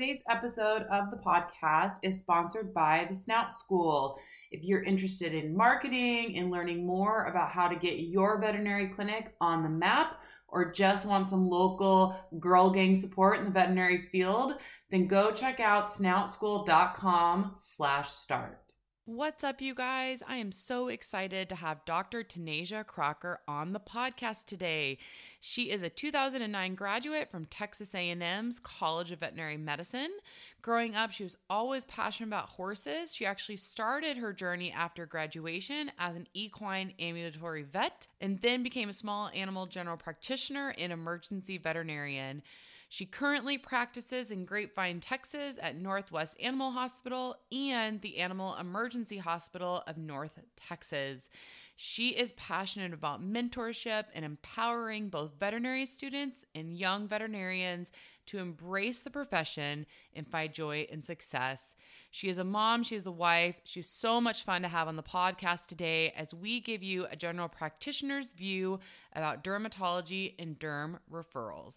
Today's 0.00 0.24
episode 0.30 0.84
of 0.84 1.10
the 1.10 1.18
podcast 1.18 1.96
is 2.02 2.18
sponsored 2.18 2.72
by 2.72 3.04
the 3.06 3.14
Snout 3.14 3.52
School. 3.52 4.18
If 4.50 4.64
you're 4.64 4.82
interested 4.82 5.34
in 5.34 5.54
marketing 5.54 6.38
and 6.38 6.50
learning 6.50 6.86
more 6.86 7.26
about 7.26 7.50
how 7.50 7.68
to 7.68 7.76
get 7.76 7.98
your 7.98 8.40
veterinary 8.40 8.88
clinic 8.88 9.34
on 9.42 9.62
the 9.62 9.68
map, 9.68 10.22
or 10.48 10.72
just 10.72 11.04
want 11.04 11.28
some 11.28 11.46
local 11.46 12.18
girl 12.38 12.70
gang 12.70 12.94
support 12.94 13.40
in 13.40 13.44
the 13.44 13.50
veterinary 13.50 14.08
field, 14.10 14.54
then 14.90 15.06
go 15.06 15.32
check 15.32 15.60
out 15.60 15.90
snoutschool.com 15.90 17.52
slash 17.54 18.08
start. 18.08 18.69
What's 19.12 19.42
up, 19.42 19.60
you 19.60 19.74
guys? 19.74 20.22
I 20.28 20.36
am 20.36 20.52
so 20.52 20.86
excited 20.86 21.48
to 21.48 21.56
have 21.56 21.84
Dr. 21.84 22.22
Tannetje 22.22 22.86
Crocker 22.86 23.40
on 23.48 23.72
the 23.72 23.80
podcast 23.80 24.44
today. 24.46 24.98
She 25.40 25.72
is 25.72 25.82
a 25.82 25.90
2009 25.90 26.76
graduate 26.76 27.28
from 27.28 27.46
Texas 27.46 27.92
A&M's 27.92 28.60
College 28.60 29.10
of 29.10 29.18
Veterinary 29.18 29.56
Medicine. 29.56 30.12
Growing 30.62 30.94
up, 30.94 31.10
she 31.10 31.24
was 31.24 31.36
always 31.50 31.84
passionate 31.86 32.28
about 32.28 32.50
horses. 32.50 33.12
She 33.12 33.26
actually 33.26 33.56
started 33.56 34.16
her 34.16 34.32
journey 34.32 34.70
after 34.70 35.06
graduation 35.06 35.90
as 35.98 36.14
an 36.14 36.28
equine 36.32 36.94
ambulatory 37.00 37.64
vet 37.64 38.06
and 38.20 38.38
then 38.38 38.62
became 38.62 38.88
a 38.88 38.92
small 38.92 39.28
animal 39.34 39.66
general 39.66 39.96
practitioner 39.96 40.72
and 40.78 40.92
emergency 40.92 41.58
veterinarian. 41.58 42.44
She 42.92 43.06
currently 43.06 43.56
practices 43.56 44.32
in 44.32 44.44
Grapevine, 44.44 44.98
Texas 44.98 45.54
at 45.62 45.76
Northwest 45.76 46.36
Animal 46.42 46.72
Hospital 46.72 47.36
and 47.52 48.00
the 48.00 48.18
Animal 48.18 48.56
Emergency 48.56 49.18
Hospital 49.18 49.84
of 49.86 49.96
North 49.96 50.40
Texas. 50.56 51.30
She 51.76 52.08
is 52.08 52.32
passionate 52.32 52.92
about 52.92 53.22
mentorship 53.22 54.06
and 54.12 54.24
empowering 54.24 55.08
both 55.08 55.38
veterinary 55.38 55.86
students 55.86 56.44
and 56.52 56.76
young 56.76 57.06
veterinarians 57.06 57.92
to 58.26 58.38
embrace 58.38 58.98
the 58.98 59.10
profession 59.10 59.86
and 60.12 60.26
find 60.26 60.52
joy 60.52 60.88
and 60.90 61.04
success. 61.04 61.76
She 62.10 62.28
is 62.28 62.38
a 62.38 62.44
mom, 62.44 62.82
she 62.82 62.96
is 62.96 63.06
a 63.06 63.12
wife. 63.12 63.54
She's 63.62 63.88
so 63.88 64.20
much 64.20 64.42
fun 64.42 64.62
to 64.62 64.68
have 64.68 64.88
on 64.88 64.96
the 64.96 65.02
podcast 65.04 65.66
today 65.66 66.12
as 66.16 66.34
we 66.34 66.58
give 66.58 66.82
you 66.82 67.06
a 67.08 67.14
general 67.14 67.48
practitioner's 67.48 68.32
view 68.32 68.80
about 69.14 69.44
dermatology 69.44 70.34
and 70.40 70.58
derm 70.58 70.98
referrals. 71.08 71.76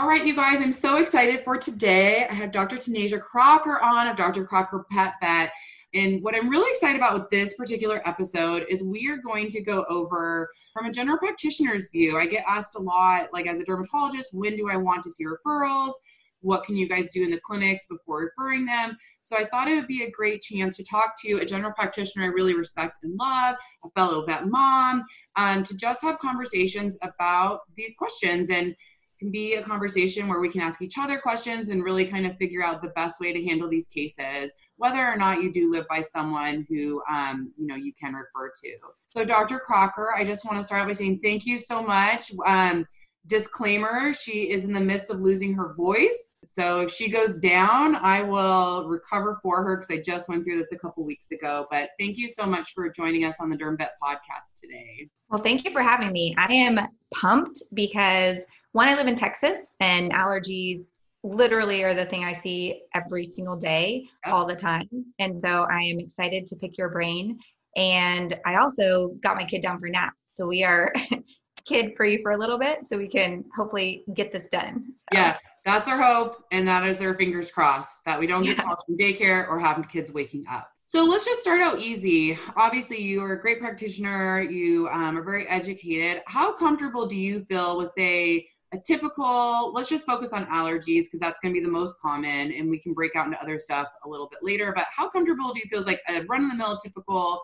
All 0.00 0.08
right, 0.08 0.24
you 0.24 0.34
guys, 0.34 0.62
I'm 0.62 0.72
so 0.72 0.96
excited 0.96 1.44
for 1.44 1.58
today. 1.58 2.26
I 2.26 2.32
have 2.32 2.52
Dr. 2.52 2.76
Tannetje 2.76 3.20
Crocker 3.20 3.84
on 3.84 4.06
of 4.06 4.16
Dr. 4.16 4.46
Crocker 4.46 4.86
Pet 4.90 5.12
Vet. 5.20 5.52
And 5.92 6.22
what 6.22 6.34
I'm 6.34 6.48
really 6.48 6.70
excited 6.70 6.96
about 6.96 7.12
with 7.12 7.28
this 7.28 7.52
particular 7.52 8.00
episode 8.08 8.64
is 8.70 8.82
we 8.82 9.10
are 9.10 9.18
going 9.18 9.50
to 9.50 9.60
go 9.60 9.84
over 9.90 10.48
from 10.72 10.86
a 10.86 10.90
general 10.90 11.18
practitioner's 11.18 11.90
view. 11.90 12.16
I 12.16 12.24
get 12.24 12.46
asked 12.48 12.76
a 12.76 12.78
lot, 12.78 13.28
like 13.34 13.46
as 13.46 13.60
a 13.60 13.64
dermatologist, 13.64 14.30
when 14.32 14.56
do 14.56 14.70
I 14.70 14.76
want 14.78 15.02
to 15.02 15.10
see 15.10 15.26
referrals? 15.26 15.92
What 16.40 16.64
can 16.64 16.76
you 16.76 16.88
guys 16.88 17.12
do 17.12 17.22
in 17.22 17.30
the 17.30 17.40
clinics 17.44 17.84
before 17.86 18.22
referring 18.22 18.64
them? 18.64 18.96
So 19.20 19.36
I 19.36 19.44
thought 19.44 19.68
it 19.68 19.74
would 19.74 19.86
be 19.86 20.04
a 20.04 20.10
great 20.10 20.40
chance 20.40 20.78
to 20.78 20.84
talk 20.84 21.12
to 21.26 21.34
a 21.34 21.44
general 21.44 21.74
practitioner 21.74 22.24
I 22.24 22.28
really 22.28 22.54
respect 22.54 23.04
and 23.04 23.18
love, 23.18 23.56
a 23.84 23.90
fellow 23.90 24.24
vet 24.24 24.48
mom, 24.48 25.04
um, 25.36 25.62
to 25.64 25.76
just 25.76 26.00
have 26.00 26.18
conversations 26.20 26.96
about 27.02 27.60
these 27.76 27.94
questions. 27.98 28.48
And 28.48 28.74
can 29.20 29.30
be 29.30 29.54
a 29.54 29.62
conversation 29.62 30.26
where 30.26 30.40
we 30.40 30.48
can 30.48 30.62
ask 30.62 30.82
each 30.82 30.98
other 30.98 31.18
questions 31.18 31.68
and 31.68 31.84
really 31.84 32.06
kind 32.06 32.26
of 32.26 32.36
figure 32.38 32.64
out 32.64 32.82
the 32.82 32.88
best 32.88 33.20
way 33.20 33.32
to 33.32 33.44
handle 33.44 33.68
these 33.68 33.86
cases, 33.86 34.52
whether 34.76 35.06
or 35.06 35.16
not 35.16 35.42
you 35.42 35.52
do 35.52 35.70
live 35.70 35.86
by 35.88 36.00
someone 36.00 36.66
who 36.68 37.02
um, 37.08 37.52
you 37.56 37.66
know 37.66 37.76
you 37.76 37.92
can 38.00 38.14
refer 38.14 38.50
to. 38.64 38.70
So, 39.06 39.24
Dr. 39.24 39.60
Crocker, 39.60 40.14
I 40.16 40.24
just 40.24 40.44
want 40.44 40.58
to 40.58 40.64
start 40.64 40.86
by 40.86 40.92
saying 40.94 41.20
thank 41.22 41.46
you 41.46 41.58
so 41.58 41.82
much. 41.82 42.32
Um, 42.46 42.86
disclaimer 43.26 44.14
she 44.14 44.50
is 44.50 44.64
in 44.64 44.72
the 44.72 44.80
midst 44.80 45.10
of 45.10 45.20
losing 45.20 45.52
her 45.52 45.74
voice 45.74 46.38
so 46.42 46.80
if 46.80 46.90
she 46.90 47.06
goes 47.06 47.36
down 47.36 47.94
i 47.96 48.22
will 48.22 48.88
recover 48.88 49.38
for 49.42 49.62
her 49.62 49.76
because 49.76 49.90
i 49.90 50.00
just 50.00 50.26
went 50.26 50.42
through 50.42 50.56
this 50.56 50.72
a 50.72 50.78
couple 50.78 51.04
weeks 51.04 51.30
ago 51.30 51.66
but 51.70 51.90
thank 51.98 52.16
you 52.16 52.26
so 52.26 52.46
much 52.46 52.72
for 52.74 52.88
joining 52.88 53.24
us 53.24 53.36
on 53.38 53.50
the 53.50 53.56
derm 53.56 53.76
vet 53.76 53.92
podcast 54.02 54.58
today 54.58 55.06
well 55.28 55.40
thank 55.40 55.66
you 55.66 55.70
for 55.70 55.82
having 55.82 56.10
me 56.12 56.34
i 56.38 56.50
am 56.50 56.80
pumped 57.12 57.62
because 57.74 58.46
one, 58.72 58.88
I 58.88 58.94
live 58.94 59.06
in 59.06 59.16
Texas 59.16 59.76
and 59.80 60.12
allergies 60.12 60.88
literally 61.22 61.84
are 61.84 61.94
the 61.94 62.04
thing 62.04 62.24
I 62.24 62.32
see 62.32 62.82
every 62.94 63.24
single 63.24 63.56
day, 63.56 64.08
all 64.24 64.46
the 64.46 64.56
time. 64.56 64.88
And 65.18 65.40
so 65.40 65.66
I 65.70 65.80
am 65.80 65.98
excited 65.98 66.46
to 66.46 66.56
pick 66.56 66.78
your 66.78 66.88
brain. 66.88 67.38
And 67.76 68.38
I 68.46 68.56
also 68.56 69.08
got 69.22 69.36
my 69.36 69.44
kid 69.44 69.62
down 69.62 69.78
for 69.78 69.88
nap. 69.88 70.14
So 70.34 70.46
we 70.46 70.64
are 70.64 70.92
kid 71.66 71.92
free 71.96 72.22
for 72.22 72.32
a 72.32 72.38
little 72.38 72.58
bit 72.58 72.84
so 72.84 72.96
we 72.96 73.08
can 73.08 73.44
hopefully 73.54 74.04
get 74.14 74.32
this 74.32 74.48
done. 74.48 74.84
So. 74.96 75.04
Yeah, 75.12 75.36
that's 75.64 75.88
our 75.88 76.00
hope. 76.00 76.44
And 76.52 76.66
that 76.66 76.86
is 76.86 77.00
our 77.00 77.14
fingers 77.14 77.50
crossed 77.50 78.04
that 78.06 78.18
we 78.18 78.26
don't 78.26 78.44
get 78.44 78.56
yeah. 78.56 78.64
calls 78.64 78.82
from 78.86 78.96
daycare 78.96 79.48
or 79.48 79.58
have 79.60 79.86
kids 79.88 80.12
waking 80.12 80.44
up. 80.50 80.68
So 80.84 81.04
let's 81.04 81.24
just 81.24 81.42
start 81.42 81.60
out 81.60 81.78
easy. 81.78 82.36
Obviously, 82.56 83.00
you 83.00 83.22
are 83.22 83.34
a 83.34 83.40
great 83.40 83.60
practitioner. 83.60 84.40
You 84.40 84.88
um, 84.88 85.16
are 85.16 85.22
very 85.22 85.46
educated. 85.46 86.22
How 86.26 86.52
comfortable 86.52 87.06
do 87.06 87.16
you 87.16 87.40
feel 87.44 87.78
with, 87.78 87.92
say, 87.92 88.48
a 88.72 88.78
typical 88.78 89.72
let's 89.74 89.88
just 89.88 90.06
focus 90.06 90.32
on 90.32 90.46
allergies 90.46 91.04
because 91.04 91.20
that's 91.20 91.38
going 91.40 91.52
to 91.52 91.60
be 91.60 91.64
the 91.64 91.70
most 91.70 91.98
common 92.00 92.52
and 92.52 92.70
we 92.70 92.78
can 92.78 92.92
break 92.92 93.16
out 93.16 93.26
into 93.26 93.40
other 93.42 93.58
stuff 93.58 93.88
a 94.04 94.08
little 94.08 94.28
bit 94.28 94.40
later 94.42 94.72
but 94.74 94.86
how 94.96 95.08
comfortable 95.08 95.52
do 95.52 95.60
you 95.60 95.68
feel 95.68 95.84
like 95.84 96.00
a 96.08 96.20
run 96.22 96.44
of 96.44 96.50
the 96.50 96.56
mill 96.56 96.76
typical 96.76 97.42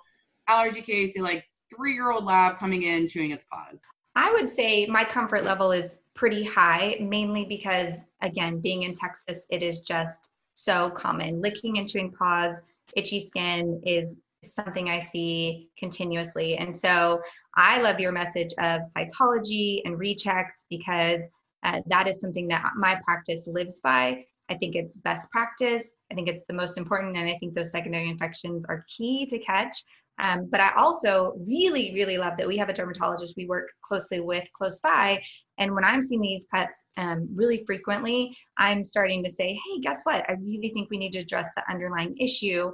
allergy 0.49 0.81
case 0.81 1.15
say 1.15 1.21
like 1.21 1.45
three 1.75 1.95
year 1.95 2.11
old 2.11 2.25
lab 2.25 2.59
coming 2.59 2.83
in 2.85 3.09
chewing 3.09 3.33
its 3.33 3.45
paws? 3.51 3.81
I 4.15 4.33
would 4.33 4.49
say 4.49 4.87
my 4.87 5.05
comfort 5.05 5.45
level 5.45 5.73
is 5.73 5.99
pretty 6.15 6.45
high 6.45 6.97
mainly 7.01 7.45
because 7.45 8.05
again 8.23 8.61
being 8.61 8.85
in 8.85 8.95
texas 8.95 9.47
it 9.51 9.63
is 9.63 9.81
just 9.81 10.31
so 10.57 10.91
common. 10.91 11.41
Licking 11.41 11.79
and 11.79 11.89
chewing 11.89 12.11
paws 12.11 12.63
itchy 12.97 13.21
skin 13.21 13.81
is 13.85 14.19
something 14.55 14.89
I 14.89 14.99
see 14.99 15.69
continuously. 15.79 16.57
And 16.57 16.77
so 16.77 17.21
I 17.55 17.81
love 17.81 18.01
your 18.01 18.12
message 18.12 18.53
of 18.59 18.83
cytology 18.97 19.81
and 19.84 19.99
rechecks 19.99 20.65
because 20.69 21.23
uh, 21.62 21.81
that 21.87 22.07
is 22.07 22.21
something 22.21 22.49
that 22.49 22.73
my 22.77 22.99
practice 23.05 23.47
lives 23.47 23.81
by. 23.81 24.25
I 24.49 24.55
think 24.55 24.77
it's 24.77 24.97
best 24.99 25.31
practice. 25.31 25.93
I 26.11 26.15
think 26.15 26.29
it's 26.29 26.47
the 26.47 26.55
most 26.55 26.79
important. 26.79 27.17
And 27.17 27.29
I 27.29 27.37
think 27.39 27.55
those 27.55 27.73
secondary 27.73 28.09
infections 28.09 28.65
are 28.67 28.84
key 28.89 29.27
to 29.27 29.39
catch. 29.39 29.77
Um, 30.19 30.49
but 30.51 30.61
I 30.61 30.73
also 30.77 31.34
really, 31.47 31.93
really 31.93 32.17
love 32.17 32.39
that 32.39 32.49
we 32.49 32.57
have 32.57 32.69
a 32.69 32.73
dermatologist 32.73 33.37
we 33.37 33.47
work 33.47 33.69
closely 33.83 34.21
with 34.21 34.45
close 34.55 34.78
by. 34.78 35.23
And 35.59 35.75
when 35.75 35.84
I'm 35.84 36.03
seeing 36.03 36.23
these 36.23 36.47
pets 36.53 36.87
um, 36.97 37.28
really 37.34 37.63
frequently, 37.67 38.37
I'm 38.57 38.84
starting 38.84 39.23
to 39.25 39.31
say, 39.31 39.53
hey, 39.53 39.81
guess 39.83 40.01
what? 40.05 40.25
I 40.28 40.33
really 40.41 40.71
think 40.71 40.89
we 40.91 40.99
need 40.99 41.13
to 41.13 41.19
address 41.19 41.49
the 41.55 41.71
underlying 41.71 42.17
issue 42.19 42.71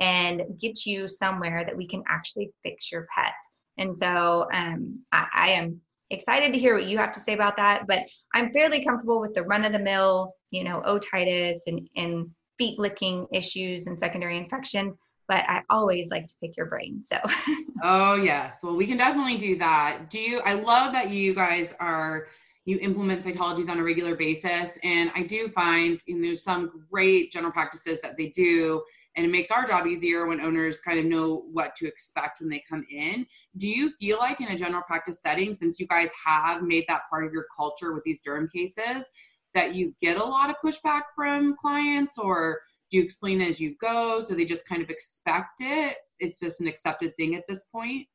and 0.00 0.42
get 0.60 0.86
you 0.86 1.06
somewhere 1.08 1.64
that 1.64 1.76
we 1.76 1.86
can 1.86 2.02
actually 2.08 2.50
fix 2.62 2.90
your 2.90 3.06
pet. 3.16 3.34
And 3.78 3.94
so 3.94 4.46
um, 4.52 5.00
I, 5.12 5.26
I 5.32 5.48
am 5.50 5.80
excited 6.10 6.52
to 6.52 6.58
hear 6.58 6.74
what 6.74 6.86
you 6.86 6.98
have 6.98 7.12
to 7.12 7.20
say 7.20 7.34
about 7.34 7.56
that. 7.56 7.86
But 7.86 8.00
I'm 8.34 8.52
fairly 8.52 8.84
comfortable 8.84 9.20
with 9.20 9.34
the 9.34 9.42
run 9.42 9.64
of 9.64 9.72
the 9.72 9.78
mill, 9.78 10.34
you 10.50 10.64
know, 10.64 10.82
otitis 10.86 11.58
and, 11.66 11.88
and 11.96 12.30
feet 12.58 12.78
licking 12.78 13.26
issues 13.32 13.86
and 13.86 13.98
secondary 13.98 14.36
infections. 14.36 14.96
But 15.26 15.44
I 15.48 15.62
always 15.70 16.10
like 16.10 16.26
to 16.26 16.34
pick 16.42 16.56
your 16.56 16.66
brain. 16.66 17.02
So, 17.04 17.18
oh, 17.82 18.16
yes. 18.16 18.58
Well, 18.62 18.76
we 18.76 18.86
can 18.86 18.98
definitely 18.98 19.38
do 19.38 19.56
that. 19.58 20.10
Do 20.10 20.20
you? 20.20 20.40
I 20.40 20.54
love 20.54 20.92
that 20.92 21.10
you 21.10 21.34
guys 21.34 21.74
are 21.80 22.26
you 22.66 22.78
implement 22.80 23.24
cytologies 23.24 23.68
on 23.68 23.78
a 23.78 23.82
regular 23.82 24.14
basis 24.16 24.78
and 24.82 25.10
i 25.14 25.22
do 25.22 25.48
find 25.50 26.00
and 26.08 26.24
there's 26.24 26.42
some 26.42 26.86
great 26.90 27.30
general 27.30 27.52
practices 27.52 28.00
that 28.00 28.16
they 28.16 28.28
do 28.28 28.82
and 29.16 29.24
it 29.24 29.30
makes 29.30 29.50
our 29.50 29.64
job 29.64 29.86
easier 29.86 30.26
when 30.26 30.40
owners 30.40 30.80
kind 30.80 30.98
of 30.98 31.04
know 31.04 31.44
what 31.52 31.74
to 31.76 31.86
expect 31.86 32.40
when 32.40 32.48
they 32.48 32.62
come 32.68 32.84
in. 32.90 33.26
Do 33.56 33.68
you 33.68 33.90
feel 33.90 34.18
like 34.18 34.40
in 34.40 34.48
a 34.48 34.58
general 34.58 34.82
practice 34.82 35.20
setting, 35.20 35.52
since 35.52 35.78
you 35.78 35.86
guys 35.86 36.10
have 36.24 36.62
made 36.62 36.84
that 36.88 37.02
part 37.08 37.24
of 37.24 37.32
your 37.32 37.46
culture 37.56 37.94
with 37.94 38.04
these 38.04 38.20
derm 38.26 38.50
cases, 38.50 39.06
that 39.54 39.74
you 39.74 39.94
get 40.00 40.16
a 40.16 40.24
lot 40.24 40.50
of 40.50 40.56
pushback 40.64 41.02
from 41.14 41.54
clients, 41.56 42.18
or 42.18 42.60
do 42.90 42.98
you 42.98 43.04
explain 43.04 43.40
as 43.40 43.60
you 43.60 43.76
go 43.80 44.20
so 44.20 44.34
they 44.34 44.44
just 44.44 44.66
kind 44.66 44.82
of 44.82 44.90
expect 44.90 45.60
it? 45.60 45.96
It's 46.18 46.40
just 46.40 46.60
an 46.60 46.66
accepted 46.66 47.16
thing 47.16 47.36
at 47.36 47.44
this 47.48 47.64
point? 47.72 48.06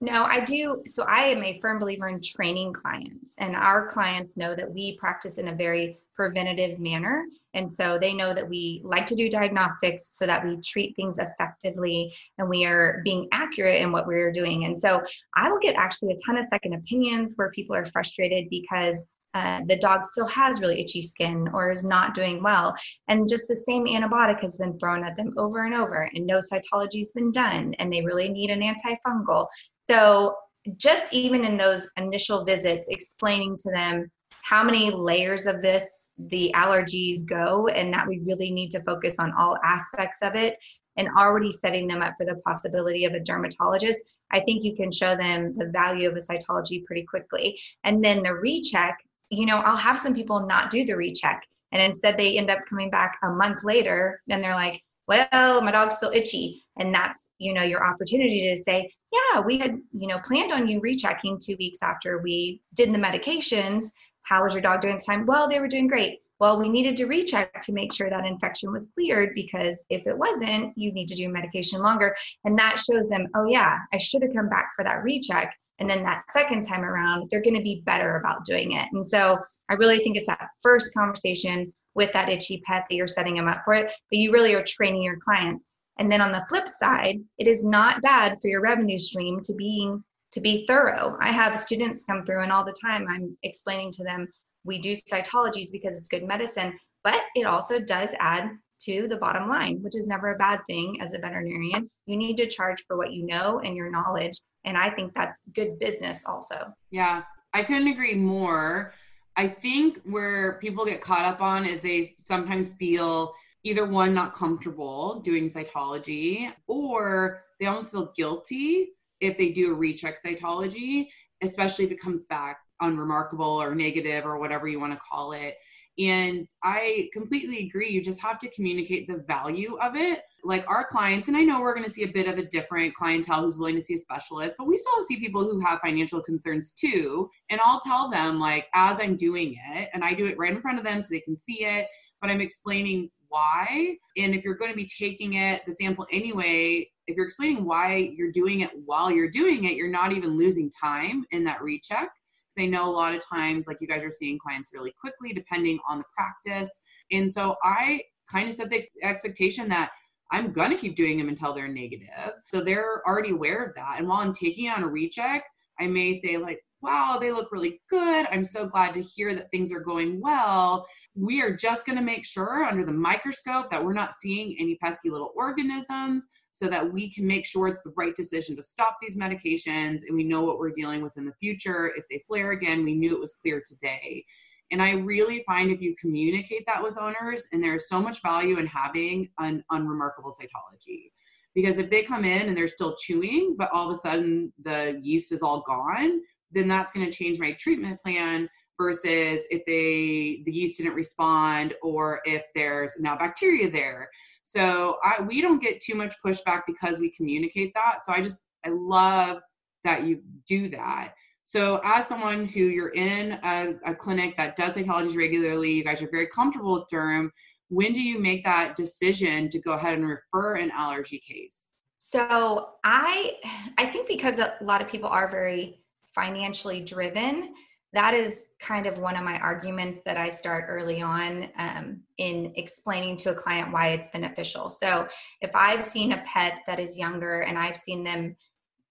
No, 0.00 0.24
I 0.24 0.40
do. 0.40 0.82
So 0.86 1.04
I 1.04 1.24
am 1.24 1.42
a 1.42 1.60
firm 1.60 1.78
believer 1.78 2.08
in 2.08 2.22
training 2.22 2.72
clients, 2.72 3.34
and 3.38 3.54
our 3.54 3.86
clients 3.88 4.36
know 4.36 4.54
that 4.54 4.72
we 4.72 4.96
practice 4.96 5.36
in 5.38 5.48
a 5.48 5.54
very 5.54 5.98
preventative 6.20 6.78
manner. 6.78 7.24
And 7.54 7.72
so 7.72 7.98
they 7.98 8.12
know 8.12 8.34
that 8.34 8.46
we 8.46 8.82
like 8.84 9.06
to 9.06 9.16
do 9.16 9.30
diagnostics 9.30 10.08
so 10.10 10.26
that 10.26 10.44
we 10.44 10.58
treat 10.60 10.94
things 10.94 11.18
effectively 11.18 12.14
and 12.36 12.46
we 12.46 12.66
are 12.66 13.00
being 13.04 13.26
accurate 13.32 13.80
in 13.80 13.90
what 13.90 14.06
we're 14.06 14.30
doing. 14.30 14.66
And 14.66 14.78
so 14.78 15.02
I 15.34 15.50
will 15.50 15.58
get 15.58 15.76
actually 15.76 16.12
a 16.12 16.18
ton 16.26 16.36
of 16.36 16.44
second 16.44 16.74
opinions 16.74 17.36
where 17.36 17.50
people 17.52 17.74
are 17.74 17.86
frustrated 17.86 18.50
because 18.50 19.08
uh, 19.32 19.60
the 19.66 19.78
dog 19.78 20.04
still 20.04 20.26
has 20.26 20.60
really 20.60 20.78
itchy 20.78 21.00
skin 21.00 21.48
or 21.54 21.70
is 21.70 21.84
not 21.84 22.14
doing 22.14 22.42
well. 22.42 22.74
And 23.08 23.26
just 23.26 23.48
the 23.48 23.56
same 23.56 23.86
antibiotic 23.86 24.40
has 24.40 24.58
been 24.58 24.78
thrown 24.78 25.02
at 25.02 25.16
them 25.16 25.32
over 25.38 25.64
and 25.64 25.72
over, 25.72 26.10
and 26.12 26.26
no 26.26 26.38
cytology 26.38 26.98
has 26.98 27.12
been 27.12 27.32
done, 27.32 27.74
and 27.78 27.90
they 27.90 28.02
really 28.02 28.28
need 28.28 28.50
an 28.50 28.60
antifungal. 28.60 29.46
So, 29.88 30.34
just 30.76 31.14
even 31.14 31.44
in 31.44 31.56
those 31.56 31.88
initial 31.96 32.44
visits, 32.44 32.88
explaining 32.88 33.56
to 33.58 33.70
them 33.70 34.10
how 34.50 34.64
many 34.64 34.90
layers 34.90 35.46
of 35.46 35.62
this 35.62 36.08
the 36.18 36.52
allergies 36.56 37.24
go, 37.24 37.68
and 37.68 37.92
that 37.94 38.06
we 38.06 38.18
really 38.20 38.50
need 38.50 38.70
to 38.72 38.82
focus 38.82 39.18
on 39.18 39.32
all 39.32 39.56
aspects 39.64 40.22
of 40.22 40.34
it, 40.34 40.56
and 40.96 41.08
already 41.16 41.50
setting 41.50 41.86
them 41.86 42.02
up 42.02 42.14
for 42.18 42.26
the 42.26 42.40
possibility 42.46 43.04
of 43.04 43.14
a 43.14 43.20
dermatologist, 43.20 44.02
I 44.32 44.40
think 44.40 44.64
you 44.64 44.74
can 44.74 44.90
show 44.90 45.16
them 45.16 45.54
the 45.54 45.70
value 45.72 46.08
of 46.08 46.16
a 46.16 46.18
cytology 46.18 46.84
pretty 46.84 47.04
quickly. 47.04 47.58
And 47.84 48.04
then 48.04 48.22
the 48.22 48.34
recheck 48.34 48.98
you 49.30 49.46
know, 49.46 49.58
I'll 49.58 49.76
have 49.76 49.98
some 49.98 50.14
people 50.14 50.46
not 50.46 50.70
do 50.70 50.84
the 50.84 50.96
recheck 50.96 51.46
and 51.72 51.80
instead 51.80 52.18
they 52.18 52.36
end 52.36 52.50
up 52.50 52.58
coming 52.68 52.90
back 52.90 53.18
a 53.22 53.30
month 53.30 53.62
later 53.62 54.20
and 54.28 54.42
they're 54.42 54.54
like, 54.54 54.82
well, 55.06 55.62
my 55.62 55.70
dog's 55.70 55.96
still 55.96 56.10
itchy. 56.10 56.64
And 56.78 56.94
that's, 56.94 57.30
you 57.38 57.52
know, 57.52 57.62
your 57.62 57.84
opportunity 57.84 58.48
to 58.48 58.56
say, 58.56 58.92
yeah, 59.12 59.40
we 59.40 59.58
had, 59.58 59.78
you 59.92 60.06
know, 60.06 60.18
planned 60.24 60.52
on 60.52 60.68
you 60.68 60.80
rechecking 60.80 61.38
two 61.38 61.56
weeks 61.58 61.82
after 61.82 62.18
we 62.18 62.60
did 62.74 62.92
the 62.92 62.98
medications. 62.98 63.86
How 64.22 64.42
was 64.42 64.54
your 64.54 64.62
dog 64.62 64.80
doing 64.80 64.96
this 64.96 65.06
time? 65.06 65.26
Well, 65.26 65.48
they 65.48 65.60
were 65.60 65.68
doing 65.68 65.88
great. 65.88 66.20
Well, 66.38 66.58
we 66.58 66.68
needed 66.68 66.96
to 66.96 67.06
recheck 67.06 67.60
to 67.62 67.72
make 67.72 67.92
sure 67.92 68.08
that 68.08 68.24
infection 68.24 68.72
was 68.72 68.88
cleared 68.94 69.30
because 69.34 69.84
if 69.90 70.06
it 70.06 70.16
wasn't, 70.16 70.72
you 70.76 70.90
need 70.92 71.08
to 71.08 71.14
do 71.14 71.28
medication 71.28 71.80
longer. 71.80 72.16
And 72.44 72.58
that 72.58 72.78
shows 72.78 73.08
them, 73.08 73.26
oh, 73.34 73.46
yeah, 73.46 73.76
I 73.92 73.98
should 73.98 74.22
have 74.22 74.34
come 74.34 74.48
back 74.48 74.70
for 74.74 74.84
that 74.84 75.02
recheck 75.02 75.54
and 75.80 75.88
then 75.88 76.02
that 76.04 76.22
second 76.30 76.62
time 76.62 76.84
around, 76.84 77.28
they're 77.30 77.42
going 77.42 77.56
to 77.56 77.62
be 77.62 77.82
better 77.84 78.16
about 78.16 78.44
doing 78.44 78.72
it. 78.72 78.86
And 78.92 79.06
so 79.06 79.38
I 79.70 79.74
really 79.74 79.98
think 79.98 80.16
it's 80.16 80.26
that 80.26 80.48
first 80.62 80.92
conversation 80.92 81.72
with 81.94 82.12
that 82.12 82.28
itchy 82.28 82.62
pet 82.66 82.84
that 82.88 82.94
you're 82.94 83.06
setting 83.06 83.34
them 83.34 83.48
up 83.48 83.62
for 83.64 83.74
it, 83.74 83.86
but 83.86 84.18
you 84.18 84.30
really 84.30 84.54
are 84.54 84.62
training 84.62 85.02
your 85.02 85.18
clients. 85.18 85.64
And 85.98 86.12
then 86.12 86.20
on 86.20 86.32
the 86.32 86.44
flip 86.48 86.68
side, 86.68 87.18
it 87.38 87.48
is 87.48 87.64
not 87.64 88.02
bad 88.02 88.36
for 88.40 88.48
your 88.48 88.60
revenue 88.60 88.98
stream 88.98 89.40
to 89.42 89.54
being 89.54 90.04
to 90.32 90.40
be 90.40 90.64
thorough. 90.66 91.16
I 91.20 91.30
have 91.30 91.58
students 91.58 92.04
come 92.04 92.24
through 92.24 92.42
and 92.42 92.52
all 92.52 92.64
the 92.64 92.74
time 92.80 93.06
I'm 93.08 93.36
explaining 93.42 93.92
to 93.92 94.04
them 94.04 94.28
we 94.64 94.78
do 94.78 94.92
cytologies 94.92 95.72
because 95.72 95.96
it's 95.96 96.08
good 96.08 96.26
medicine, 96.26 96.78
but 97.02 97.22
it 97.34 97.46
also 97.46 97.80
does 97.80 98.14
add 98.20 98.50
to 98.82 99.08
the 99.08 99.16
bottom 99.16 99.48
line, 99.48 99.78
which 99.82 99.96
is 99.96 100.06
never 100.06 100.34
a 100.34 100.38
bad 100.38 100.60
thing 100.66 100.98
as 101.00 101.14
a 101.14 101.18
veterinarian. 101.18 101.90
You 102.06 102.16
need 102.16 102.36
to 102.36 102.46
charge 102.46 102.84
for 102.86 102.96
what 102.96 103.12
you 103.12 103.26
know 103.26 103.60
and 103.60 103.74
your 103.74 103.90
knowledge 103.90 104.38
and 104.64 104.76
i 104.76 104.90
think 104.90 105.12
that's 105.14 105.40
good 105.54 105.78
business 105.78 106.24
also 106.26 106.72
yeah 106.90 107.22
i 107.54 107.62
couldn't 107.62 107.88
agree 107.88 108.14
more 108.14 108.92
i 109.36 109.46
think 109.46 110.00
where 110.04 110.58
people 110.60 110.84
get 110.84 111.00
caught 111.00 111.24
up 111.24 111.40
on 111.40 111.64
is 111.64 111.80
they 111.80 112.14
sometimes 112.18 112.72
feel 112.72 113.34
either 113.62 113.84
one 113.84 114.14
not 114.14 114.32
comfortable 114.32 115.20
doing 115.20 115.44
cytology 115.44 116.52
or 116.66 117.42
they 117.58 117.66
almost 117.66 117.92
feel 117.92 118.12
guilty 118.16 118.90
if 119.20 119.36
they 119.38 119.50
do 119.50 119.72
a 119.72 119.74
recheck 119.74 120.16
cytology 120.22 121.08
especially 121.42 121.84
if 121.84 121.90
it 121.90 122.00
comes 122.00 122.24
back 122.24 122.58
unremarkable 122.80 123.62
or 123.62 123.74
negative 123.74 124.26
or 124.26 124.38
whatever 124.38 124.68
you 124.68 124.80
want 124.80 124.92
to 124.92 124.98
call 124.98 125.32
it 125.32 125.56
and 126.00 126.48
I 126.62 127.10
completely 127.12 127.66
agree. 127.66 127.90
You 127.90 128.02
just 128.02 128.20
have 128.22 128.38
to 128.38 128.50
communicate 128.50 129.06
the 129.06 129.22
value 129.26 129.76
of 129.82 129.96
it. 129.96 130.22
Like 130.42 130.64
our 130.66 130.86
clients, 130.86 131.28
and 131.28 131.36
I 131.36 131.42
know 131.42 131.60
we're 131.60 131.74
going 131.74 131.84
to 131.84 131.90
see 131.90 132.04
a 132.04 132.12
bit 132.12 132.26
of 132.26 132.38
a 132.38 132.46
different 132.46 132.94
clientele 132.94 133.42
who's 133.42 133.58
willing 133.58 133.74
to 133.74 133.82
see 133.82 133.94
a 133.94 133.98
specialist, 133.98 134.56
but 134.56 134.66
we 134.66 134.78
still 134.78 135.02
see 135.02 135.18
people 135.18 135.44
who 135.44 135.60
have 135.60 135.80
financial 135.80 136.22
concerns 136.22 136.72
too. 136.72 137.28
And 137.50 137.60
I'll 137.62 137.80
tell 137.80 138.08
them, 138.08 138.40
like, 138.40 138.68
as 138.72 138.98
I'm 138.98 139.16
doing 139.16 139.58
it, 139.74 139.90
and 139.92 140.02
I 140.02 140.14
do 140.14 140.24
it 140.24 140.38
right 140.38 140.52
in 140.52 140.62
front 140.62 140.78
of 140.78 140.84
them 140.84 141.02
so 141.02 141.08
they 141.10 141.20
can 141.20 141.36
see 141.36 141.64
it, 141.64 141.88
but 142.22 142.30
I'm 142.30 142.40
explaining 142.40 143.10
why. 143.28 143.96
And 144.16 144.34
if 144.34 144.42
you're 144.42 144.54
going 144.54 144.70
to 144.70 144.76
be 144.76 144.88
taking 144.88 145.34
it, 145.34 145.60
the 145.66 145.72
sample 145.72 146.06
anyway, 146.10 146.88
if 147.10 147.16
you're 147.16 147.26
explaining 147.26 147.64
why 147.64 148.12
you're 148.16 148.32
doing 148.32 148.60
it 148.60 148.70
while 148.84 149.10
you're 149.10 149.30
doing 149.30 149.64
it, 149.64 149.74
you're 149.74 149.90
not 149.90 150.12
even 150.12 150.38
losing 150.38 150.70
time 150.70 151.24
in 151.32 151.44
that 151.44 151.62
recheck 151.62 152.10
because 152.50 152.64
I 152.64 152.66
know 152.66 152.88
a 152.88 152.90
lot 152.90 153.14
of 153.14 153.22
times, 153.24 153.66
like 153.66 153.78
you 153.80 153.86
guys 153.86 154.02
are 154.02 154.10
seeing 154.10 154.38
clients 154.38 154.70
really 154.72 154.92
quickly 155.00 155.32
depending 155.32 155.78
on 155.88 155.98
the 155.98 156.04
practice. 156.16 156.82
And 157.10 157.32
so 157.32 157.56
I 157.62 158.02
kind 158.30 158.48
of 158.48 158.54
set 158.54 158.70
the 158.70 158.82
expectation 159.02 159.68
that 159.68 159.90
I'm 160.32 160.52
going 160.52 160.70
to 160.70 160.76
keep 160.76 160.96
doing 160.96 161.18
them 161.18 161.28
until 161.28 161.52
they're 161.52 161.68
negative. 161.68 162.32
So 162.48 162.62
they're 162.62 163.02
already 163.06 163.30
aware 163.30 163.64
of 163.64 163.74
that. 163.74 163.96
And 163.98 164.08
while 164.08 164.20
I'm 164.20 164.32
taking 164.32 164.68
on 164.68 164.84
a 164.84 164.88
recheck, 164.88 165.44
I 165.80 165.86
may 165.86 166.12
say, 166.12 166.36
like, 166.36 166.60
wow, 166.82 167.18
they 167.20 167.32
look 167.32 167.50
really 167.52 167.80
good. 167.90 168.26
I'm 168.30 168.44
so 168.44 168.66
glad 168.66 168.94
to 168.94 169.02
hear 169.02 169.34
that 169.34 169.50
things 169.50 169.72
are 169.72 169.80
going 169.80 170.20
well. 170.20 170.86
We 171.14 171.42
are 171.42 171.54
just 171.54 171.84
going 171.84 171.98
to 171.98 172.04
make 172.04 172.24
sure 172.24 172.64
under 172.64 172.84
the 172.84 172.92
microscope 172.92 173.70
that 173.70 173.84
we're 173.84 173.92
not 173.92 174.14
seeing 174.14 174.56
any 174.58 174.76
pesky 174.76 175.10
little 175.10 175.32
organisms 175.36 176.26
so 176.52 176.68
that 176.68 176.92
we 176.92 177.10
can 177.12 177.26
make 177.26 177.46
sure 177.46 177.68
it's 177.68 177.82
the 177.82 177.92
right 177.96 178.14
decision 178.14 178.56
to 178.56 178.62
stop 178.62 178.96
these 179.00 179.16
medications 179.16 180.00
and 180.06 180.16
we 180.16 180.24
know 180.24 180.42
what 180.42 180.58
we're 180.58 180.70
dealing 180.70 181.02
with 181.02 181.16
in 181.16 181.24
the 181.24 181.32
future. 181.40 181.92
If 181.96 182.04
they 182.10 182.22
flare 182.26 182.52
again, 182.52 182.84
we 182.84 182.94
knew 182.94 183.14
it 183.14 183.20
was 183.20 183.34
clear 183.34 183.62
today. 183.66 184.24
And 184.72 184.80
I 184.80 184.92
really 184.92 185.42
find 185.46 185.70
if 185.70 185.80
you 185.80 185.96
communicate 186.00 186.64
that 186.66 186.82
with 186.82 186.98
owners, 186.98 187.44
and 187.52 187.62
there's 187.62 187.88
so 187.88 188.00
much 188.00 188.22
value 188.22 188.58
in 188.58 188.66
having 188.66 189.28
an 189.38 189.64
unremarkable 189.70 190.30
cytology. 190.30 191.10
Because 191.54 191.78
if 191.78 191.90
they 191.90 192.02
come 192.02 192.24
in 192.24 192.46
and 192.46 192.56
they're 192.56 192.68
still 192.68 192.94
chewing, 192.94 193.56
but 193.58 193.70
all 193.72 193.90
of 193.90 193.96
a 193.96 194.00
sudden 194.00 194.52
the 194.62 195.00
yeast 195.02 195.32
is 195.32 195.42
all 195.42 195.64
gone, 195.66 196.20
then 196.52 196.68
that's 196.68 196.92
going 196.92 197.04
to 197.04 197.12
change 197.12 197.40
my 197.40 197.52
treatment 197.52 198.00
plan 198.02 198.48
versus 198.80 199.40
if 199.50 199.62
they 199.66 200.42
the 200.46 200.52
yeast 200.52 200.78
didn't 200.78 200.94
respond 200.94 201.74
or 201.82 202.20
if 202.24 202.44
there's 202.54 202.94
now 202.98 203.16
bacteria 203.16 203.70
there 203.70 204.08
so 204.50 204.96
I, 205.04 205.22
we 205.22 205.40
don't 205.40 205.62
get 205.62 205.80
too 205.80 205.94
much 205.94 206.16
pushback 206.26 206.62
because 206.66 206.98
we 206.98 207.12
communicate 207.12 207.72
that. 207.74 208.04
So 208.04 208.12
i 208.12 208.20
just 208.20 208.46
i 208.66 208.68
love 208.68 209.38
that 209.84 210.04
you 210.04 210.22
do 210.48 210.68
that. 210.70 211.14
So 211.44 211.80
as 211.84 212.08
someone 212.08 212.46
who 212.46 212.60
you're 212.60 212.90
in 212.90 213.38
a, 213.44 213.74
a 213.86 213.94
clinic 213.94 214.36
that 214.38 214.56
does 214.56 214.74
cytologies 214.74 215.16
regularly 215.16 215.70
you 215.70 215.84
guys 215.84 216.02
are 216.02 216.10
very 216.10 216.26
comfortable 216.26 216.74
with 216.74 216.88
derm 216.92 217.30
when 217.68 217.92
do 217.92 218.02
you 218.02 218.18
make 218.18 218.42
that 218.42 218.74
decision 218.74 219.48
to 219.50 219.60
go 219.60 219.72
ahead 219.72 219.94
and 219.94 220.04
refer 220.04 220.56
an 220.56 220.72
allergy 220.72 221.20
case? 221.20 221.66
So 221.98 222.70
i 222.82 223.34
i 223.78 223.86
think 223.86 224.08
because 224.08 224.40
a 224.40 224.54
lot 224.60 224.82
of 224.82 224.88
people 224.88 225.08
are 225.08 225.30
very 225.30 225.84
financially 226.12 226.80
driven 226.80 227.54
that 227.92 228.14
is 228.14 228.46
kind 228.60 228.86
of 228.86 228.98
one 228.98 229.16
of 229.16 229.24
my 229.24 229.38
arguments 229.38 230.00
that 230.06 230.16
I 230.16 230.28
start 230.28 230.66
early 230.68 231.02
on 231.02 231.48
um, 231.58 232.00
in 232.18 232.52
explaining 232.54 233.16
to 233.18 233.30
a 233.30 233.34
client 233.34 233.72
why 233.72 233.88
it's 233.88 234.08
beneficial. 234.08 234.70
So, 234.70 235.08
if 235.40 235.50
I've 235.54 235.84
seen 235.84 236.12
a 236.12 236.22
pet 236.24 236.60
that 236.66 236.78
is 236.78 236.98
younger 236.98 237.40
and 237.40 237.58
I've 237.58 237.76
seen 237.76 238.04
them 238.04 238.36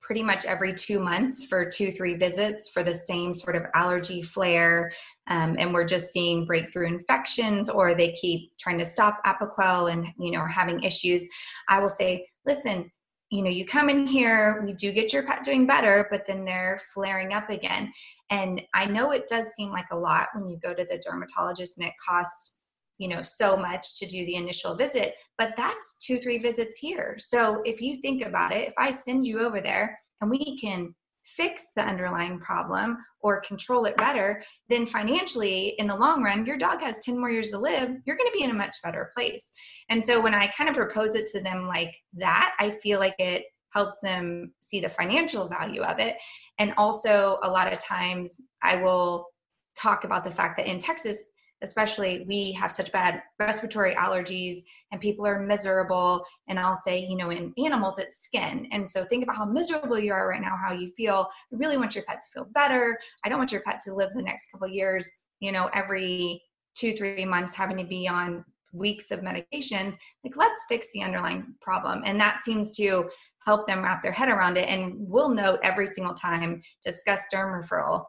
pretty 0.01 0.23
much 0.23 0.45
every 0.45 0.73
two 0.73 0.99
months 0.99 1.45
for 1.45 1.69
two, 1.69 1.91
three 1.91 2.15
visits 2.15 2.69
for 2.69 2.83
the 2.83 2.93
same 2.93 3.33
sort 3.33 3.55
of 3.55 3.63
allergy 3.73 4.21
flare, 4.21 4.91
um, 5.27 5.55
and 5.59 5.73
we're 5.73 5.85
just 5.85 6.11
seeing 6.11 6.45
breakthrough 6.45 6.87
infections, 6.87 7.69
or 7.69 7.93
they 7.93 8.11
keep 8.13 8.51
trying 8.57 8.79
to 8.79 8.85
stop 8.85 9.23
Apoquel 9.25 9.91
and 9.91 10.07
you 10.19 10.31
know 10.31 10.39
are 10.39 10.47
having 10.47 10.83
issues, 10.83 11.27
I 11.69 11.79
will 11.79 11.89
say, 11.89 12.27
listen, 12.45 12.91
you 13.29 13.43
know, 13.43 13.49
you 13.49 13.65
come 13.65 13.89
in 13.89 14.07
here, 14.07 14.63
we 14.65 14.73
do 14.73 14.91
get 14.91 15.13
your 15.13 15.23
pet 15.23 15.43
doing 15.43 15.67
better, 15.67 16.07
but 16.09 16.25
then 16.25 16.45
they're 16.45 16.79
flaring 16.93 17.33
up 17.33 17.49
again. 17.49 17.91
And 18.29 18.61
I 18.73 18.85
know 18.85 19.11
it 19.11 19.27
does 19.27 19.53
seem 19.55 19.71
like 19.71 19.87
a 19.91 19.97
lot 19.97 20.27
when 20.33 20.47
you 20.47 20.57
go 20.61 20.73
to 20.73 20.85
the 20.85 21.01
dermatologist 21.03 21.77
and 21.77 21.87
it 21.87 21.93
costs, 22.07 22.59
you 22.97 23.07
know, 23.07 23.23
so 23.23 23.57
much 23.57 23.97
to 23.99 24.05
do 24.05 24.25
the 24.25 24.35
initial 24.35 24.75
visit, 24.75 25.15
but 25.37 25.53
that's 25.55 25.97
two, 26.05 26.19
three 26.19 26.37
visits 26.37 26.77
here. 26.77 27.15
So 27.17 27.61
if 27.65 27.81
you 27.81 27.99
think 28.01 28.25
about 28.25 28.51
it, 28.51 28.67
if 28.67 28.73
I 28.77 28.91
send 28.91 29.25
you 29.25 29.39
over 29.39 29.61
there 29.61 29.99
and 30.21 30.29
we 30.29 30.57
can 30.59 30.93
fix 31.23 31.71
the 31.75 31.83
underlying 31.83 32.39
problem 32.39 32.97
or 33.21 33.41
control 33.41 33.85
it 33.85 33.97
better, 33.97 34.43
then 34.67 34.85
financially, 34.85 35.75
in 35.77 35.87
the 35.87 35.95
long 35.95 36.23
run, 36.23 36.45
your 36.45 36.57
dog 36.57 36.81
has 36.81 36.99
10 36.99 37.19
more 37.19 37.29
years 37.29 37.51
to 37.51 37.59
live. 37.59 37.89
You're 38.05 38.17
going 38.17 38.31
to 38.31 38.37
be 38.37 38.43
in 38.43 38.51
a 38.51 38.55
much 38.55 38.75
better 38.83 39.11
place. 39.15 39.51
And 39.89 40.03
so 40.03 40.21
when 40.21 40.33
I 40.33 40.47
kind 40.47 40.69
of 40.69 40.75
propose 40.75 41.15
it 41.15 41.27
to 41.33 41.41
them 41.41 41.67
like 41.67 41.95
that, 42.13 42.55
I 42.59 42.71
feel 42.71 42.99
like 42.99 43.15
it 43.19 43.43
helps 43.71 43.99
them 43.99 44.53
see 44.59 44.79
the 44.79 44.89
financial 44.89 45.47
value 45.47 45.81
of 45.81 45.99
it. 45.99 46.17
And 46.57 46.73
also, 46.77 47.39
a 47.43 47.49
lot 47.49 47.71
of 47.71 47.79
times, 47.79 48.41
I 48.63 48.75
will 48.75 49.27
talk 49.77 50.03
about 50.03 50.23
the 50.23 50.31
fact 50.31 50.57
that 50.57 50.67
in 50.67 50.79
Texas, 50.79 51.23
especially 51.61 52.25
we 52.25 52.53
have 52.53 52.71
such 52.71 52.89
bad 52.93 53.21
respiratory 53.37 53.93
allergies 53.95 54.59
and 54.93 55.01
people 55.01 55.27
are 55.27 55.41
miserable 55.41 56.23
and 56.47 56.57
i'll 56.57 56.73
say 56.73 57.05
you 57.05 57.17
know 57.17 57.31
in 57.31 57.53
animals 57.57 57.99
it's 57.99 58.23
skin 58.23 58.65
and 58.71 58.89
so 58.89 59.03
think 59.03 59.23
about 59.23 59.35
how 59.35 59.43
miserable 59.43 59.99
you 59.99 60.13
are 60.13 60.29
right 60.29 60.39
now 60.39 60.55
how 60.55 60.71
you 60.71 60.89
feel 60.95 61.27
i 61.51 61.55
really 61.57 61.75
want 61.75 61.93
your 61.93 62.05
pet 62.05 62.17
to 62.17 62.25
feel 62.33 62.47
better 62.53 62.97
i 63.25 63.29
don't 63.29 63.39
want 63.39 63.51
your 63.51 63.61
pet 63.63 63.77
to 63.83 63.93
live 63.93 64.09
the 64.13 64.21
next 64.21 64.49
couple 64.49 64.69
years 64.69 65.11
you 65.41 65.51
know 65.51 65.69
every 65.73 66.41
two, 66.79 66.93
three 66.93 67.25
months 67.25 67.55
having 67.55 67.77
to 67.77 67.83
be 67.83 68.07
on 68.07 68.43
weeks 68.71 69.11
of 69.11 69.21
medications. 69.21 69.95
Like, 70.23 70.37
let's 70.37 70.65
fix 70.69 70.91
the 70.93 71.03
underlying 71.03 71.55
problem. 71.61 72.03
And 72.05 72.19
that 72.19 72.41
seems 72.41 72.75
to 72.77 73.09
help 73.45 73.65
them 73.65 73.83
wrap 73.83 74.01
their 74.01 74.11
head 74.11 74.29
around 74.29 74.57
it. 74.57 74.67
And 74.67 74.95
we'll 74.97 75.29
note 75.29 75.59
every 75.63 75.87
single 75.87 76.13
time 76.13 76.61
discuss 76.85 77.23
derm 77.33 77.61
referral, 77.61 78.05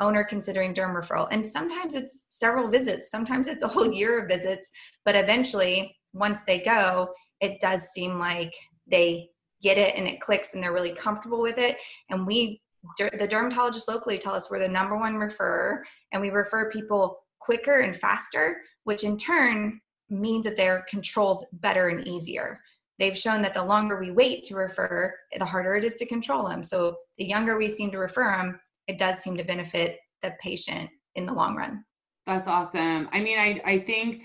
owner 0.00 0.24
considering 0.24 0.74
derm 0.74 0.94
referral. 0.94 1.28
And 1.30 1.44
sometimes 1.44 1.94
it's 1.94 2.26
several 2.28 2.68
visits, 2.68 3.10
sometimes 3.10 3.48
it's 3.48 3.62
a 3.62 3.68
whole 3.68 3.90
year 3.92 4.20
of 4.20 4.28
visits. 4.28 4.68
But 5.04 5.16
eventually, 5.16 5.96
once 6.12 6.42
they 6.42 6.58
go, 6.58 7.08
it 7.40 7.60
does 7.60 7.90
seem 7.90 8.18
like 8.18 8.52
they 8.86 9.28
get 9.62 9.78
it 9.78 9.94
and 9.96 10.06
it 10.06 10.20
clicks 10.20 10.54
and 10.54 10.62
they're 10.62 10.72
really 10.72 10.92
comfortable 10.92 11.40
with 11.40 11.58
it. 11.58 11.76
And 12.10 12.26
we, 12.26 12.60
the 12.98 13.28
dermatologists 13.28 13.88
locally 13.88 14.18
tell 14.18 14.34
us 14.34 14.50
we're 14.50 14.58
the 14.58 14.68
number 14.68 14.96
one 14.96 15.14
referrer 15.14 15.82
and 16.12 16.20
we 16.20 16.30
refer 16.30 16.70
people 16.70 17.18
quicker 17.38 17.80
and 17.80 17.96
faster, 17.96 18.60
which 18.84 19.04
in 19.04 19.16
turn 19.16 19.80
means 20.10 20.44
that 20.44 20.56
they're 20.56 20.84
controlled 20.88 21.46
better 21.52 21.88
and 21.88 22.06
easier. 22.06 22.60
They've 22.98 23.16
shown 23.16 23.42
that 23.42 23.54
the 23.54 23.64
longer 23.64 23.98
we 23.98 24.10
wait 24.10 24.44
to 24.44 24.54
refer, 24.54 25.14
the 25.36 25.44
harder 25.44 25.76
it 25.76 25.84
is 25.84 25.94
to 25.94 26.06
control 26.06 26.48
them. 26.48 26.62
So 26.62 26.96
the 27.18 27.24
younger 27.24 27.56
we 27.56 27.68
seem 27.68 27.90
to 27.92 27.98
refer 27.98 28.30
them, 28.30 28.60
it 28.86 28.98
does 28.98 29.18
seem 29.18 29.36
to 29.36 29.44
benefit 29.44 29.98
the 30.22 30.34
patient 30.40 30.90
in 31.14 31.26
the 31.26 31.32
long 31.32 31.56
run. 31.56 31.84
That's 32.26 32.46
awesome. 32.46 33.08
I 33.12 33.20
mean, 33.20 33.38
I, 33.38 33.60
I 33.64 33.78
think 33.80 34.24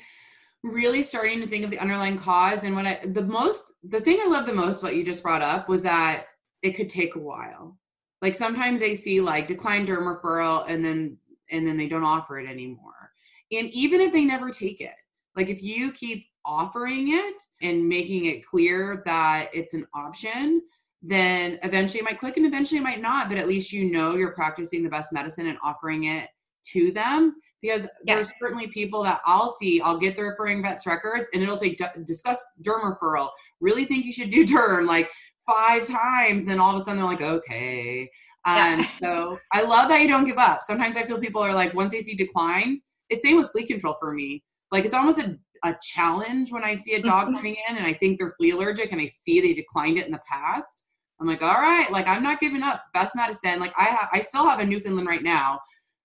really 0.63 1.01
starting 1.01 1.41
to 1.41 1.47
think 1.47 1.63
of 1.63 1.71
the 1.71 1.79
underlying 1.79 2.17
cause 2.17 2.63
and 2.63 2.75
what 2.75 2.85
I 2.85 2.99
the 3.05 3.21
most 3.21 3.65
the 3.83 4.01
thing 4.01 4.19
I 4.21 4.27
love 4.27 4.45
the 4.45 4.53
most 4.53 4.83
what 4.83 4.95
you 4.95 5.03
just 5.03 5.23
brought 5.23 5.41
up 5.41 5.69
was 5.69 5.83
that 5.83 6.25
it 6.61 6.71
could 6.71 6.89
take 6.89 7.15
a 7.15 7.19
while. 7.19 7.77
Like 8.21 8.35
sometimes 8.35 8.81
they 8.81 8.93
see 8.93 9.21
like 9.21 9.47
declined 9.47 9.87
derm 9.87 9.99
referral 9.99 10.65
and 10.67 10.83
then 10.83 11.17
and 11.51 11.65
then 11.65 11.77
they 11.77 11.87
don't 11.87 12.03
offer 12.03 12.39
it 12.39 12.49
anymore. 12.49 13.11
And 13.51 13.69
even 13.69 14.01
if 14.01 14.11
they 14.11 14.25
never 14.25 14.49
take 14.49 14.81
it, 14.81 14.95
like 15.35 15.49
if 15.49 15.61
you 15.61 15.91
keep 15.91 16.26
offering 16.47 17.13
it 17.13 17.35
and 17.61 17.87
making 17.87 18.25
it 18.25 18.45
clear 18.45 19.03
that 19.05 19.49
it's 19.53 19.73
an 19.73 19.85
option, 19.93 20.61
then 21.03 21.59
eventually 21.61 21.99
it 21.99 22.03
might 22.05 22.17
click 22.17 22.37
and 22.37 22.45
eventually 22.45 22.79
it 22.79 22.83
might 22.83 23.01
not, 23.01 23.29
but 23.29 23.37
at 23.37 23.47
least 23.47 23.71
you 23.71 23.91
know 23.91 24.15
you're 24.15 24.31
practicing 24.31 24.83
the 24.83 24.89
best 24.89 25.13
medicine 25.13 25.47
and 25.47 25.57
offering 25.61 26.05
it 26.05 26.29
to 26.71 26.91
them 26.91 27.35
because 27.61 27.87
yeah. 28.05 28.15
there's 28.15 28.31
certainly 28.39 28.67
people 28.67 29.03
that 29.03 29.21
I'll 29.25 29.49
see, 29.49 29.81
I'll 29.81 29.97
get 29.97 30.15
the 30.15 30.23
referring 30.23 30.61
vet's 30.61 30.85
records 30.85 31.29
and 31.33 31.41
it'll 31.41 31.55
say 31.55 31.75
discuss 32.05 32.39
derm 32.63 32.81
referral. 32.83 33.29
Really 33.59 33.85
think 33.85 34.05
you 34.05 34.11
should 34.11 34.29
do 34.29 34.45
derm 34.45 34.87
like 34.87 35.11
five 35.45 35.85
times. 35.85 36.45
Then 36.45 36.59
all 36.59 36.75
of 36.75 36.81
a 36.81 36.83
sudden 36.83 36.97
they're 36.97 37.05
like, 37.05 37.21
okay. 37.21 38.09
Um, 38.45 38.79
yeah. 38.79 38.87
so 39.01 39.39
I 39.51 39.63
love 39.63 39.89
that 39.89 40.01
you 40.01 40.07
don't 40.07 40.25
give 40.25 40.37
up. 40.37 40.61
Sometimes 40.63 40.95
I 40.97 41.03
feel 41.03 41.19
people 41.19 41.41
are 41.41 41.53
like, 41.53 41.73
once 41.73 41.91
they 41.91 41.99
see 41.99 42.15
decline, 42.15 42.81
it's 43.09 43.21
same 43.21 43.37
with 43.37 43.51
flea 43.51 43.65
control 43.65 43.95
for 43.99 44.13
me. 44.13 44.43
Like 44.71 44.85
it's 44.85 44.93
almost 44.93 45.19
a, 45.19 45.37
a 45.63 45.75
challenge 45.81 46.51
when 46.51 46.63
I 46.63 46.73
see 46.73 46.93
a 46.93 47.01
dog 47.01 47.27
coming 47.33 47.55
in 47.69 47.77
and 47.77 47.85
I 47.85 47.93
think 47.93 48.17
they're 48.17 48.33
flea 48.37 48.51
allergic 48.51 48.91
and 48.91 49.01
I 49.01 49.05
see 49.05 49.41
they 49.41 49.53
declined 49.53 49.97
it 49.97 50.05
in 50.05 50.11
the 50.11 50.21
past. 50.29 50.83
I'm 51.19 51.27
like, 51.27 51.41
all 51.41 51.55
right, 51.55 51.91
like 51.91 52.07
I'm 52.07 52.21
not 52.21 52.39
giving 52.39 52.61
up. 52.61 52.83
Best 52.93 53.15
medicine. 53.15 53.59
Like 53.59 53.73
I 53.77 53.85
have, 53.85 54.09
I 54.13 54.19
still 54.19 54.43
have 54.43 54.59
a 54.59 54.65
Newfoundland 54.65 55.07
right 55.07 55.23
now 55.23 55.59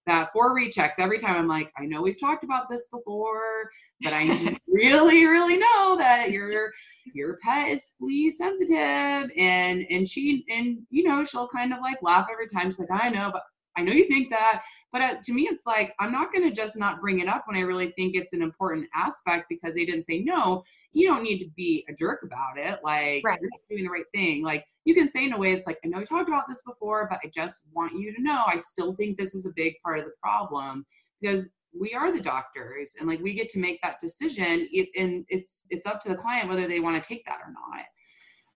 that 0.07 0.33
four 0.33 0.55
rechecks 0.55 0.99
every 0.99 1.19
time 1.19 1.37
i'm 1.37 1.47
like 1.47 1.73
i 1.79 1.85
know 1.85 2.03
we've 2.03 2.19
talked 2.19 2.45
about 2.45 2.69
this 2.69 2.89
before 2.89 3.71
but 4.03 4.13
i 4.13 4.57
really 4.69 5.25
really 5.27 5.57
know 5.57 5.97
that 5.97 6.31
your 6.31 6.71
your 7.15 7.39
pet 7.43 7.69
is 7.69 7.95
flea 7.99 8.31
sensitive 8.31 9.31
and 9.37 9.85
and 9.91 10.09
she 10.09 10.45
and 10.49 10.79
you 10.91 11.05
know 11.05 11.23
she'll 11.23 11.49
kind 11.49 11.73
of 11.73 11.81
like 11.81 11.99
laugh 12.03 12.27
every 12.33 12.49
time 12.49 12.67
she's 12.67 12.81
like 12.81 12.91
i 12.91 13.09
know 13.09 13.31
but 13.33 13.43
I 13.77 13.83
know 13.83 13.93
you 13.93 14.07
think 14.07 14.31
that, 14.31 14.63
but 14.93 15.01
uh, 15.01 15.15
to 15.23 15.33
me, 15.33 15.49
it's 15.51 15.67
like 15.67 15.95
I'm 15.99 16.13
not 16.13 16.33
going 16.33 16.49
to 16.49 16.55
just 16.55 16.77
not 16.77 17.01
bring 17.01 17.21
it 17.21 17.29
up 17.29 17.45
when 17.47 17.57
I 17.57 17.61
really 17.61 17.91
think 17.93 18.15
it's 18.15 18.33
an 18.33 18.43
important 18.43 18.87
aspect 18.95 19.47
because 19.49 19.75
they 19.75 19.85
didn't 19.85 20.05
say 20.05 20.19
no. 20.19 20.63
You 20.93 21.09
don't 21.09 21.23
need 21.23 21.39
to 21.39 21.51
be 21.57 21.85
a 21.89 21.95
jerk 21.95 22.23
about 22.23 22.59
it. 22.59 22.81
Like 22.85 23.23
right. 23.25 23.39
you're 23.41 23.51
doing 23.71 23.85
the 23.85 23.91
right 23.91 24.05
thing. 24.15 24.43
Like 24.43 24.67
you 24.85 24.95
can 24.95 25.09
say 25.09 25.25
in 25.25 25.33
a 25.33 25.39
way, 25.39 25.53
it's 25.53 25.67
like 25.67 25.79
I 25.85 25.89
know 25.89 25.99
we 25.99 26.05
talked 26.05 26.29
about 26.29 26.45
this 26.49 26.63
before, 26.67 27.09
but 27.11 27.21
I 27.25 27.31
just 27.35 27.63
want 27.73 27.95
you 27.95 28.15
to 28.15 28.23
know 28.23 28.43
I 28.47 28.59
still 28.59 28.95
think 28.95 29.17
this 29.17 29.35
is 29.35 29.47
a 29.47 29.53
big 29.55 29.75
part 29.85 29.99
of 29.99 30.05
the 30.05 30.13
problem 30.23 30.85
because 31.21 31.49
we 31.79 31.95
are 31.95 32.13
the 32.13 32.21
doctors 32.21 32.95
and 32.99 33.09
like 33.09 33.21
we 33.21 33.33
get 33.33 33.49
to 33.51 33.59
make 33.59 33.81
that 33.83 34.01
decision. 34.01 34.69
And 34.97 35.25
it's 35.29 35.63
it's 35.71 35.87
up 35.87 36.01
to 36.01 36.11
the 36.11 36.15
client 36.15 36.49
whether 36.49 36.69
they 36.69 36.81
want 36.81 37.03
to 37.03 37.09
take 37.09 37.25
that 37.27 37.39
or 37.45 37.53
not. 37.53 37.85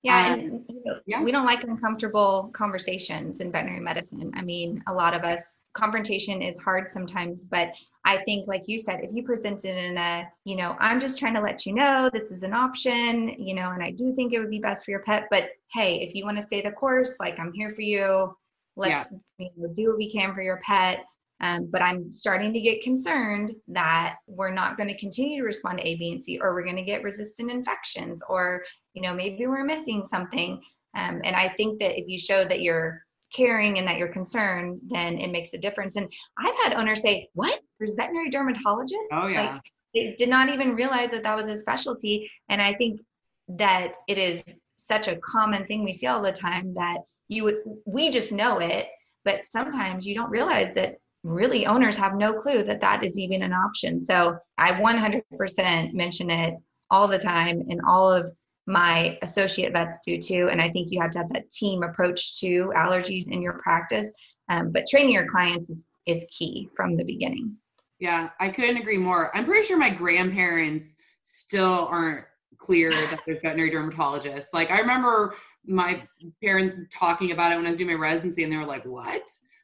Yeah, 0.07 0.35
um, 0.35 0.39
and 0.39 0.65
you 0.69 0.83
know, 0.85 1.01
yeah. 1.05 1.21
we 1.21 1.33
don't 1.33 1.45
like 1.45 1.65
uncomfortable 1.65 2.49
conversations 2.53 3.41
in 3.41 3.51
veterinary 3.51 3.81
medicine. 3.81 4.31
I 4.37 4.43
mean, 4.43 4.81
a 4.87 4.95
lot 4.95 5.15
of 5.15 5.25
us 5.25 5.59
confrontation 5.73 6.43
is 6.43 6.61
hard 6.61 6.87
sometimes, 6.87 7.45
but 7.45 7.73
I 8.05 8.19
think 8.19 8.47
like 8.47 8.63
you 8.67 8.79
said, 8.79 9.01
if 9.03 9.11
you 9.13 9.25
present 9.25 9.65
it 9.65 9.77
in 9.77 9.99
a, 9.99 10.29
you 10.45 10.55
know, 10.55 10.77
I'm 10.79 11.01
just 11.01 11.19
trying 11.19 11.35
to 11.35 11.41
let 11.41 11.67
you 11.67 11.75
know 11.75 12.09
this 12.13 12.31
is 12.31 12.45
an 12.45 12.55
option, 12.55 13.31
you 13.31 13.53
know, 13.53 13.73
and 13.73 13.83
I 13.83 13.91
do 13.91 14.15
think 14.15 14.33
it 14.33 14.39
would 14.39 14.49
be 14.49 14.61
best 14.61 14.85
for 14.85 14.93
your 14.93 15.03
pet, 15.03 15.27
but 15.29 15.51
hey, 15.73 16.01
if 16.01 16.15
you 16.15 16.25
want 16.25 16.41
to 16.41 16.47
stay 16.47 16.61
the 16.63 16.71
course, 16.71 17.17
like 17.19 17.41
I'm 17.41 17.53
here 17.53 17.71
for 17.71 17.83
you. 17.83 18.37
Let's 18.77 19.11
yeah. 19.11 19.47
you 19.47 19.51
know, 19.57 19.73
do 19.75 19.89
what 19.89 19.97
we 19.97 20.09
can 20.09 20.35
for 20.35 20.43
your 20.43 20.61
pet. 20.63 21.05
Um, 21.41 21.69
but 21.71 21.83
I'm 21.83 22.11
starting 22.11 22.53
to 22.53 22.61
get 22.61 22.83
concerned 22.83 23.53
that 23.69 24.17
we're 24.27 24.53
not 24.53 24.77
going 24.77 24.89
to 24.89 24.97
continue 24.97 25.41
to 25.41 25.47
respond 25.47 25.79
to 25.79 25.87
A, 25.87 25.97
B, 25.97 26.13
and 26.13 26.23
C, 26.23 26.39
or 26.41 26.55
we're 26.55 26.65
going 26.65 26.77
to 26.77 26.83
get 26.83 27.03
resistant 27.03 27.51
infections, 27.51 28.23
or 28.29 28.63
you 28.95 29.03
know 29.03 29.15
maybe 29.15 29.47
we're 29.47 29.65
missing 29.65 30.05
something. 30.05 30.61
Um, 30.97 31.21
and 31.25 31.37
I 31.37 31.49
think 31.51 31.79
that 31.81 31.99
if 31.99 32.09
you 32.09 32.19
show 32.19 32.45
that 32.45 32.63
you're 32.63 33.03
caring 33.35 33.79
and 33.79 33.87
that 33.87 33.99
you're 33.99 34.13
concerned, 34.13 34.81
then 34.87 35.19
it 35.19 35.31
makes 35.31 35.53
a 35.53 35.59
difference. 35.59 35.97
And 35.97 36.11
I've 36.39 36.57
had 36.63 36.73
owners 36.73 37.03
say, 37.03 37.29
"What? 37.35 37.61
There's 37.79 37.95
veterinary 37.95 38.31
dermatologists?" 38.31 39.13
Oh 39.13 39.27
yeah. 39.27 39.53
Like, 39.53 39.63
they 39.95 40.15
did 40.17 40.29
not 40.29 40.49
even 40.49 40.75
realize 40.75 41.11
that 41.11 41.23
that 41.23 41.37
was 41.37 41.49
a 41.49 41.57
specialty. 41.57 42.31
And 42.49 42.61
I 42.63 42.75
think 42.75 43.01
that 43.49 43.95
it 44.09 44.19
is 44.19 44.45
such 44.79 45.09
a 45.09 45.17
common 45.17 45.67
thing 45.67 45.85
we 45.85 45.93
see 45.93 46.07
all 46.07 46.23
the 46.23 46.33
time 46.33 46.75
that 46.75 46.99
you 47.29 47.81
we 47.87 48.11
just 48.11 48.33
know 48.33 48.59
it 48.59 48.89
but 49.25 49.45
sometimes 49.45 50.07
you 50.07 50.15
don't 50.15 50.31
realize 50.31 50.75
that 50.75 50.95
really 51.27 51.67
owners 51.67 51.97
have 51.97 52.15
no 52.15 52.33
clue 52.33 52.63
that 52.63 52.81
that 52.81 53.05
is 53.05 53.19
even 53.19 53.43
an 53.43 53.53
option. 53.53 53.99
So 53.99 54.37
I 54.59 54.73
100% 54.73 55.93
mention 55.93 56.31
it 56.31 56.55
all 56.91 57.09
the 57.09 57.19
time, 57.19 57.65
and 57.69 57.81
all 57.87 58.13
of 58.13 58.31
my 58.67 59.19
associate 59.23 59.73
vets 59.73 60.01
do 60.05 60.19
too. 60.19 60.49
And 60.51 60.61
I 60.61 60.71
think 60.71 60.89
you 60.91 61.01
have 61.01 61.11
to 61.13 61.19
have 61.19 61.33
that 61.33 61.51
team 61.51 61.83
approach 61.83 62.39
to 62.41 62.73
allergies 62.77 63.29
in 63.29 63.43
your 63.43 63.55
practice. 63.55 64.13
Um, 64.49 64.71
but 64.71 64.85
training 64.89 65.13
your 65.13 65.27
clients 65.27 65.69
is, 65.71 65.87
is 66.07 66.27
key 66.37 66.69
from 66.77 66.97
the 66.97 67.05
beginning. 67.05 67.57
Yeah, 67.99 68.31
I 68.39 68.49
couldn't 68.49 68.77
agree 68.77 68.99
more. 68.99 69.37
I'm 69.37 69.45
pretty 69.45 69.67
sure 69.67 69.79
my 69.79 69.91
grandparents 69.91 70.97
still 71.23 71.89
aren't 71.91 72.25
clear 72.59 72.91
that 72.91 73.21
they're 73.27 73.41
veterinary 73.41 73.71
dermatologists. 73.71 74.49
Like 74.53 74.71
I 74.71 74.79
remember 74.79 75.35
my 75.67 76.03
parents 76.43 76.77
talking 76.93 77.33
about 77.33 77.53
it 77.53 77.57
when 77.57 77.67
I 77.67 77.69
was 77.69 77.77
doing 77.77 77.91
my 77.91 77.95
residency, 77.95 78.45
and 78.45 78.53
they 78.53 78.57
were 78.57 78.65
like, 78.65 78.85
"What?" 78.85 79.23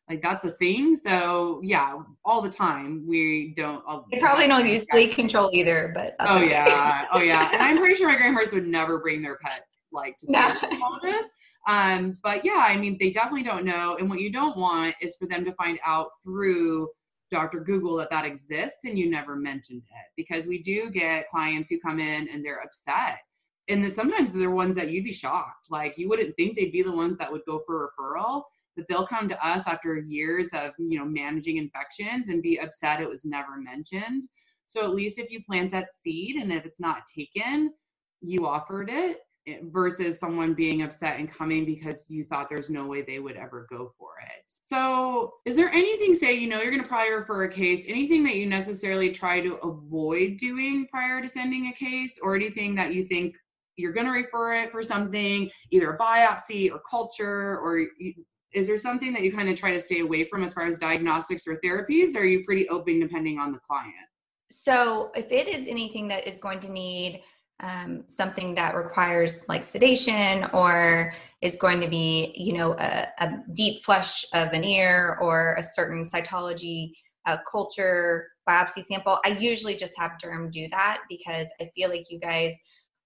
Like 0.08 0.22
that's 0.22 0.44
a 0.44 0.50
thing. 0.52 0.96
So 0.96 1.60
yeah 1.62 1.98
all 2.24 2.42
the 2.42 2.50
time 2.50 3.04
we 3.06 3.52
don't 3.56 3.82
I'll, 3.86 4.06
they 4.10 4.18
probably 4.18 4.46
don't 4.46 4.66
use 4.66 4.84
flea 4.90 5.08
control 5.08 5.50
either 5.52 5.92
but 5.94 6.14
oh 6.20 6.36
okay. 6.36 6.50
yeah. 6.50 7.06
Oh 7.12 7.20
yeah. 7.20 7.48
And 7.52 7.62
i'm 7.62 7.78
pretty 7.78 7.96
sure 7.96 8.08
my 8.08 8.16
grandparents 8.16 8.52
would 8.52 8.66
never 8.66 8.98
bring 8.98 9.22
their 9.22 9.36
pets 9.36 9.86
like 9.92 10.16
to 10.18 10.26
no. 10.30 10.54
this 11.02 11.26
um 11.68 12.16
but 12.22 12.44
yeah 12.44 12.64
i 12.68 12.76
mean 12.76 12.96
they 12.98 13.10
definitely 13.10 13.42
don't 13.42 13.64
know. 13.64 13.96
And 13.98 14.08
what 14.08 14.20
you 14.20 14.32
don't 14.32 14.56
want 14.56 14.94
is 15.00 15.16
for 15.16 15.26
them 15.26 15.44
to 15.44 15.52
find 15.54 15.78
out 15.84 16.08
through 16.22 16.88
dr 17.30 17.60
google 17.60 17.96
that 17.96 18.10
that 18.10 18.24
exists 18.24 18.80
and 18.84 18.98
you 18.98 19.10
never 19.10 19.36
mentioned 19.36 19.82
it. 19.82 20.12
Because 20.16 20.46
we 20.46 20.58
do 20.58 20.90
get 20.90 21.28
clients 21.28 21.70
who 21.70 21.78
come 21.80 21.98
in 21.98 22.28
and 22.28 22.44
they're 22.44 22.62
upset. 22.62 23.18
And 23.68 23.82
then 23.82 23.90
sometimes 23.90 24.32
they're 24.32 24.50
ones 24.50 24.74
that 24.74 24.90
you'd 24.90 25.04
be 25.04 25.12
shocked. 25.12 25.70
Like 25.70 25.96
you 25.96 26.08
wouldn't 26.08 26.34
think 26.36 26.56
they'd 26.56 26.72
be 26.72 26.82
the 26.82 26.92
ones 26.92 27.16
that 27.18 27.30
would 27.30 27.42
go 27.46 27.62
for 27.64 27.90
referral 27.98 28.42
that 28.76 28.86
they'll 28.88 29.06
come 29.06 29.28
to 29.28 29.46
us 29.46 29.66
after 29.66 29.98
years 29.98 30.50
of 30.54 30.72
you 30.78 30.98
know 30.98 31.04
managing 31.04 31.56
infections 31.56 32.28
and 32.28 32.42
be 32.42 32.58
upset 32.58 33.00
it 33.00 33.08
was 33.08 33.24
never 33.24 33.56
mentioned 33.56 34.28
so 34.66 34.82
at 34.82 34.94
least 34.94 35.18
if 35.18 35.30
you 35.30 35.42
plant 35.44 35.70
that 35.72 35.92
seed 35.92 36.36
and 36.36 36.52
if 36.52 36.64
it's 36.64 36.80
not 36.80 37.02
taken 37.14 37.70
you 38.22 38.46
offered 38.46 38.88
it 38.88 39.18
eh, 39.46 39.58
versus 39.64 40.18
someone 40.18 40.54
being 40.54 40.82
upset 40.82 41.18
and 41.18 41.30
coming 41.30 41.64
because 41.64 42.06
you 42.08 42.24
thought 42.24 42.48
there's 42.48 42.70
no 42.70 42.86
way 42.86 43.02
they 43.02 43.18
would 43.18 43.36
ever 43.36 43.66
go 43.68 43.92
for 43.98 44.10
it. 44.22 44.44
So, 44.62 45.34
is 45.44 45.56
there 45.56 45.70
anything, 45.70 46.14
say, 46.14 46.34
you 46.34 46.48
know, 46.48 46.60
you're 46.60 46.70
going 46.70 46.82
to 46.82 46.88
probably 46.88 47.12
refer 47.12 47.44
a 47.44 47.52
case, 47.52 47.84
anything 47.86 48.22
that 48.24 48.36
you 48.36 48.46
necessarily 48.46 49.10
try 49.10 49.40
to 49.40 49.56
avoid 49.56 50.36
doing 50.36 50.86
prior 50.90 51.20
to 51.20 51.28
sending 51.28 51.66
a 51.66 51.72
case, 51.72 52.18
or 52.22 52.36
anything 52.36 52.74
that 52.76 52.94
you 52.94 53.06
think 53.06 53.34
you're 53.76 53.92
going 53.92 54.06
to 54.06 54.12
refer 54.12 54.54
it 54.54 54.70
for 54.70 54.82
something, 54.82 55.50
either 55.70 55.92
a 55.92 55.98
biopsy 55.98 56.70
or 56.70 56.80
culture, 56.88 57.58
or 57.58 57.86
is 58.54 58.66
there 58.66 58.78
something 58.78 59.12
that 59.12 59.22
you 59.22 59.32
kind 59.32 59.48
of 59.48 59.56
try 59.56 59.70
to 59.70 59.80
stay 59.80 60.00
away 60.00 60.24
from 60.24 60.42
as 60.42 60.52
far 60.52 60.66
as 60.66 60.78
diagnostics 60.78 61.46
or 61.46 61.58
therapies 61.64 62.14
or 62.14 62.20
are 62.20 62.24
you 62.24 62.44
pretty 62.44 62.68
open 62.68 63.00
depending 63.00 63.38
on 63.38 63.52
the 63.52 63.58
client 63.58 63.94
so 64.50 65.10
if 65.16 65.32
it 65.32 65.48
is 65.48 65.66
anything 65.66 66.08
that 66.08 66.26
is 66.26 66.38
going 66.38 66.60
to 66.60 66.70
need 66.70 67.22
um, 67.60 68.02
something 68.06 68.54
that 68.54 68.74
requires 68.74 69.46
like 69.48 69.62
sedation 69.62 70.44
or 70.52 71.14
is 71.40 71.56
going 71.56 71.80
to 71.80 71.88
be 71.88 72.34
you 72.36 72.52
know 72.52 72.72
a, 72.78 73.08
a 73.18 73.32
deep 73.54 73.82
flush 73.82 74.24
of 74.34 74.52
an 74.52 74.64
ear 74.64 75.18
or 75.20 75.54
a 75.58 75.62
certain 75.62 76.02
cytology 76.02 76.92
uh, 77.26 77.36
culture 77.50 78.28
biopsy 78.48 78.82
sample. 78.82 79.18
I 79.24 79.30
usually 79.30 79.76
just 79.76 79.96
have 79.98 80.12
derm 80.22 80.50
do 80.50 80.66
that 80.70 81.02
because 81.08 81.52
I 81.60 81.70
feel 81.74 81.88
like 81.90 82.10
you 82.10 82.18
guys 82.18 82.58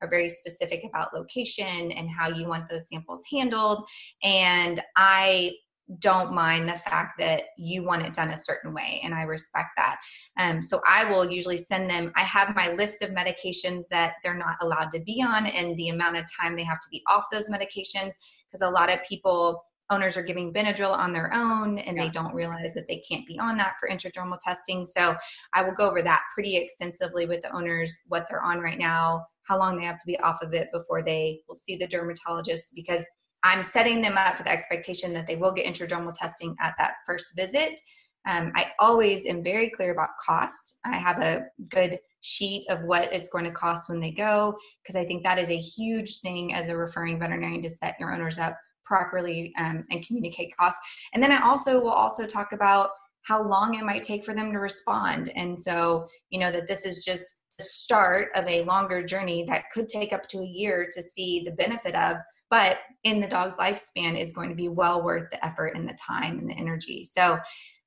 are 0.02 0.08
very 0.08 0.28
specific 0.28 0.82
about 0.84 1.14
location 1.14 1.92
and 1.92 2.08
how 2.10 2.28
you 2.28 2.46
want 2.46 2.68
those 2.68 2.88
samples 2.88 3.22
handled. 3.32 3.86
And 4.22 4.80
I 4.96 5.52
don't 6.00 6.32
mind 6.32 6.68
the 6.68 6.74
fact 6.74 7.18
that 7.18 7.44
you 7.56 7.84
want 7.84 8.02
it 8.02 8.12
done 8.12 8.30
a 8.30 8.36
certain 8.36 8.74
way 8.74 9.00
and 9.04 9.14
i 9.14 9.22
respect 9.22 9.68
that 9.76 9.96
um, 10.36 10.60
so 10.60 10.80
i 10.84 11.04
will 11.04 11.30
usually 11.30 11.56
send 11.56 11.88
them 11.88 12.10
i 12.16 12.22
have 12.22 12.56
my 12.56 12.72
list 12.72 13.02
of 13.02 13.10
medications 13.10 13.82
that 13.90 14.14
they're 14.22 14.36
not 14.36 14.56
allowed 14.62 14.90
to 14.90 14.98
be 15.00 15.22
on 15.22 15.46
and 15.46 15.76
the 15.76 15.88
amount 15.88 16.16
of 16.16 16.24
time 16.40 16.56
they 16.56 16.64
have 16.64 16.80
to 16.80 16.88
be 16.90 17.02
off 17.08 17.26
those 17.30 17.48
medications 17.48 18.14
because 18.50 18.62
a 18.62 18.68
lot 18.68 18.92
of 18.92 18.98
people 19.08 19.62
owners 19.90 20.16
are 20.16 20.22
giving 20.22 20.52
benadryl 20.52 20.90
on 20.90 21.12
their 21.12 21.32
own 21.32 21.78
and 21.78 21.96
yeah. 21.96 22.04
they 22.04 22.10
don't 22.10 22.34
realize 22.34 22.74
that 22.74 22.86
they 22.88 23.02
can't 23.08 23.26
be 23.26 23.38
on 23.38 23.56
that 23.56 23.74
for 23.78 23.88
intradermal 23.88 24.38
testing 24.44 24.84
so 24.84 25.14
i 25.54 25.62
will 25.62 25.74
go 25.74 25.88
over 25.88 26.02
that 26.02 26.22
pretty 26.34 26.56
extensively 26.56 27.26
with 27.26 27.40
the 27.42 27.54
owners 27.54 27.98
what 28.08 28.26
they're 28.28 28.42
on 28.42 28.58
right 28.58 28.78
now 28.78 29.24
how 29.46 29.58
long 29.58 29.78
they 29.78 29.84
have 29.84 29.98
to 29.98 30.06
be 30.06 30.18
off 30.20 30.42
of 30.42 30.52
it 30.54 30.68
before 30.72 31.02
they 31.02 31.40
will 31.48 31.54
see 31.54 31.76
the 31.76 31.86
dermatologist 31.86 32.72
because 32.74 33.04
I'm 33.46 33.62
setting 33.62 34.00
them 34.00 34.18
up 34.18 34.36
for 34.36 34.42
the 34.42 34.50
expectation 34.50 35.12
that 35.12 35.28
they 35.28 35.36
will 35.36 35.52
get 35.52 35.66
intradermal 35.66 36.14
testing 36.14 36.56
at 36.60 36.74
that 36.78 36.94
first 37.06 37.36
visit. 37.36 37.80
Um, 38.28 38.50
I 38.56 38.72
always 38.80 39.24
am 39.24 39.44
very 39.44 39.70
clear 39.70 39.92
about 39.92 40.08
cost. 40.26 40.80
I 40.84 40.96
have 40.96 41.20
a 41.20 41.44
good 41.68 42.00
sheet 42.22 42.66
of 42.68 42.82
what 42.82 43.12
it's 43.12 43.28
going 43.28 43.44
to 43.44 43.52
cost 43.52 43.88
when 43.88 44.00
they 44.00 44.10
go 44.10 44.56
because 44.82 44.96
I 44.96 45.04
think 45.04 45.22
that 45.22 45.38
is 45.38 45.48
a 45.48 45.58
huge 45.58 46.20
thing 46.22 46.54
as 46.54 46.68
a 46.68 46.76
referring 46.76 47.20
veterinarian 47.20 47.62
to 47.62 47.70
set 47.70 47.94
your 48.00 48.12
owners 48.12 48.40
up 48.40 48.56
properly 48.86 49.52
um, 49.58 49.84
and 49.90 50.06
communicate 50.06 50.56
costs. 50.56 50.80
And 51.12 51.22
then 51.22 51.32
I 51.32 51.46
also 51.46 51.80
will 51.80 51.90
also 51.90 52.24
talk 52.24 52.52
about 52.52 52.90
how 53.22 53.42
long 53.42 53.74
it 53.74 53.84
might 53.84 54.02
take 54.02 54.24
for 54.24 54.34
them 54.34 54.52
to 54.52 54.58
respond. 54.58 55.32
And 55.34 55.60
so, 55.60 56.06
you 56.30 56.38
know, 56.38 56.52
that 56.52 56.68
this 56.68 56.86
is 56.86 57.04
just 57.04 57.24
the 57.58 57.64
start 57.64 58.28
of 58.34 58.46
a 58.46 58.62
longer 58.62 59.02
journey 59.02 59.44
that 59.48 59.64
could 59.72 59.88
take 59.88 60.12
up 60.12 60.28
to 60.28 60.38
a 60.38 60.46
year 60.46 60.88
to 60.94 61.02
see 61.02 61.42
the 61.44 61.52
benefit 61.52 61.94
of 61.94 62.18
but 62.50 62.78
in 63.04 63.20
the 63.20 63.26
dog's 63.26 63.58
lifespan 63.58 64.18
is 64.18 64.32
going 64.32 64.48
to 64.48 64.54
be 64.54 64.68
well 64.68 65.02
worth 65.02 65.30
the 65.30 65.44
effort 65.44 65.72
and 65.74 65.88
the 65.88 65.98
time 66.00 66.38
and 66.38 66.48
the 66.48 66.54
energy. 66.54 67.04
So 67.04 67.38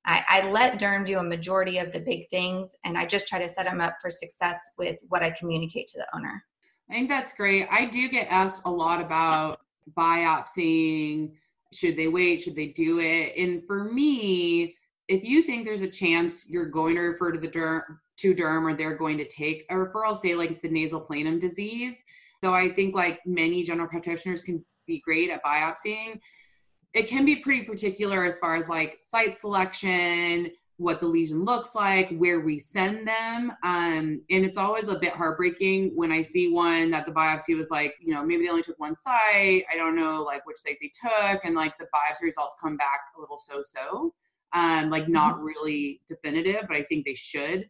I, 0.06 0.24
I, 0.28 0.50
let 0.50 0.80
Derm 0.80 1.06
do 1.06 1.20
a 1.20 1.24
majority 1.24 1.78
of 1.78 1.92
the 1.92 2.00
big 2.00 2.28
things, 2.30 2.76
and 2.84 2.98
I 2.98 3.06
just 3.06 3.28
try 3.28 3.40
to 3.40 3.50
set 3.50 3.66
them 3.66 3.82
up 3.82 3.96
for 4.02 4.10
success 4.10 4.58
with 4.78 4.98
what 5.10 5.24
I 5.24 5.32
communicate 5.32 5.88
to 5.88 6.00
the 6.00 6.18
owner. 6.18 6.44
I 6.90 6.94
think 6.94 7.10
that's 7.10 7.34
great. 7.34 7.68
I 7.70 7.86
do 7.86 8.10
get 8.10 8.28
asked 8.30 8.62
a 8.66 8.72
lot 8.72 9.02
about 9.02 9.60
biopsying. 9.98 11.32
Should 11.74 11.98
they 11.98 12.08
wait? 12.08 12.42
Should 12.42 12.56
they 12.56 12.68
do 12.68 13.00
it? 13.00 13.34
And 13.38 13.64
for 13.66 13.84
me, 13.84 14.76
if 15.08 15.24
you 15.24 15.44
think 15.44 15.66
there's 15.66 15.82
a 15.82 15.90
chance 15.90 16.48
you're 16.50 16.66
going 16.66 16.96
to 16.96 17.02
refer 17.02 17.32
to 17.32 17.40
the 17.40 17.48
derm 17.48 17.82
to 18.18 18.36
derm 18.36 18.64
or 18.64 18.76
they're 18.76 18.98
going 18.98 19.18
to 19.18 19.28
take 19.28 19.66
a 19.70 19.74
referral, 19.74 20.20
say 20.20 20.36
like 20.36 20.52
it's 20.52 20.62
the 20.62 20.70
nasal 20.70 21.02
planum 21.02 21.40
disease, 21.40 21.96
Though 22.42 22.54
I 22.54 22.70
think 22.70 22.96
like 22.96 23.20
many 23.26 23.64
general 23.64 23.88
practitioners 23.88 24.42
can 24.42 24.64
be 24.88 25.02
great 25.02 25.30
at 25.30 25.44
biopsying, 25.44 26.20
it 26.94 27.08
can 27.08 27.26
be 27.26 27.38
pretty 27.38 27.66
particular 27.66 28.26
as 28.26 28.40
far 28.40 28.56
as 28.56 28.70
like 28.70 29.00
site 29.02 29.36
selection, 29.36 30.52
what 30.80 31.02
the 31.02 31.06
lesion 31.06 31.44
looks 31.44 31.76
like, 31.76 32.10
where 32.18 32.40
we 32.40 32.58
send 32.58 33.06
them. 33.06 33.52
Um, 33.64 34.22
and 34.30 34.46
it's 34.46 34.58
always 34.58 34.88
a 34.88 34.98
bit 34.98 35.14
heartbreaking 35.14 35.92
when 35.94 36.10
I 36.10 36.22
see 36.22 36.54
one 36.54 36.90
that 36.92 37.06
the 37.06 37.12
biopsy 37.12 37.56
was 37.56 37.70
like, 37.70 37.96
you 38.00 38.14
know, 38.14 38.24
maybe 38.24 38.46
they 38.46 38.50
only 38.50 38.64
took 38.64 38.80
one 38.80 38.96
site. 38.96 39.66
I 39.72 39.76
don't 39.76 39.98
know 39.98 40.24
like 40.24 40.46
which 40.46 40.58
site 40.58 40.78
they 40.82 40.90
took. 40.90 41.44
And 41.44 41.54
like 41.54 41.78
the 41.78 41.86
biopsy 41.86 42.24
results 42.24 42.56
come 42.62 42.78
back 42.78 43.02
a 43.18 43.20
little 43.20 43.38
so 43.38 43.62
so, 43.62 44.14
um, 44.54 44.90
like 44.90 45.10
not 45.10 45.36
mm-hmm. 45.36 45.46
really 45.46 46.02
definitive, 46.08 46.62
but 46.68 46.78
I 46.78 46.84
think 46.84 47.06
they 47.06 47.14
should 47.14 47.66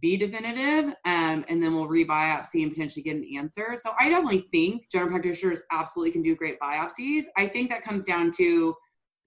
be 0.00 0.16
definitive 0.16 0.94
um, 1.04 1.44
and 1.48 1.62
then 1.62 1.74
we'll 1.74 1.86
rebiopsy 1.86 2.62
and 2.62 2.72
potentially 2.72 3.02
get 3.02 3.16
an 3.16 3.26
answer 3.36 3.74
so 3.74 3.92
i 4.00 4.08
definitely 4.08 4.46
think 4.50 4.88
general 4.90 5.10
practitioners 5.10 5.60
absolutely 5.72 6.10
can 6.10 6.22
do 6.22 6.34
great 6.34 6.58
biopsies 6.58 7.24
i 7.36 7.46
think 7.46 7.68
that 7.68 7.82
comes 7.82 8.02
down 8.02 8.32
to 8.32 8.74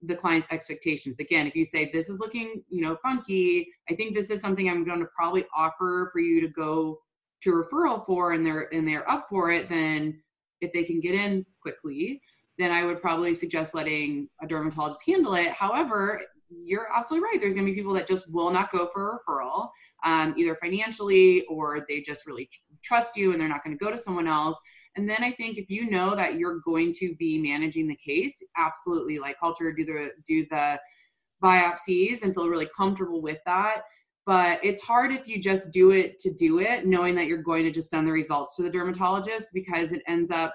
the 0.02 0.14
client's 0.14 0.48
expectations. 0.50 1.18
Again 1.18 1.46
if 1.46 1.54
you 1.54 1.64
say 1.64 1.90
this 1.92 2.08
is 2.08 2.20
looking 2.20 2.62
you 2.68 2.80
know 2.80 2.96
funky 3.02 3.68
i 3.90 3.94
think 3.94 4.14
this 4.14 4.30
is 4.30 4.40
something 4.40 4.68
i'm 4.68 4.84
going 4.84 5.00
to 5.00 5.06
probably 5.16 5.44
offer 5.56 6.08
for 6.12 6.20
you 6.20 6.40
to 6.40 6.48
go 6.48 6.98
to 7.42 7.50
referral 7.50 8.04
for 8.06 8.32
and 8.32 8.46
they're 8.46 8.72
and 8.72 8.86
they're 8.86 9.08
up 9.10 9.26
for 9.28 9.50
it 9.50 9.68
then 9.68 10.20
if 10.60 10.72
they 10.72 10.84
can 10.84 11.00
get 11.00 11.14
in 11.14 11.44
quickly 11.60 12.20
then 12.58 12.70
i 12.70 12.84
would 12.84 13.00
probably 13.00 13.34
suggest 13.34 13.74
letting 13.74 14.28
a 14.42 14.46
dermatologist 14.46 15.00
handle 15.06 15.34
it. 15.34 15.50
However 15.50 16.20
you're 16.50 16.88
absolutely 16.94 17.28
right. 17.28 17.40
There's 17.40 17.54
going 17.54 17.66
to 17.66 17.72
be 17.72 17.76
people 17.76 17.92
that 17.94 18.06
just 18.06 18.32
will 18.32 18.50
not 18.50 18.72
go 18.72 18.86
for 18.86 19.10
a 19.10 19.18
referral 19.18 19.68
um, 20.04 20.34
either 20.36 20.54
financially 20.56 21.44
or 21.48 21.84
they 21.88 22.00
just 22.00 22.26
really 22.26 22.48
trust 22.82 23.16
you 23.16 23.32
and 23.32 23.40
they're 23.40 23.48
not 23.48 23.64
going 23.64 23.76
to 23.76 23.84
go 23.84 23.90
to 23.90 23.98
someone 23.98 24.26
else. 24.26 24.56
And 24.96 25.08
then 25.08 25.22
I 25.22 25.32
think 25.32 25.58
if 25.58 25.70
you 25.70 25.90
know 25.90 26.14
that 26.14 26.34
you're 26.34 26.60
going 26.60 26.92
to 26.94 27.14
be 27.18 27.38
managing 27.38 27.86
the 27.86 27.96
case, 27.96 28.42
absolutely 28.56 29.18
like 29.18 29.38
culture, 29.38 29.72
do 29.72 29.84
the 29.84 30.10
do 30.26 30.46
the 30.50 30.78
biopsies 31.42 32.22
and 32.22 32.34
feel 32.34 32.48
really 32.48 32.68
comfortable 32.76 33.22
with 33.22 33.38
that. 33.46 33.82
But 34.26 34.62
it's 34.62 34.82
hard 34.82 35.12
if 35.12 35.26
you 35.26 35.40
just 35.40 35.72
do 35.72 35.90
it 35.92 36.18
to 36.18 36.32
do 36.34 36.58
it, 36.58 36.86
knowing 36.86 37.14
that 37.14 37.26
you're 37.26 37.42
going 37.42 37.64
to 37.64 37.70
just 37.70 37.88
send 37.90 38.06
the 38.06 38.12
results 38.12 38.56
to 38.56 38.62
the 38.62 38.70
dermatologist 38.70 39.46
because 39.54 39.92
it 39.92 40.02
ends 40.06 40.30
up 40.30 40.54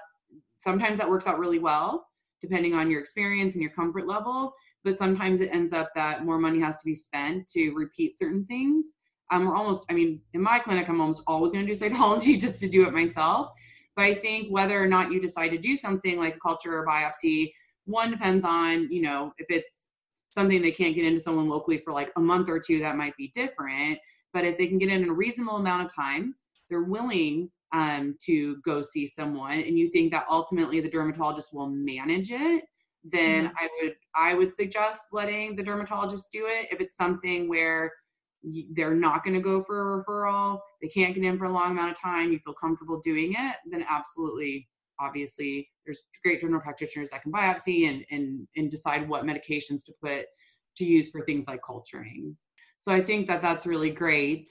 sometimes 0.60 0.96
that 0.98 1.08
works 1.08 1.26
out 1.26 1.38
really 1.38 1.58
well, 1.58 2.06
depending 2.40 2.74
on 2.74 2.90
your 2.90 3.00
experience 3.00 3.54
and 3.54 3.62
your 3.62 3.72
comfort 3.72 4.06
level. 4.06 4.54
But 4.84 4.96
sometimes 4.96 5.40
it 5.40 5.50
ends 5.52 5.72
up 5.72 5.90
that 5.94 6.24
more 6.24 6.38
money 6.38 6.60
has 6.60 6.76
to 6.78 6.84
be 6.84 6.94
spent 6.94 7.48
to 7.48 7.72
repeat 7.72 8.18
certain 8.18 8.44
things. 8.46 8.92
I'm 9.30 9.48
almost, 9.48 9.84
I 9.90 9.94
mean, 9.94 10.20
in 10.34 10.42
my 10.42 10.58
clinic, 10.58 10.88
I'm 10.88 11.00
almost 11.00 11.22
always 11.26 11.52
going 11.52 11.66
to 11.66 11.74
do 11.74 11.78
cytology 11.78 12.38
just 12.40 12.60
to 12.60 12.68
do 12.68 12.86
it 12.86 12.92
myself. 12.92 13.50
But 13.96 14.06
I 14.06 14.14
think 14.14 14.48
whether 14.48 14.82
or 14.82 14.86
not 14.86 15.12
you 15.12 15.20
decide 15.20 15.50
to 15.50 15.58
do 15.58 15.76
something 15.76 16.18
like 16.18 16.38
culture 16.40 16.76
or 16.76 16.86
biopsy, 16.86 17.52
one 17.84 18.10
depends 18.10 18.44
on, 18.44 18.90
you 18.90 19.02
know, 19.02 19.32
if 19.38 19.46
it's 19.48 19.88
something 20.28 20.60
they 20.60 20.72
can't 20.72 20.94
get 20.94 21.04
into 21.04 21.20
someone 21.20 21.48
locally 21.48 21.78
for 21.78 21.92
like 21.92 22.10
a 22.16 22.20
month 22.20 22.48
or 22.48 22.58
two, 22.58 22.80
that 22.80 22.96
might 22.96 23.16
be 23.16 23.30
different. 23.34 23.98
But 24.32 24.44
if 24.44 24.58
they 24.58 24.66
can 24.66 24.78
get 24.78 24.88
in 24.88 25.08
a 25.08 25.12
reasonable 25.12 25.56
amount 25.56 25.86
of 25.86 25.94
time, 25.94 26.34
they're 26.68 26.82
willing 26.82 27.50
um, 27.72 28.16
to 28.24 28.56
go 28.64 28.82
see 28.82 29.06
someone, 29.06 29.58
and 29.58 29.78
you 29.78 29.90
think 29.90 30.12
that 30.12 30.26
ultimately 30.30 30.80
the 30.80 30.88
dermatologist 30.88 31.52
will 31.52 31.68
manage 31.68 32.30
it, 32.30 32.64
then 33.04 33.46
mm-hmm. 33.46 33.56
I 33.58 33.68
would 33.80 33.94
I 34.14 34.34
would 34.34 34.52
suggest 34.52 35.08
letting 35.12 35.56
the 35.56 35.62
dermatologist 35.62 36.28
do 36.32 36.46
it. 36.46 36.68
If 36.70 36.80
it's 36.80 36.96
something 36.96 37.48
where 37.48 37.92
they're 38.74 38.94
not 38.94 39.24
going 39.24 39.34
to 39.34 39.40
go 39.40 39.62
for 39.62 40.00
a 40.00 40.04
referral, 40.04 40.58
they 40.82 40.88
can't 40.88 41.14
get 41.14 41.24
in 41.24 41.38
for 41.38 41.46
a 41.46 41.52
long 41.52 41.70
amount 41.70 41.92
of 41.92 42.00
time, 42.00 42.32
you 42.32 42.38
feel 42.38 42.54
comfortable 42.54 43.00
doing 43.00 43.34
it, 43.36 43.56
then 43.70 43.84
absolutely, 43.88 44.68
obviously, 45.00 45.68
there's 45.84 46.02
great 46.22 46.40
general 46.40 46.60
practitioners 46.60 47.10
that 47.10 47.22
can 47.22 47.32
biopsy 47.32 47.88
and, 47.88 48.04
and, 48.10 48.46
and 48.56 48.70
decide 48.70 49.08
what 49.08 49.24
medications 49.24 49.84
to 49.86 49.92
put 50.02 50.26
to 50.76 50.84
use 50.84 51.10
for 51.10 51.24
things 51.24 51.46
like 51.46 51.60
culturing. 51.64 52.36
So 52.80 52.92
I 52.92 53.00
think 53.00 53.26
that 53.28 53.40
that's 53.40 53.66
really 53.66 53.90
great 53.90 54.48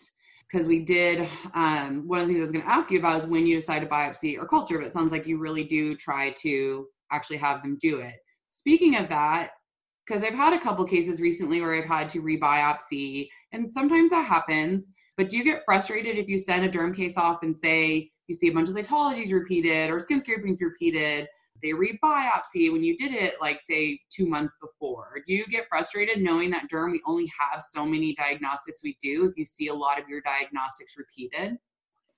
because 0.51 0.67
we 0.67 0.79
did, 0.79 1.27
um, 1.53 2.08
one 2.08 2.21
of 2.21 2.27
the 2.27 2.34
things 2.34 2.39
I 2.39 2.41
was 2.41 2.51
going 2.51 2.65
to 2.65 2.71
ask 2.71 2.91
you 2.91 2.99
about 2.99 3.19
is 3.19 3.27
when 3.27 3.45
you 3.47 3.56
decide 3.56 3.79
to 3.79 3.86
biopsy 3.88 4.38
or 4.38 4.47
culture, 4.47 4.77
but 4.77 4.88
it 4.88 4.93
sounds 4.93 5.12
like 5.12 5.27
you 5.27 5.38
really 5.38 5.63
do 5.63 5.95
try 5.95 6.32
to 6.41 6.88
actually 7.12 7.38
have 7.38 7.62
them 7.62 7.77
do 7.79 7.99
it. 7.99 8.15
Speaking 8.49 8.95
of 8.95 9.10
that, 9.10 9.51
because 10.06 10.24
I've 10.24 10.34
had 10.34 10.54
a 10.54 10.60
couple 10.60 10.86
cases 10.86 11.22
recently 11.22 11.62
where 11.62 11.76
I've 11.76 11.86
had 11.86 12.10
to 12.10 12.22
rebiopsy, 12.22 13.30
and 13.52 13.72
sometimes 13.72 14.10
that 14.10 14.26
happens. 14.26 14.92
But 15.18 15.30
do 15.30 15.38
you 15.38 15.44
get 15.44 15.63
frustrated 15.66 16.18
if 16.18 16.28
you 16.28 16.38
send 16.38 16.66
a 16.66 16.70
derm 16.70 16.96
case 16.96 17.18
off 17.18 17.44
and 17.44 17.56
say 17.56 18.10
you 18.28 18.36
see 18.36 18.48
a 18.48 18.54
bunch 18.54 18.70
of 18.70 18.76
cytologies 18.76 19.32
repeated 19.32 19.89
or 19.89 20.00
skin 20.00 20.20
scrapings 20.20 20.62
repeated? 20.62 21.28
They 21.62 21.70
rebiopsy 21.70 22.72
when 22.72 22.84
you 22.84 22.98
did 22.98 23.13
it, 23.13 23.36
like 23.39 23.62
say 23.62 24.00
two 24.13 24.28
months 24.28 24.56
before. 24.60 25.22
Do 25.26 25.34
you 25.34 25.46
get 25.46 25.68
frustrated 25.70 26.22
knowing 26.22 26.50
that 26.52 26.70
derm 26.70 26.92
we 26.92 27.02
only 27.08 27.32
have 27.39 27.62
so 27.62 27.86
many 27.86 28.13
diagnostics 28.16 28.84
we 28.84 28.98
do 29.02 29.28
if 29.28 29.38
you 29.38 29.46
see 29.46 29.68
a 29.68 29.74
lot 29.74 30.02
of 30.02 30.10
your 30.10 30.22
diagnostics 30.22 30.96
repeated? 30.98 31.58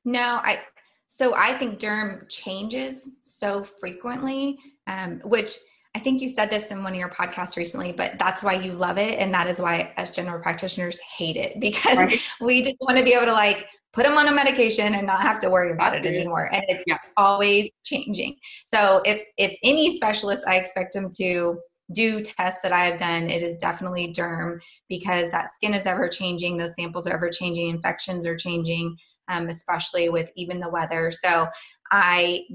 No, 0.04 0.40
I 0.42 0.62
so 1.08 1.36
I 1.36 1.54
think 1.54 1.80
derm 1.80 2.28
changes 2.28 3.10
so 3.24 3.64
frequently, 3.64 4.58
um, 4.88 5.22
which 5.24 5.58
I 5.96 6.00
think 6.00 6.22
you 6.22 6.28
said 6.28 6.50
this 6.50 6.72
in 6.72 6.84
one 6.84 6.92
of 6.92 7.00
your 7.00 7.10
podcasts 7.10 7.56
recently, 7.56 7.94
but 7.94 8.20
that's 8.20 8.44
why 8.44 8.54
you 8.54 8.74
love 8.74 8.98
it. 8.98 9.18
And 9.18 9.34
that 9.34 9.48
is 9.48 9.62
why, 9.62 9.94
as 9.96 10.12
general 10.12 10.42
practitioners, 10.42 11.00
hate 11.00 11.38
it 11.38 11.60
because 11.62 11.98
right. 11.98 12.20
we 12.42 12.62
just 12.62 12.76
want 12.82 12.98
to 12.98 13.04
be 13.04 13.14
able 13.14 13.28
to 13.28 13.32
like 13.32 13.66
put 13.94 14.04
them 14.06 14.18
on 14.18 14.28
a 14.28 14.32
medication 14.32 14.94
and 14.94 15.08
not 15.08 15.22
have 15.22 15.40
to 15.40 15.50
worry 15.50 15.72
about 15.72 15.96
it, 15.96 16.06
anymore. 16.06 16.50
And 16.54 16.64
it's 16.68 16.84
yeah. 16.86 16.98
always 17.16 17.72
changing. 17.86 18.36
So 18.66 19.02
if 19.06 19.24
if 19.38 19.58
any 19.64 19.96
specialist 19.96 20.44
I 20.46 20.58
expect 20.58 20.94
them 20.94 21.10
to 21.18 21.60
do 21.94 22.22
tests 22.22 22.62
that 22.64 22.74
I 22.74 22.84
have 22.84 22.98
done, 23.00 23.30
it 23.30 23.42
is 23.42 23.56
definitely 23.56 24.12
derm 24.12 24.60
because 24.90 25.32
that 25.32 25.56
skin 25.56 25.74
is 25.74 25.86
ever 25.86 26.10
changing, 26.10 26.58
those 26.58 26.76
samples 26.76 27.08
are 27.08 27.14
ever 27.14 27.30
changing, 27.30 27.70
infections 27.70 28.26
are 28.26 28.36
changing. 28.36 28.98
um, 29.28 29.50
especially 29.50 30.10
with 30.10 30.32
even 30.36 30.60
the 30.60 30.70
weather. 30.70 31.12
So 31.12 31.48
I 31.92 32.46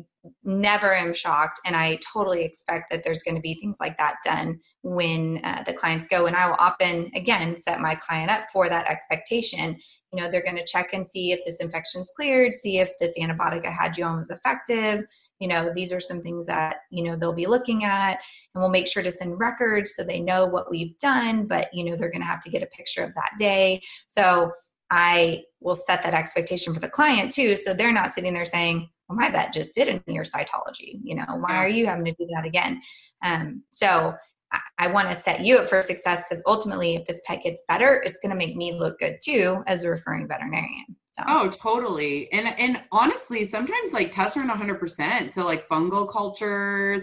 never 0.45 0.95
am 0.95 1.14
shocked, 1.14 1.61
and 1.64 1.75
I 1.75 1.99
totally 2.12 2.45
expect 2.45 2.90
that 2.90 3.03
there's 3.05 3.23
going 3.23 3.37
to 3.37 3.40
be 3.40 3.55
things 3.55 3.79
like 3.81 3.97
that 3.97 4.16
done 4.25 4.61
when 4.83 5.40
uh, 5.45 5.62
the 5.64 5.73
clients 5.73 6.07
go. 6.07 6.27
And 6.27 6.37
I 6.37 6.47
will 6.47 6.57
often, 6.59 7.11
again, 7.14 7.57
set 7.57 7.81
my 7.81 7.95
client 7.95 8.31
up 8.31 8.51
for 8.53 8.69
that 8.69 8.87
expectation. 8.87 9.79
You 10.12 10.21
know, 10.21 10.31
they're 10.31 10.43
going 10.43 10.57
to 10.57 10.66
check 10.66 10.93
and 10.93 11.09
see 11.09 11.33
if 11.33 11.40
this 11.47 11.59
infection's 11.61 12.12
cleared, 12.14 12.53
see 12.53 12.79
if 12.79 12.90
this 12.99 13.16
antibiotic 13.19 13.64
I 13.64 13.71
had 13.71 13.97
you 13.97 14.05
on 14.05 14.19
was 14.19 14.31
effective. 14.31 15.05
You 15.38 15.49
know, 15.49 15.71
these 15.73 15.90
are 15.90 16.01
some 16.01 16.21
things 16.21 16.47
that, 16.49 16.79
you 16.90 17.03
know, 17.03 17.16
they'll 17.16 17.33
be 17.33 17.47
looking 17.47 17.85
at, 17.85 18.19
and 18.55 18.61
we'll 18.61 18.69
make 18.69 18.88
sure 18.88 19.03
to 19.03 19.11
send 19.11 19.40
records 19.40 19.95
so 19.95 20.05
they 20.05 20.21
know 20.21 20.45
what 20.45 20.71
we've 20.71 20.99
done, 20.99 21.47
but, 21.47 21.73
you 21.73 21.83
know, 21.83 21.97
they're 21.97 22.11
going 22.11 22.21
to 22.21 22.27
have 22.27 22.43
to 22.43 22.51
get 22.51 22.62
a 22.62 22.66
picture 22.66 23.03
of 23.03 23.14
that 23.14 23.31
day. 23.38 23.81
So 24.07 24.53
I 24.90 25.45
will 25.61 25.77
set 25.77 26.03
that 26.03 26.12
expectation 26.12 26.75
for 26.75 26.81
the 26.81 26.90
client 26.90 27.33
too. 27.33 27.57
So 27.57 27.73
they're 27.73 27.93
not 27.93 28.11
sitting 28.11 28.35
there 28.35 28.45
saying, 28.45 28.90
well, 29.11 29.16
my 29.16 29.29
vet 29.29 29.53
just 29.53 29.75
did 29.75 29.88
an 29.88 30.03
ear 30.09 30.23
cytology. 30.23 31.01
You 31.03 31.16
know, 31.16 31.27
why 31.40 31.57
are 31.57 31.68
you 31.68 31.85
having 31.87 32.05
to 32.05 32.12
do 32.12 32.27
that 32.33 32.46
again? 32.46 32.81
Um, 33.25 33.64
so 33.70 34.14
I, 34.53 34.61
I 34.79 34.87
want 34.87 35.09
to 35.09 35.16
set 35.16 35.40
you 35.40 35.59
up 35.59 35.68
for 35.68 35.83
success 35.83 36.25
because 36.29 36.42
ultimately, 36.46 36.94
if 36.94 37.07
this 37.07 37.20
pet 37.27 37.42
gets 37.42 37.64
better, 37.66 38.03
it's 38.07 38.20
going 38.20 38.31
to 38.31 38.37
make 38.37 38.57
me 38.57 38.79
look 38.79 39.01
good 39.01 39.18
too 39.23 39.64
as 39.66 39.83
a 39.83 39.90
referring 39.90 40.29
veterinarian. 40.29 40.85
So. 41.11 41.25
Oh, 41.27 41.51
totally. 41.51 42.31
And 42.33 42.46
and 42.46 42.81
honestly, 42.92 43.44
sometimes 43.44 43.92
like 43.92 44.12
tests 44.12 44.37
aren't 44.37 44.51
100%. 44.51 45.33
So 45.33 45.44
like 45.44 45.68
fungal 45.68 46.09
cultures, 46.09 47.03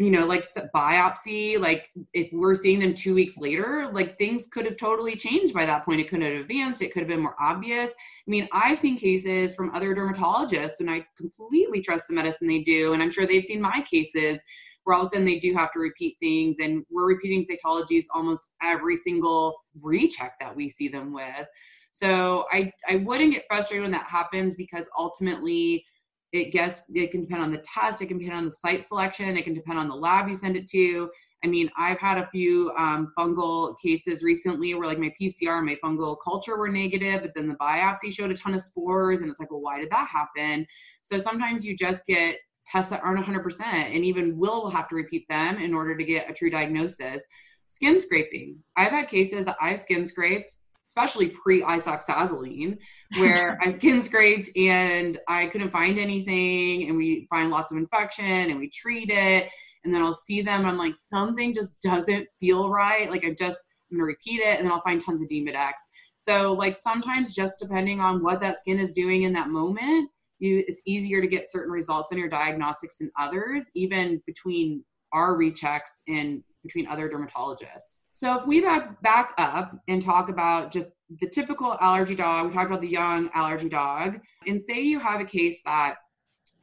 you 0.00 0.10
know, 0.10 0.24
like 0.24 0.46
biopsy, 0.74 1.60
like 1.60 1.90
if 2.14 2.30
we're 2.32 2.54
seeing 2.54 2.78
them 2.78 2.94
two 2.94 3.14
weeks 3.14 3.36
later, 3.36 3.90
like 3.92 4.16
things 4.16 4.48
could 4.50 4.64
have 4.64 4.78
totally 4.78 5.14
changed 5.14 5.52
by 5.52 5.66
that 5.66 5.84
point. 5.84 6.00
It 6.00 6.08
could 6.08 6.22
have 6.22 6.40
advanced, 6.40 6.80
it 6.80 6.94
could 6.94 7.00
have 7.00 7.08
been 7.08 7.20
more 7.20 7.36
obvious. 7.38 7.90
I 7.90 8.30
mean, 8.30 8.48
I've 8.50 8.78
seen 8.78 8.96
cases 8.96 9.54
from 9.54 9.74
other 9.74 9.94
dermatologists 9.94 10.80
and 10.80 10.90
I 10.90 11.06
completely 11.18 11.82
trust 11.82 12.08
the 12.08 12.14
medicine 12.14 12.48
they 12.48 12.62
do. 12.62 12.94
And 12.94 13.02
I'm 13.02 13.10
sure 13.10 13.26
they've 13.26 13.44
seen 13.44 13.60
my 13.60 13.82
cases 13.82 14.40
where 14.84 14.96
all 14.96 15.02
of 15.02 15.08
a 15.08 15.10
sudden 15.10 15.26
they 15.26 15.38
do 15.38 15.52
have 15.52 15.70
to 15.72 15.78
repeat 15.78 16.16
things 16.18 16.56
and 16.60 16.82
we're 16.90 17.06
repeating 17.06 17.44
cytologies 17.44 18.06
almost 18.14 18.52
every 18.62 18.96
single 18.96 19.54
recheck 19.82 20.32
that 20.40 20.56
we 20.56 20.70
see 20.70 20.88
them 20.88 21.12
with. 21.12 21.46
So 21.92 22.46
I, 22.50 22.72
I 22.88 22.96
wouldn't 22.96 23.34
get 23.34 23.44
frustrated 23.48 23.82
when 23.82 23.92
that 23.92 24.06
happens 24.06 24.54
because 24.54 24.88
ultimately 24.96 25.84
it 26.32 26.52
gets 26.52 26.82
it 26.94 27.10
can 27.10 27.22
depend 27.22 27.42
on 27.42 27.50
the 27.50 27.62
test 27.64 28.00
it 28.02 28.06
can 28.06 28.18
depend 28.18 28.36
on 28.36 28.44
the 28.44 28.50
site 28.50 28.84
selection 28.84 29.36
it 29.36 29.42
can 29.42 29.54
depend 29.54 29.78
on 29.78 29.88
the 29.88 29.94
lab 29.94 30.28
you 30.28 30.34
send 30.34 30.56
it 30.56 30.68
to. 30.68 31.10
I 31.42 31.46
mean 31.46 31.70
i've 31.76 31.98
had 31.98 32.18
a 32.18 32.28
few 32.28 32.70
um, 32.78 33.12
fungal 33.18 33.74
cases 33.80 34.22
recently 34.22 34.74
where 34.74 34.86
like 34.86 34.98
my 34.98 35.12
pcr 35.20 35.58
and 35.58 35.66
my 35.66 35.76
fungal 35.82 36.16
culture 36.22 36.56
were 36.56 36.68
negative 36.68 37.22
but 37.22 37.32
then 37.34 37.48
the 37.48 37.54
biopsy 37.54 38.12
showed 38.12 38.30
a 38.30 38.36
ton 38.36 38.54
of 38.54 38.60
spores 38.60 39.22
and 39.22 39.30
it's 39.30 39.40
like 39.40 39.50
well 39.50 39.60
why 39.60 39.80
did 39.80 39.90
that 39.90 40.08
happen? 40.08 40.66
So 41.02 41.18
sometimes 41.18 41.64
you 41.64 41.76
just 41.76 42.06
get 42.06 42.36
tests 42.66 42.90
that 42.90 43.02
aren't 43.02 43.24
100% 43.24 43.60
and 43.62 44.04
even 44.04 44.38
will 44.38 44.68
have 44.70 44.86
to 44.88 44.94
repeat 44.94 45.26
them 45.28 45.58
in 45.58 45.74
order 45.74 45.96
to 45.96 46.04
get 46.04 46.30
a 46.30 46.34
true 46.34 46.50
diagnosis. 46.50 47.22
Skin 47.66 48.00
scraping. 48.00 48.58
I've 48.76 48.92
had 48.92 49.08
cases 49.08 49.44
that 49.46 49.56
i've 49.60 49.78
skin 49.78 50.06
scraped 50.06 50.56
especially 50.90 51.28
pre 51.28 51.62
isoxazoline, 51.62 52.76
where 53.18 53.58
I 53.64 53.70
skin 53.70 54.02
scraped 54.02 54.50
and 54.56 55.18
I 55.28 55.46
couldn't 55.46 55.70
find 55.70 55.98
anything, 55.98 56.88
and 56.88 56.96
we 56.96 57.26
find 57.30 57.50
lots 57.50 57.70
of 57.70 57.78
infection 57.78 58.50
and 58.50 58.58
we 58.58 58.68
treat 58.68 59.10
it, 59.10 59.48
and 59.84 59.94
then 59.94 60.02
I'll 60.02 60.12
see 60.12 60.42
them. 60.42 60.66
I'm 60.66 60.76
like, 60.76 60.96
something 60.96 61.54
just 61.54 61.80
doesn't 61.80 62.26
feel 62.40 62.70
right. 62.70 63.08
Like 63.08 63.24
I 63.24 63.34
just 63.38 63.58
I'm 63.90 63.98
gonna 63.98 64.06
repeat 64.06 64.40
it, 64.40 64.58
and 64.58 64.66
then 64.66 64.72
I'll 64.72 64.82
find 64.82 65.00
tons 65.00 65.22
of 65.22 65.28
Demodex. 65.28 65.74
So 66.16 66.52
like 66.52 66.74
sometimes 66.74 67.34
just 67.34 67.60
depending 67.60 68.00
on 68.00 68.22
what 68.22 68.40
that 68.40 68.58
skin 68.58 68.78
is 68.78 68.92
doing 68.92 69.22
in 69.22 69.32
that 69.34 69.48
moment, 69.48 70.10
you 70.40 70.64
it's 70.66 70.82
easier 70.86 71.20
to 71.20 71.28
get 71.28 71.50
certain 71.50 71.72
results 71.72 72.10
in 72.10 72.18
your 72.18 72.28
diagnostics 72.28 72.96
than 72.96 73.12
others, 73.18 73.70
even 73.74 74.20
between 74.26 74.84
our 75.12 75.36
rechecks 75.36 76.02
and 76.08 76.42
between 76.62 76.86
other 76.88 77.08
dermatologists. 77.08 77.99
So 78.20 78.34
if 78.34 78.46
we 78.46 78.60
back 78.60 79.00
back 79.00 79.32
up 79.38 79.74
and 79.88 80.02
talk 80.02 80.28
about 80.28 80.70
just 80.70 80.92
the 81.20 81.26
typical 81.26 81.78
allergy 81.80 82.14
dog, 82.14 82.48
we 82.48 82.52
talked 82.52 82.66
about 82.66 82.82
the 82.82 82.86
young 82.86 83.30
allergy 83.32 83.70
dog, 83.70 84.20
and 84.46 84.60
say 84.60 84.82
you 84.82 84.98
have 84.98 85.22
a 85.22 85.24
case 85.24 85.62
that 85.64 85.94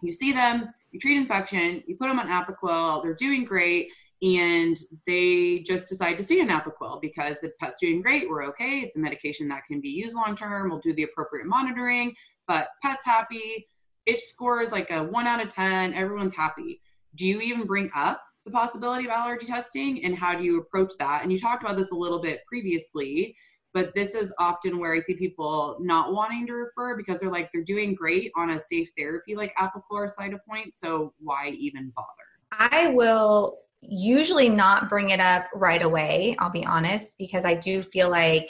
you 0.04 0.14
see 0.14 0.32
them, 0.32 0.70
you 0.92 1.00
treat 1.00 1.18
infection, 1.18 1.82
you 1.88 1.98
put 1.98 2.10
them 2.10 2.20
on 2.20 2.28
Apoquel, 2.28 3.02
they're 3.02 3.16
doing 3.16 3.44
great, 3.44 3.88
and 4.22 4.78
they 5.08 5.64
just 5.66 5.88
decide 5.88 6.16
to 6.18 6.24
stay 6.24 6.40
on 6.42 6.50
Apoquel 6.50 7.02
because 7.02 7.40
the 7.40 7.50
pet's 7.60 7.78
doing 7.82 8.04
great, 8.04 8.30
we're 8.30 8.44
okay, 8.44 8.82
it's 8.82 8.96
a 8.96 9.00
medication 9.00 9.48
that 9.48 9.66
can 9.66 9.82
be 9.82 9.90
used 9.90 10.16
long 10.16 10.36
term, 10.36 10.70
we'll 10.70 10.78
do 10.78 10.94
the 10.94 11.02
appropriate 11.02 11.48
monitoring, 11.48 12.16
but 12.48 12.68
pet's 12.84 13.04
happy, 13.04 13.66
itch 14.06 14.22
score 14.22 14.62
is 14.62 14.72
like 14.72 14.92
a 14.92 15.04
one 15.06 15.26
out 15.26 15.42
of 15.42 15.50
10, 15.50 15.96
everyone's 15.96 16.36
happy. 16.36 16.82
Do 17.16 17.26
you 17.26 17.42
even 17.42 17.66
bring 17.66 17.90
up 17.96 18.22
the 18.48 18.52
possibility 18.52 19.06
of 19.06 19.12
allergy 19.12 19.46
testing 19.46 20.04
and 20.04 20.16
how 20.16 20.36
do 20.36 20.44
you 20.44 20.60
approach 20.60 20.94
that? 21.00 21.22
And 21.22 21.32
you 21.32 21.38
talked 21.38 21.64
about 21.64 21.78
this 21.78 21.92
a 21.92 21.96
little 21.96 22.22
bit 22.22 22.42
previously, 22.48 23.36
but 23.74 23.94
this 23.94 24.16
is 24.16 24.34
often 24.40 24.80
where 24.80 24.94
I 24.94 25.00
see 25.00 25.16
people 25.16 25.78
not 25.82 26.14
wanting 26.14 26.48
to 26.48 26.54
refer 26.54 26.96
because 26.96 27.20
they're 27.20 27.32
like 27.32 27.50
they're 27.52 27.64
doing 27.64 27.94
great 27.94 28.32
on 28.36 28.52
a 28.52 28.60
safe 28.60 28.90
therapy 28.98 29.36
like 29.36 29.54
Apoquel 29.58 29.82
or 29.92 30.08
Cytopoint, 30.08 30.74
so 30.74 31.14
why 31.20 31.50
even 31.50 31.92
bother? 31.96 32.08
I 32.52 32.88
will 32.88 33.60
usually 33.82 34.50
not 34.50 34.90
bring 34.90 35.10
it 35.10 35.20
up 35.20 35.46
right 35.54 35.82
away, 35.82 36.36
I'll 36.40 36.50
be 36.50 36.66
honest, 36.66 37.18
because 37.20 37.46
I 37.46 37.56
do 37.56 37.82
feel 37.82 38.10
like 38.10 38.50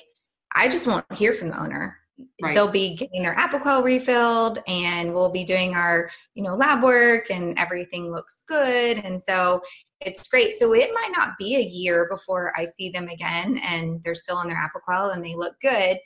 I 0.56 0.68
just 0.68 0.88
won't 0.88 1.12
hear 1.16 1.34
from 1.34 1.50
the 1.50 1.60
owner. 1.60 1.98
Right. 2.42 2.54
They'll 2.54 2.72
be 2.72 2.96
getting 2.96 3.22
their 3.22 3.36
Apoquel 3.36 3.84
refilled 3.84 4.60
and 4.68 5.14
we'll 5.14 5.30
be 5.30 5.44
doing 5.44 5.76
our, 5.76 6.10
you 6.34 6.44
know, 6.44 6.56
lab 6.56 6.84
work 6.84 7.30
and 7.30 7.58
everything 7.60 8.12
looks 8.12 8.44
good. 8.48 8.98
And 8.98 9.22
so 9.22 9.62
it's 10.02 10.28
great. 10.28 10.54
So 10.54 10.74
it 10.74 10.90
might 10.94 11.12
not 11.16 11.38
be 11.38 11.56
a 11.56 11.62
year 11.62 12.08
before 12.10 12.54
I 12.58 12.66
see 12.66 12.90
them 12.90 13.08
again 13.08 13.60
and 13.60 14.02
they're 14.04 14.16
still 14.16 14.38
on 14.38 14.48
their 14.48 14.58
Apoquel 14.58 15.14
and 15.14 15.24
they 15.24 15.36
look 15.36 15.56
good. 15.62 15.98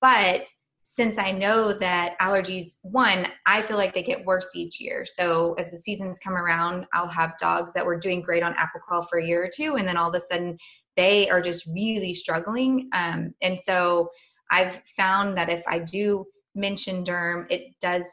But 0.00 0.48
since 0.86 1.18
I 1.18 1.32
know 1.32 1.72
that 1.72 2.14
allergies, 2.20 2.76
one, 2.82 3.26
I 3.46 3.62
feel 3.62 3.78
like 3.78 3.94
they 3.94 4.02
get 4.02 4.24
worse 4.26 4.54
each 4.54 4.78
year. 4.78 5.06
So 5.06 5.54
as 5.54 5.70
the 5.70 5.78
seasons 5.78 6.18
come 6.18 6.34
around, 6.34 6.84
I'll 6.92 7.08
have 7.08 7.38
dogs 7.38 7.72
that 7.72 7.86
were 7.86 7.98
doing 7.98 8.20
great 8.20 8.42
on 8.42 8.54
Apoquel 8.54 9.08
for 9.08 9.18
a 9.18 9.26
year 9.26 9.42
or 9.42 9.48
two, 9.52 9.76
and 9.76 9.88
then 9.88 9.96
all 9.96 10.10
of 10.10 10.14
a 10.14 10.20
sudden 10.20 10.58
they 10.94 11.28
are 11.30 11.40
just 11.40 11.66
really 11.66 12.12
struggling. 12.12 12.90
Um, 12.92 13.34
and 13.40 13.58
so 13.58 14.10
I've 14.54 14.80
found 14.96 15.36
that 15.36 15.50
if 15.50 15.62
I 15.66 15.80
do 15.80 16.26
mention 16.54 17.04
derm, 17.04 17.50
it 17.50 17.74
does 17.80 18.04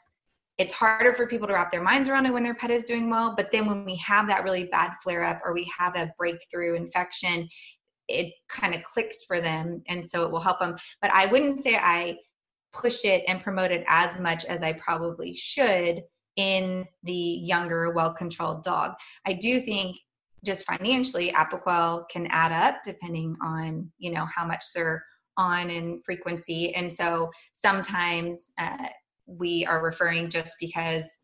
it's 0.57 0.73
harder 0.73 1.13
for 1.13 1.25
people 1.25 1.47
to 1.47 1.53
wrap 1.53 1.71
their 1.71 1.81
minds 1.81 2.07
around 2.07 2.25
it 2.25 2.33
when 2.33 2.43
their 2.43 2.53
pet 2.53 2.69
is 2.69 2.83
doing 2.83 3.09
well. 3.09 3.33
But 3.35 3.51
then 3.51 3.65
when 3.65 3.83
we 3.83 3.95
have 3.95 4.27
that 4.27 4.43
really 4.43 4.65
bad 4.65 4.91
flare 5.01 5.23
up 5.23 5.39
or 5.43 5.53
we 5.53 5.71
have 5.79 5.95
a 5.95 6.11
breakthrough 6.19 6.75
infection, 6.75 7.47
it 8.07 8.33
kind 8.47 8.75
of 8.75 8.83
clicks 8.83 9.23
for 9.23 9.41
them. 9.41 9.81
And 9.87 10.07
so 10.07 10.23
it 10.23 10.31
will 10.31 10.39
help 10.39 10.59
them. 10.59 10.75
But 11.01 11.11
I 11.13 11.25
wouldn't 11.27 11.61
say 11.61 11.77
I 11.77 12.17
push 12.73 13.05
it 13.05 13.23
and 13.27 13.41
promote 13.41 13.71
it 13.71 13.83
as 13.87 14.19
much 14.19 14.45
as 14.45 14.61
I 14.61 14.73
probably 14.73 15.33
should 15.33 16.01
in 16.35 16.85
the 17.03 17.13
younger, 17.13 17.89
well 17.91 18.13
controlled 18.13 18.63
dog. 18.63 18.93
I 19.25 19.33
do 19.33 19.61
think 19.61 19.97
just 20.45 20.65
financially, 20.65 21.31
Apoquel 21.31 22.07
can 22.09 22.27
add 22.27 22.51
up 22.51 22.81
depending 22.83 23.35
on, 23.43 23.91
you 23.97 24.11
know, 24.11 24.25
how 24.25 24.45
much 24.45 24.65
they're 24.75 25.03
on 25.41 25.69
and 25.69 26.03
frequency. 26.05 26.73
And 26.75 26.91
so 26.91 27.31
sometimes, 27.53 28.51
uh, 28.57 28.87
we 29.25 29.65
are 29.65 29.83
referring 29.83 30.29
just 30.29 30.55
because 30.59 31.19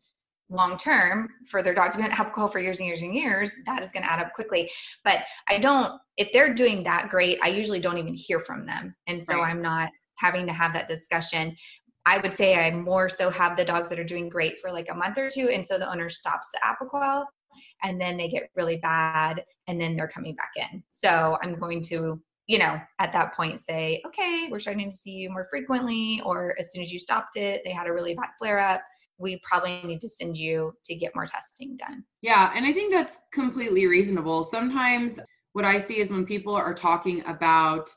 long 0.50 0.76
term 0.78 1.28
for 1.46 1.62
their 1.62 1.74
dog 1.74 1.92
to 1.92 1.98
be 1.98 2.04
on 2.04 2.10
Apoquel 2.10 2.50
for 2.50 2.58
years 2.58 2.80
and 2.80 2.86
years 2.86 3.02
and 3.02 3.14
years, 3.14 3.52
that 3.66 3.82
is 3.82 3.92
going 3.92 4.02
to 4.02 4.10
add 4.10 4.20
up 4.20 4.32
quickly. 4.32 4.70
But 5.04 5.24
I 5.48 5.58
don't, 5.58 6.00
if 6.16 6.32
they're 6.32 6.54
doing 6.54 6.82
that 6.84 7.10
great, 7.10 7.38
I 7.42 7.48
usually 7.48 7.80
don't 7.80 7.98
even 7.98 8.14
hear 8.14 8.40
from 8.40 8.64
them. 8.64 8.94
And 9.06 9.22
so 9.22 9.38
right. 9.38 9.50
I'm 9.50 9.62
not 9.62 9.90
having 10.16 10.46
to 10.46 10.52
have 10.52 10.72
that 10.72 10.88
discussion. 10.88 11.54
I 12.06 12.18
would 12.18 12.32
say 12.32 12.56
I 12.56 12.70
more 12.70 13.08
so 13.08 13.28
have 13.28 13.56
the 13.56 13.64
dogs 13.64 13.90
that 13.90 14.00
are 14.00 14.04
doing 14.04 14.30
great 14.30 14.58
for 14.58 14.72
like 14.72 14.88
a 14.90 14.94
month 14.94 15.18
or 15.18 15.28
two. 15.28 15.50
And 15.50 15.66
so 15.66 15.78
the 15.78 15.90
owner 15.90 16.08
stops 16.08 16.48
the 16.52 16.60
Apoquel 16.64 17.24
and 17.82 18.00
then 18.00 18.16
they 18.16 18.28
get 18.28 18.50
really 18.56 18.78
bad 18.78 19.44
and 19.66 19.80
then 19.80 19.96
they're 19.96 20.08
coming 20.08 20.34
back 20.34 20.52
in. 20.56 20.82
So 20.90 21.36
I'm 21.42 21.56
going 21.56 21.82
to 21.84 22.20
you 22.48 22.58
know, 22.58 22.80
at 22.98 23.12
that 23.12 23.34
point 23.34 23.60
say, 23.60 24.02
okay, 24.06 24.48
we're 24.50 24.58
starting 24.58 24.90
to 24.90 24.96
see 24.96 25.12
you 25.12 25.30
more 25.30 25.46
frequently, 25.50 26.20
or 26.24 26.56
as 26.58 26.72
soon 26.72 26.82
as 26.82 26.90
you 26.90 26.98
stopped 26.98 27.36
it, 27.36 27.60
they 27.64 27.70
had 27.70 27.86
a 27.86 27.92
really 27.92 28.14
bad 28.14 28.30
flare 28.38 28.58
up. 28.58 28.80
We 29.18 29.40
probably 29.42 29.82
need 29.84 30.00
to 30.00 30.08
send 30.08 30.38
you 30.38 30.72
to 30.86 30.94
get 30.94 31.14
more 31.14 31.26
testing 31.26 31.76
done. 31.76 32.04
Yeah, 32.22 32.50
and 32.54 32.64
I 32.64 32.72
think 32.72 32.92
that's 32.92 33.18
completely 33.32 33.86
reasonable. 33.86 34.42
Sometimes 34.42 35.20
what 35.52 35.66
I 35.66 35.76
see 35.78 35.98
is 35.98 36.10
when 36.10 36.24
people 36.24 36.54
are 36.54 36.72
talking 36.72 37.22
about, 37.26 37.90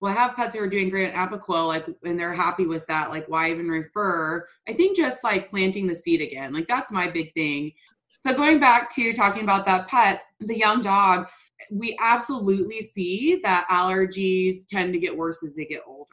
well, 0.00 0.12
I 0.12 0.14
have 0.14 0.36
pets 0.36 0.54
who 0.54 0.62
are 0.62 0.68
doing 0.68 0.88
great 0.88 1.12
at 1.12 1.14
Apoquel, 1.14 1.66
like, 1.66 1.86
and 2.04 2.18
they're 2.18 2.32
happy 2.32 2.64
with 2.64 2.86
that, 2.86 3.10
like, 3.10 3.28
why 3.28 3.50
even 3.50 3.68
refer? 3.68 4.46
I 4.66 4.72
think 4.72 4.96
just 4.96 5.22
like 5.22 5.50
planting 5.50 5.86
the 5.86 5.94
seed 5.94 6.22
again, 6.22 6.54
like, 6.54 6.68
that's 6.68 6.92
my 6.92 7.10
big 7.10 7.34
thing. 7.34 7.72
So 8.20 8.32
going 8.32 8.58
back 8.58 8.88
to 8.94 9.12
talking 9.12 9.42
about 9.42 9.66
that 9.66 9.86
pet, 9.88 10.22
the 10.40 10.56
young 10.56 10.80
dog, 10.80 11.26
we 11.70 11.96
absolutely 12.00 12.82
see 12.82 13.40
that 13.42 13.66
allergies 13.70 14.66
tend 14.68 14.92
to 14.92 14.98
get 14.98 15.16
worse 15.16 15.42
as 15.44 15.54
they 15.54 15.64
get 15.64 15.82
older. 15.86 16.08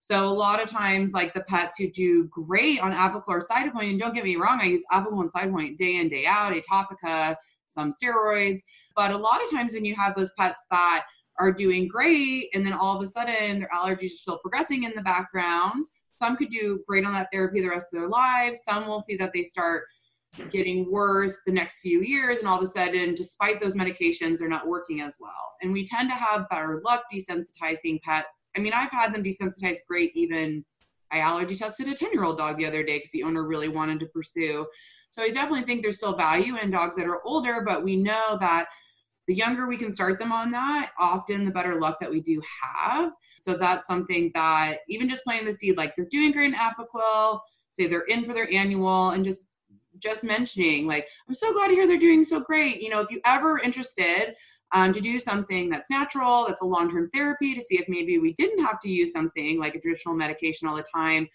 So 0.00 0.24
a 0.24 0.28
lot 0.28 0.60
of 0.60 0.68
times, 0.68 1.12
like 1.12 1.34
the 1.34 1.42
pets 1.42 1.78
who 1.78 1.88
do 1.88 2.26
great 2.28 2.80
on 2.80 2.92
or 2.92 3.40
Cytopoint, 3.40 3.90
and 3.90 4.00
don't 4.00 4.14
get 4.14 4.24
me 4.24 4.36
wrong, 4.36 4.58
I 4.60 4.64
use 4.64 4.82
Apoquel 4.90 5.20
and 5.20 5.32
Cytopoint 5.32 5.76
day 5.76 5.96
in, 5.96 6.08
day 6.08 6.26
out, 6.26 6.52
Atopica, 6.52 7.36
some 7.64 7.92
steroids. 7.92 8.62
But 8.96 9.12
a 9.12 9.16
lot 9.16 9.44
of 9.44 9.50
times 9.50 9.74
when 9.74 9.84
you 9.84 9.94
have 9.94 10.16
those 10.16 10.32
pets 10.36 10.64
that 10.70 11.04
are 11.38 11.52
doing 11.52 11.86
great 11.86 12.48
and 12.54 12.66
then 12.66 12.72
all 12.72 12.96
of 12.96 13.02
a 13.02 13.06
sudden 13.06 13.60
their 13.60 13.70
allergies 13.74 14.06
are 14.06 14.16
still 14.16 14.38
progressing 14.38 14.84
in 14.84 14.92
the 14.96 15.02
background, 15.02 15.86
some 16.18 16.36
could 16.36 16.50
do 16.50 16.82
great 16.86 17.04
on 17.04 17.12
that 17.12 17.28
therapy 17.32 17.60
the 17.60 17.68
rest 17.68 17.86
of 17.92 18.00
their 18.00 18.08
lives. 18.08 18.60
Some 18.64 18.86
will 18.86 19.00
see 19.00 19.16
that 19.16 19.32
they 19.32 19.42
start 19.42 19.84
getting 20.50 20.90
worse 20.90 21.38
the 21.44 21.52
next 21.52 21.80
few 21.80 22.02
years 22.02 22.38
and 22.38 22.48
all 22.48 22.56
of 22.56 22.62
a 22.62 22.66
sudden 22.66 23.14
despite 23.14 23.60
those 23.60 23.74
medications 23.74 24.38
they're 24.38 24.48
not 24.48 24.68
working 24.68 25.00
as 25.00 25.16
well. 25.18 25.54
And 25.60 25.72
we 25.72 25.86
tend 25.86 26.08
to 26.08 26.14
have 26.14 26.48
better 26.48 26.80
luck 26.84 27.02
desensitizing 27.12 28.00
pets. 28.02 28.46
I 28.56 28.60
mean 28.60 28.72
i've 28.72 28.92
had 28.92 29.12
them 29.12 29.24
desensitized 29.24 29.78
great 29.88 30.12
even 30.14 30.64
i 31.10 31.18
allergy 31.18 31.56
tested 31.56 31.88
a 31.88 31.94
10 31.94 32.12
year 32.12 32.24
old 32.24 32.38
dog 32.38 32.58
the 32.58 32.66
other 32.66 32.84
day 32.84 32.98
because 32.98 33.10
the 33.10 33.24
owner 33.24 33.44
really 33.44 33.68
wanted 33.68 34.00
to 34.00 34.06
pursue. 34.06 34.66
So 35.10 35.22
i 35.22 35.30
definitely 35.30 35.64
think 35.64 35.82
there's 35.82 35.96
still 35.96 36.16
value 36.16 36.56
in 36.58 36.70
dogs 36.70 36.96
that 36.96 37.06
are 37.06 37.24
older 37.24 37.62
but 37.66 37.84
we 37.84 37.96
know 37.96 38.38
that 38.40 38.66
the 39.26 39.34
younger 39.34 39.66
we 39.66 39.76
can 39.76 39.90
start 39.90 40.18
them 40.18 40.32
on 40.32 40.50
that 40.52 40.90
often 40.98 41.44
the 41.44 41.50
better 41.50 41.80
luck 41.80 41.98
that 42.00 42.10
we 42.10 42.20
do 42.20 42.40
have. 42.62 43.12
So 43.38 43.56
that's 43.56 43.86
something 43.86 44.30
that 44.34 44.78
even 44.88 45.08
just 45.08 45.24
planting 45.24 45.46
the 45.46 45.54
seed 45.54 45.76
like 45.76 45.94
they're 45.94 46.06
doing 46.10 46.32
great 46.32 46.46
in 46.46 46.54
apoquel 46.54 47.40
say 47.70 47.86
they're 47.86 48.02
in 48.02 48.24
for 48.24 48.34
their 48.34 48.52
annual 48.52 49.10
and 49.10 49.24
just 49.24 49.49
just 50.00 50.24
mentioning 50.24 50.86
like 50.86 51.06
i'm 51.28 51.34
so 51.34 51.52
glad 51.52 51.68
to 51.68 51.74
hear 51.74 51.86
they're 51.86 51.98
doing 51.98 52.24
so 52.24 52.40
great. 52.40 52.80
You 52.80 52.90
know 52.90 53.00
if 53.00 53.10
you 53.10 53.20
ever 53.24 53.58
interested 53.58 54.34
um, 54.72 54.92
to 54.92 55.00
do 55.00 55.18
something 55.18 55.68
that's 55.68 55.90
natural 55.90 56.46
that's 56.46 56.62
a 56.62 56.66
long-term 56.66 57.10
therapy 57.12 57.54
to 57.54 57.60
see 57.60 57.78
if 57.78 57.88
maybe 57.88 58.18
we 58.18 58.32
didn't 58.34 58.64
have 58.64 58.80
to 58.80 58.88
use 58.88 59.12
something 59.12 59.58
like 59.58 59.74
a 59.74 59.80
traditional 59.80 60.14
medication 60.14 60.68
all 60.68 60.76
the 60.76 60.84
time 60.94 61.28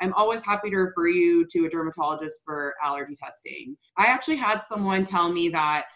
i'm 0.00 0.12
always 0.14 0.44
happy 0.44 0.70
to 0.70 0.76
refer 0.76 1.08
you 1.08 1.46
to 1.46 1.64
a 1.66 1.70
dermatologist 1.70 2.40
for 2.44 2.74
allergy 2.84 3.16
testing. 3.16 3.76
I 3.96 4.06
actually 4.06 4.36
had 4.36 4.60
someone 4.60 5.04
tell 5.04 5.32
me 5.32 5.48
that 5.50 5.86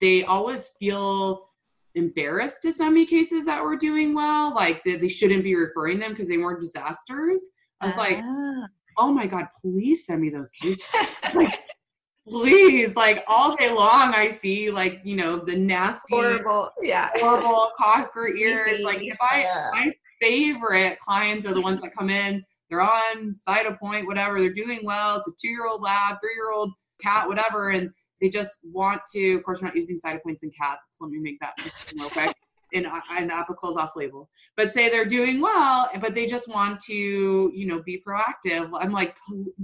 they 0.00 0.24
always 0.24 0.70
feel 0.78 1.48
embarrassed 1.94 2.62
to 2.62 2.72
send 2.72 2.94
me 2.94 3.04
cases 3.06 3.44
that 3.44 3.62
were 3.62 3.76
doing 3.76 4.14
well 4.14 4.54
like 4.54 4.82
they, 4.84 4.96
they 4.96 5.08
shouldn't 5.08 5.44
be 5.44 5.54
referring 5.54 5.98
them 5.98 6.12
because 6.12 6.28
they 6.28 6.38
weren't 6.38 6.60
disasters. 6.60 7.40
I 7.80 7.86
was 7.86 7.96
like 7.96 8.18
ah 8.22 8.66
oh 8.98 9.12
my 9.12 9.26
god 9.26 9.46
please 9.60 10.06
send 10.06 10.20
me 10.20 10.30
those 10.30 10.50
cases. 10.50 10.84
Like 11.34 11.60
please 12.28 12.94
like 12.94 13.24
all 13.26 13.56
day 13.56 13.68
long 13.68 14.14
i 14.14 14.28
see 14.28 14.70
like 14.70 15.00
you 15.02 15.16
know 15.16 15.44
the 15.44 15.56
nasty 15.56 16.14
horrible. 16.14 16.70
Yeah. 16.80 17.10
horrible 17.16 17.70
cocker 17.76 18.28
ears. 18.36 18.80
like 18.82 19.02
if 19.02 19.16
i 19.20 19.40
yeah. 19.40 19.70
my 19.72 19.92
favorite 20.22 20.98
clients 21.00 21.44
are 21.44 21.52
the 21.52 21.60
ones 21.60 21.80
that 21.82 21.94
come 21.94 22.08
in. 22.08 22.44
They're 22.70 22.80
on 22.80 23.34
Cytopoint 23.34 24.06
whatever. 24.06 24.40
They're 24.40 24.52
doing 24.52 24.80
well. 24.84 25.18
It's 25.18 25.26
a 25.26 25.32
two-year-old 25.40 25.82
lab 25.82 26.18
three-year-old 26.22 26.72
cat 27.02 27.28
whatever. 27.28 27.70
And 27.70 27.90
they 28.20 28.28
just 28.28 28.58
want 28.62 29.02
to 29.14 29.34
of 29.34 29.42
course 29.42 29.60
we're 29.60 29.68
not 29.68 29.76
using 29.76 29.98
Cytopoints 29.98 30.42
in 30.42 30.50
cats. 30.50 30.80
Let 31.00 31.10
me 31.10 31.18
make 31.18 31.38
that 31.40 31.58
real 31.98 32.08
quick 32.08 32.34
in 32.72 32.86
an 32.86 33.30
Apoquel's 33.30 33.76
off 33.76 33.92
label, 33.96 34.28
but 34.56 34.72
say 34.72 34.88
they're 34.88 35.04
doing 35.04 35.40
well, 35.40 35.88
but 36.00 36.14
they 36.14 36.26
just 36.26 36.48
want 36.48 36.80
to, 36.80 37.52
you 37.54 37.66
know, 37.66 37.82
be 37.82 38.02
proactive. 38.06 38.70
I'm 38.78 38.92
like, 38.92 39.14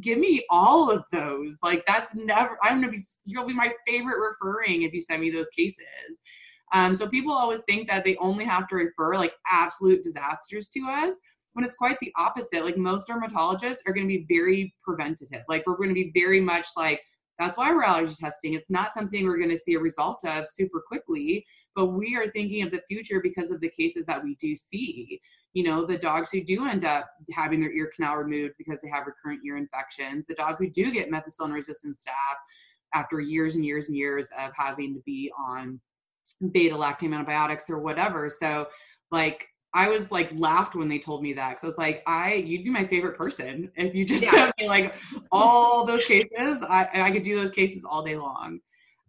give 0.00 0.18
me 0.18 0.44
all 0.50 0.90
of 0.90 1.04
those. 1.12 1.58
Like 1.62 1.84
that's 1.86 2.14
never. 2.14 2.58
I'm 2.62 2.80
gonna 2.80 2.92
be. 2.92 3.00
You'll 3.24 3.46
be 3.46 3.54
my 3.54 3.72
favorite 3.86 4.18
referring 4.20 4.82
if 4.82 4.92
you 4.92 5.00
send 5.00 5.20
me 5.20 5.30
those 5.30 5.48
cases. 5.50 6.20
Um, 6.72 6.94
so 6.94 7.08
people 7.08 7.32
always 7.32 7.62
think 7.62 7.88
that 7.88 8.04
they 8.04 8.16
only 8.16 8.44
have 8.44 8.68
to 8.68 8.76
refer 8.76 9.16
like 9.16 9.32
absolute 9.50 10.04
disasters 10.04 10.68
to 10.70 10.80
us 10.80 11.14
when 11.54 11.64
it's 11.64 11.76
quite 11.76 11.98
the 12.00 12.12
opposite. 12.16 12.64
Like 12.64 12.76
most 12.76 13.08
dermatologists 13.08 13.78
are 13.86 13.92
going 13.92 14.06
to 14.06 14.18
be 14.18 14.26
very 14.28 14.74
preventative. 14.82 15.42
Like 15.48 15.66
we're 15.66 15.76
going 15.76 15.88
to 15.88 15.94
be 15.94 16.12
very 16.14 16.40
much 16.40 16.66
like 16.76 17.00
that's 17.38 17.56
why 17.56 17.70
we're 17.72 17.84
allergy 17.84 18.14
testing. 18.14 18.54
It's 18.54 18.70
not 18.70 18.92
something 18.92 19.24
we're 19.24 19.38
going 19.38 19.50
to 19.50 19.56
see 19.56 19.74
a 19.74 19.80
result 19.80 20.24
of 20.24 20.48
super 20.48 20.82
quickly, 20.86 21.46
but 21.76 21.86
we 21.86 22.16
are 22.16 22.30
thinking 22.30 22.62
of 22.62 22.70
the 22.70 22.82
future 22.88 23.20
because 23.20 23.50
of 23.50 23.60
the 23.60 23.70
cases 23.70 24.06
that 24.06 24.22
we 24.22 24.34
do 24.36 24.56
see. 24.56 25.20
You 25.52 25.64
know, 25.64 25.86
the 25.86 25.98
dogs 25.98 26.30
who 26.30 26.42
do 26.42 26.66
end 26.66 26.84
up 26.84 27.08
having 27.32 27.60
their 27.60 27.72
ear 27.72 27.90
canal 27.94 28.16
removed 28.16 28.54
because 28.58 28.80
they 28.80 28.88
have 28.88 29.06
recurrent 29.06 29.40
ear 29.46 29.56
infections, 29.56 30.26
the 30.26 30.34
dog 30.34 30.56
who 30.58 30.68
do 30.68 30.90
get 30.92 31.10
methicillin 31.10 31.52
resistant 31.52 31.96
staph 31.96 32.36
after 32.94 33.20
years 33.20 33.54
and 33.54 33.64
years 33.64 33.88
and 33.88 33.96
years 33.96 34.30
of 34.38 34.50
having 34.56 34.94
to 34.94 35.00
be 35.06 35.30
on 35.38 35.80
beta 36.52 36.74
lactam 36.74 37.14
antibiotics 37.14 37.70
or 37.70 37.78
whatever. 37.78 38.28
So, 38.28 38.66
like, 39.10 39.48
I 39.74 39.88
was 39.88 40.10
like 40.10 40.30
laughed 40.34 40.74
when 40.74 40.88
they 40.88 40.98
told 40.98 41.22
me 41.22 41.32
that 41.34 41.50
because 41.50 41.64
I 41.64 41.66
was 41.66 41.78
like, 41.78 42.02
I 42.06 42.34
you'd 42.34 42.64
be 42.64 42.70
my 42.70 42.86
favorite 42.86 43.16
person 43.16 43.70
if 43.76 43.94
you 43.94 44.04
just 44.04 44.24
yeah. 44.24 44.30
sent 44.30 44.54
me 44.58 44.68
like 44.68 44.94
all 45.30 45.84
those 45.84 46.04
cases. 46.06 46.62
I 46.68 46.88
and 46.92 47.02
I 47.02 47.10
could 47.10 47.22
do 47.22 47.36
those 47.36 47.50
cases 47.50 47.84
all 47.88 48.02
day 48.02 48.16
long. 48.16 48.60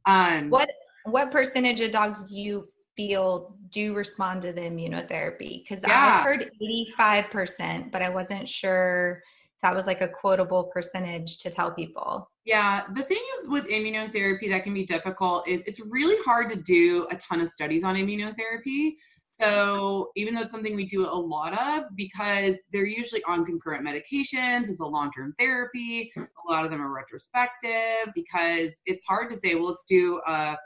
Um, 0.05 0.49
what 0.49 0.69
what 1.05 1.31
percentage 1.31 1.81
of 1.81 1.91
dogs 1.91 2.29
do 2.29 2.37
you 2.37 2.67
feel 2.97 3.55
do 3.69 3.93
respond 3.93 4.41
to 4.41 4.51
the 4.51 4.61
immunotherapy? 4.61 5.63
Because 5.63 5.83
yeah. 5.87 6.17
I've 6.17 6.23
heard 6.23 6.51
eighty 6.61 6.91
five 6.97 7.25
percent, 7.31 7.91
but 7.91 8.01
I 8.01 8.09
wasn't 8.09 8.47
sure 8.47 9.21
that 9.61 9.75
was 9.75 9.87
like 9.87 10.01
a 10.01 10.07
quotable 10.07 10.65
percentage 10.65 11.37
to 11.39 11.49
tell 11.49 11.71
people. 11.71 12.29
Yeah, 12.45 12.83
the 12.95 13.03
thing 13.03 13.21
with 13.45 13.67
immunotherapy 13.67 14.49
that 14.49 14.63
can 14.63 14.73
be 14.73 14.85
difficult 14.85 15.47
is 15.47 15.61
it's 15.65 15.81
really 15.81 16.15
hard 16.25 16.49
to 16.49 16.55
do 16.55 17.07
a 17.11 17.17
ton 17.17 17.41
of 17.41 17.49
studies 17.49 17.83
on 17.83 17.95
immunotherapy 17.95 18.95
so 19.41 20.09
even 20.15 20.33
though 20.33 20.41
it's 20.41 20.51
something 20.51 20.75
we 20.75 20.85
do 20.85 21.05
a 21.05 21.07
lot 21.07 21.57
of, 21.57 21.83
because 21.95 22.55
they're 22.73 22.85
usually 22.85 23.23
on 23.23 23.45
concurrent 23.45 23.85
medications, 23.85 24.69
it's 24.69 24.79
a 24.81 24.85
long-term 24.85 25.33
therapy. 25.39 26.11
A 26.17 26.51
lot 26.51 26.65
of 26.65 26.71
them 26.71 26.81
are 26.81 26.93
retrospective 26.93 28.13
because 28.13 28.71
it's 28.85 29.05
hard 29.05 29.29
to 29.31 29.35
say, 29.35 29.55
well, 29.55 29.67
let's 29.67 29.85
do 29.85 30.21
a 30.27 30.57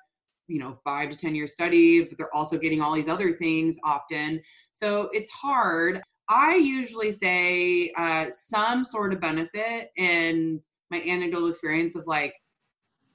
you 0.47 0.59
know 0.59 0.77
five 0.83 1.09
to 1.09 1.15
ten 1.15 1.35
year 1.35 1.47
study, 1.47 2.03
but 2.03 2.17
they're 2.17 2.35
also 2.35 2.57
getting 2.57 2.81
all 2.81 2.93
these 2.93 3.07
other 3.07 3.33
things 3.33 3.77
often. 3.83 4.41
So 4.73 5.09
it's 5.13 5.29
hard. 5.29 6.01
I 6.29 6.55
usually 6.55 7.11
say 7.11 7.91
uh, 7.97 8.25
some 8.29 8.83
sort 8.83 9.13
of 9.13 9.21
benefit 9.21 9.89
and 9.97 10.59
my 10.89 11.01
anecdotal 11.01 11.49
experience 11.49 11.95
of 11.95 12.07
like 12.07 12.33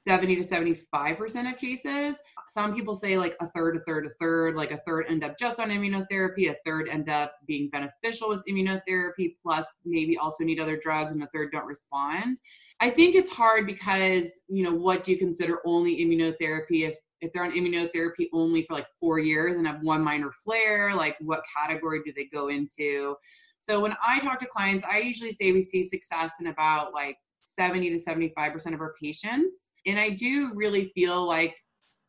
70 0.01 0.37
to 0.37 0.43
75% 0.43 1.53
of 1.53 1.59
cases. 1.59 2.17
Some 2.49 2.75
people 2.75 2.95
say 2.95 3.19
like 3.19 3.37
a 3.41 3.49
third, 3.49 3.77
a 3.77 3.81
third, 3.81 4.07
a 4.07 4.11
third, 4.21 4.55
like 4.55 4.71
a 4.71 4.79
third 4.79 5.07
end 5.09 5.25
up 5.25 5.39
just 5.39 5.61
on 5.61 5.71
immunotherapy, 5.71 6.51
a 6.51 6.57
third 6.65 6.89
end 6.89 7.09
up 7.09 7.33
being 7.47 7.69
beneficial 7.71 8.29
with 8.29 8.41
immunotherapy, 8.49 9.35
plus 9.43 9.67
maybe 9.85 10.17
also 10.17 10.45
need 10.45 10.61
other 10.61 10.79
drugs, 10.81 11.13
and 11.13 11.23
a 11.23 11.29
third 11.35 11.51
don't 11.53 11.67
respond. 11.67 12.41
I 12.81 12.91
think 12.91 13.17
it's 13.17 13.31
hard 13.31 13.67
because, 13.67 14.41
you 14.49 14.63
know, 14.63 14.75
what 14.75 15.05
do 15.05 15.13
you 15.13 15.19
consider 15.19 15.59
only 15.67 15.97
immunotherapy 15.97 16.89
if 16.89 16.97
if 17.21 17.33
they're 17.33 17.45
on 17.45 17.51
immunotherapy 17.51 18.29
only 18.33 18.63
for 18.63 18.75
like 18.75 18.87
four 19.01 19.19
years 19.19 19.57
and 19.57 19.67
have 19.67 19.83
one 19.83 20.03
minor 20.03 20.31
flare, 20.31 20.95
like 20.95 21.17
what 21.21 21.43
category 21.53 22.01
do 22.05 22.13
they 22.15 22.27
go 22.33 22.47
into? 22.47 23.17
So 23.59 23.81
when 23.81 23.95
I 24.07 24.21
talk 24.21 24.39
to 24.39 24.47
clients, 24.47 24.85
I 24.85 24.99
usually 24.99 25.33
say 25.33 25.51
we 25.51 25.61
see 25.61 25.83
success 25.83 26.35
in 26.41 26.47
about 26.47 26.95
like 26.95 27.17
70 27.43 27.91
to 27.91 27.97
75% 27.97 28.75
of 28.75 28.81
our 28.81 28.95
patients. 29.03 29.68
And 29.89 29.99
I 29.99 30.11
do 30.11 30.53
really 30.55 30.93
feel 30.95 31.27
like 31.27 31.57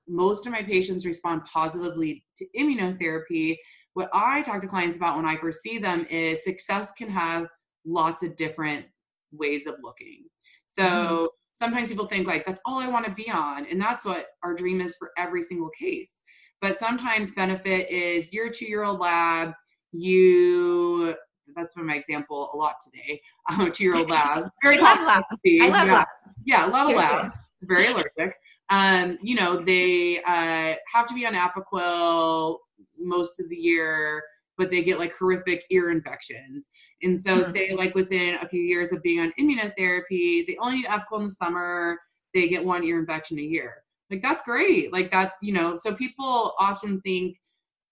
most 0.08 0.46
of 0.46 0.52
my 0.52 0.62
patients 0.62 1.06
respond 1.06 1.44
positively 1.46 2.26
to 2.38 2.46
immunotherapy. 2.58 3.58
What 3.94 4.10
I 4.14 4.42
talk 4.42 4.60
to 4.62 4.68
clients 4.68 4.98
about 4.98 5.16
when 5.16 5.26
I 5.26 5.38
first 5.38 5.62
see 5.62 5.78
them 5.78 6.06
is 6.10 6.44
success 6.44 6.92
can 6.92 7.10
have 7.10 7.48
lots 7.86 8.22
of 8.22 8.36
different 8.36 8.86
ways 9.32 9.66
of 9.66 9.76
looking. 9.82 10.24
So 10.68 10.84
mm-hmm. 10.84 11.26
sometimes 11.54 11.90
people 11.90 12.08
think 12.08 12.28
like 12.28 12.46
that's 12.46 12.62
all 12.66 12.80
I 12.80 12.88
want 12.88 13.06
to 13.06 13.12
be 13.12 13.30
on, 13.30 13.66
and 13.66 13.82
that's 13.82 14.06
what 14.06 14.26
our 14.44 14.54
dream 14.54 14.82
is 14.82 14.96
for 14.98 15.12
every 15.18 15.42
single 15.42 15.70
case. 15.70 16.22
But 16.62 16.78
sometimes 16.78 17.32
benefit 17.32 17.90
is 17.90 18.34
you're 18.34 18.48
a 18.48 18.54
two-year-old 18.54 19.00
lab, 19.00 19.54
you 19.94 21.16
that's 21.56 21.74
been 21.74 21.88
my 21.88 21.96
example 21.96 22.52
a 22.54 22.58
lot 22.58 22.76
today. 22.84 23.20
I'm 23.48 23.68
a 23.68 23.72
two-year-old 23.72 24.10
lab. 24.10 24.50
Very 24.64 24.80
I 24.82 24.94
love 24.94 25.08
lab. 25.08 25.24
I 25.46 25.68
love 25.68 25.88
yeah. 25.88 25.94
labs. 25.94 26.08
Yeah, 26.46 26.68
a 26.68 26.70
lab 26.70 27.32
very 27.62 27.88
allergic. 27.88 28.36
Um, 28.70 29.18
you 29.22 29.36
know, 29.36 29.64
they 29.64 30.22
uh, 30.24 30.76
have 30.94 31.08
to 31.08 31.14
be 31.14 31.26
on 31.26 31.34
Apoquel 31.34 32.58
most 32.98 33.40
of 33.40 33.50
the 33.50 33.56
year, 33.56 34.22
but 34.58 34.70
they 34.70 34.84
get 34.84 35.00
like 35.00 35.14
horrific 35.18 35.64
ear 35.70 35.92
infections. 35.92 36.70
And 37.02 37.20
so, 37.20 37.40
mm-hmm. 37.40 37.52
say 37.52 37.74
like 37.74 37.96
within 37.96 38.36
a 38.42 38.48
few 38.48 38.62
years 38.62 38.92
of 38.92 39.02
being 39.02 39.20
on 39.22 39.34
immunotherapy, 39.40 40.46
they 40.46 40.58
only 40.60 40.78
need 40.78 40.86
Apoquel 40.86 41.20
in 41.20 41.24
the 41.26 41.32
summer. 41.32 41.98
They 42.34 42.48
get 42.48 42.64
one 42.64 42.84
ear 42.84 43.00
infection 43.00 43.40
a 43.40 43.44
year. 43.44 43.84
Like 44.12 44.22
that's 44.22 44.44
great. 44.44 44.92
Like 44.92 45.12
that's 45.12 45.36
you 45.42 45.54
know. 45.54 45.76
So 45.76 45.94
people 45.94 46.54
often 46.60 47.00
think 47.02 47.38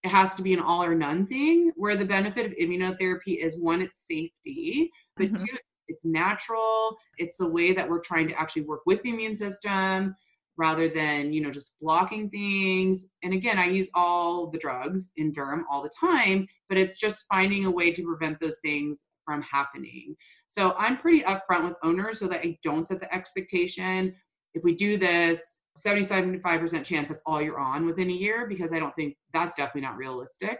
it 0.04 0.10
has 0.10 0.34
to 0.36 0.42
be 0.42 0.52
an 0.52 0.60
all 0.60 0.82
or 0.82 0.94
none 0.94 1.26
thing. 1.26 1.72
Where 1.76 1.96
the 1.96 2.04
benefit 2.04 2.46
of 2.46 2.52
immunotherapy 2.52 3.42
is 3.42 3.58
one, 3.58 3.82
it's 3.82 4.06
safety, 4.06 4.90
but 5.16 5.26
mm-hmm. 5.26 5.44
two, 5.44 5.56
it's 5.88 6.04
natural 6.04 6.96
it's 7.16 7.40
a 7.40 7.46
way 7.46 7.72
that 7.72 7.88
we're 7.88 8.00
trying 8.00 8.28
to 8.28 8.38
actually 8.38 8.62
work 8.62 8.80
with 8.86 9.02
the 9.02 9.10
immune 9.10 9.36
system 9.36 10.14
rather 10.56 10.88
than 10.88 11.32
you 11.32 11.40
know 11.40 11.50
just 11.50 11.74
blocking 11.80 12.28
things 12.30 13.06
and 13.22 13.32
again 13.32 13.58
i 13.58 13.66
use 13.66 13.88
all 13.94 14.50
the 14.50 14.58
drugs 14.58 15.12
in 15.16 15.32
derm 15.32 15.62
all 15.70 15.82
the 15.82 15.90
time 15.98 16.46
but 16.68 16.78
it's 16.78 16.98
just 16.98 17.24
finding 17.30 17.64
a 17.64 17.70
way 17.70 17.92
to 17.92 18.02
prevent 18.02 18.38
those 18.40 18.58
things 18.62 19.00
from 19.28 19.42
happening. 19.42 20.16
So 20.46 20.72
I'm 20.78 20.96
pretty 20.96 21.22
upfront 21.22 21.64
with 21.64 21.74
owners 21.82 22.18
so 22.18 22.28
that 22.28 22.40
I 22.40 22.58
don't 22.62 22.84
set 22.84 22.98
the 22.98 23.14
expectation. 23.14 24.14
If 24.54 24.64
we 24.64 24.74
do 24.74 24.96
this, 24.96 25.58
75% 25.78 26.82
chance 26.84 27.10
that's 27.10 27.22
all 27.26 27.42
you're 27.42 27.60
on 27.60 27.86
within 27.86 28.08
a 28.08 28.14
year 28.14 28.46
because 28.48 28.72
I 28.72 28.80
don't 28.80 28.94
think 28.96 29.16
that's 29.34 29.54
definitely 29.54 29.82
not 29.82 29.98
realistic. 29.98 30.58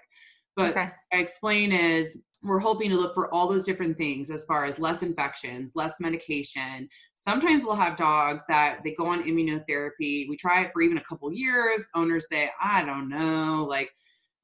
But 0.54 0.72
okay. 0.72 0.90
I 1.12 1.16
explain 1.16 1.72
is 1.72 2.18
we're 2.42 2.60
hoping 2.60 2.88
to 2.90 2.96
look 2.96 3.14
for 3.14 3.32
all 3.34 3.48
those 3.48 3.64
different 3.64 3.98
things 3.98 4.30
as 4.30 4.44
far 4.44 4.64
as 4.64 4.78
less 4.78 5.02
infections, 5.02 5.72
less 5.74 5.94
medication. 6.00 6.88
Sometimes 7.14 7.64
we'll 7.64 7.74
have 7.74 7.96
dogs 7.96 8.44
that 8.48 8.78
they 8.84 8.94
go 8.94 9.06
on 9.06 9.24
immunotherapy. 9.24 10.28
We 10.28 10.36
try 10.38 10.62
it 10.62 10.70
for 10.72 10.80
even 10.82 10.98
a 10.98 11.04
couple 11.04 11.32
years. 11.32 11.84
Owners 11.96 12.28
say, 12.28 12.50
I 12.62 12.84
don't 12.84 13.08
know, 13.08 13.66
like, 13.68 13.90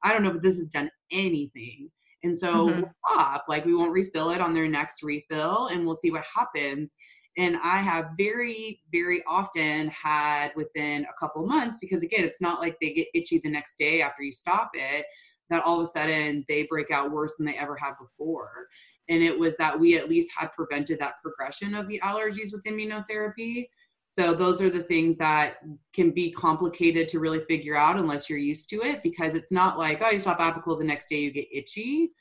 I 0.03 0.11
don't 0.11 0.23
know 0.23 0.35
if 0.35 0.41
this 0.41 0.57
has 0.57 0.69
done 0.69 0.91
anything. 1.11 1.89
And 2.23 2.35
so 2.35 2.67
mm-hmm. 2.67 2.81
we'll 2.81 2.91
stop, 3.13 3.45
like, 3.47 3.65
we 3.65 3.75
won't 3.75 3.93
refill 3.93 4.31
it 4.31 4.41
on 4.41 4.53
their 4.53 4.67
next 4.67 5.01
refill 5.01 5.67
and 5.67 5.85
we'll 5.85 5.95
see 5.95 6.11
what 6.11 6.25
happens. 6.35 6.95
And 7.37 7.57
I 7.63 7.81
have 7.81 8.09
very, 8.17 8.81
very 8.91 9.23
often 9.27 9.89
had 9.89 10.51
within 10.55 11.03
a 11.03 11.19
couple 11.19 11.45
months, 11.45 11.77
because 11.79 12.03
again, 12.03 12.23
it's 12.23 12.41
not 12.41 12.59
like 12.59 12.77
they 12.81 12.93
get 12.93 13.07
itchy 13.13 13.39
the 13.43 13.51
next 13.51 13.77
day 13.77 14.01
after 14.01 14.23
you 14.23 14.31
stop 14.31 14.71
it 14.73 15.05
that 15.49 15.63
all 15.63 15.79
of 15.79 15.87
a 15.87 15.91
sudden 15.91 16.45
they 16.47 16.63
break 16.63 16.91
out 16.91 17.11
worse 17.11 17.35
than 17.35 17.45
they 17.45 17.57
ever 17.57 17.75
have 17.75 17.95
before. 17.99 18.67
And 19.09 19.21
it 19.21 19.37
was 19.37 19.55
that 19.57 19.79
we 19.79 19.97
at 19.97 20.09
least 20.09 20.31
had 20.35 20.51
prevented 20.53 20.99
that 20.99 21.21
progression 21.21 21.75
of 21.75 21.87
the 21.87 22.01
allergies 22.03 22.51
with 22.51 22.63
immunotherapy. 22.63 23.67
So 24.09 24.33
those 24.33 24.61
are 24.61 24.69
the 24.69 24.83
things 24.83 25.17
that 25.17 25.57
can 25.93 26.11
be 26.11 26.31
complicated 26.31 27.09
to 27.09 27.19
really 27.19 27.43
figure 27.47 27.75
out 27.75 27.97
unless 27.97 28.29
you're 28.29 28.39
used 28.39 28.69
to 28.69 28.81
it 28.81 29.03
because 29.03 29.33
it's 29.33 29.51
not 29.51 29.77
like, 29.77 30.01
oh, 30.01 30.09
you 30.09 30.19
stop 30.19 30.39
Apoquel, 30.39 30.79
the 30.79 30.85
next 30.85 31.09
day 31.09 31.17
you 31.17 31.31
get 31.31 31.47
itchy. 31.51 32.11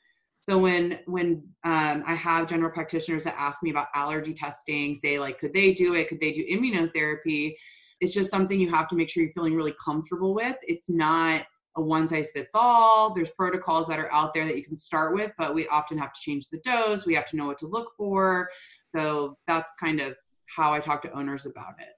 So 0.46 0.58
when 0.58 0.98
when 1.06 1.42
um, 1.64 2.04
I 2.06 2.14
have 2.14 2.48
general 2.48 2.70
practitioners 2.70 3.24
that 3.24 3.38
ask 3.38 3.62
me 3.62 3.70
about 3.70 3.88
allergy 3.94 4.34
testing, 4.34 4.94
say 4.94 5.18
like, 5.18 5.38
could 5.38 5.54
they 5.54 5.72
do 5.72 5.94
it? 5.94 6.08
Could 6.08 6.20
they 6.20 6.32
do 6.32 6.44
immunotherapy? 6.52 7.54
It's 8.00 8.12
just 8.12 8.30
something 8.30 8.60
you 8.60 8.68
have 8.70 8.88
to 8.88 8.96
make 8.96 9.08
sure 9.08 9.22
you're 9.22 9.32
feeling 9.32 9.54
really 9.54 9.74
comfortable 9.82 10.34
with. 10.34 10.56
It's 10.62 10.90
not 10.90 11.46
a 11.76 11.82
one 11.82 12.06
size 12.06 12.30
fits 12.32 12.54
all. 12.54 13.12
There's 13.14 13.30
protocols 13.30 13.86
that 13.88 13.98
are 13.98 14.12
out 14.12 14.32
there 14.34 14.44
that 14.46 14.56
you 14.56 14.64
can 14.64 14.76
start 14.76 15.14
with, 15.14 15.32
but 15.36 15.54
we 15.54 15.66
often 15.68 15.98
have 15.98 16.12
to 16.12 16.20
change 16.20 16.48
the 16.48 16.58
dose. 16.58 17.06
We 17.06 17.14
have 17.14 17.28
to 17.30 17.36
know 17.36 17.46
what 17.46 17.58
to 17.60 17.66
look 17.66 17.92
for. 17.96 18.48
So 18.84 19.36
that's 19.46 19.74
kind 19.80 20.00
of 20.00 20.14
how 20.46 20.72
I 20.72 20.80
talk 20.80 21.02
to 21.02 21.12
owners 21.12 21.46
about 21.46 21.74
it. 21.80 21.88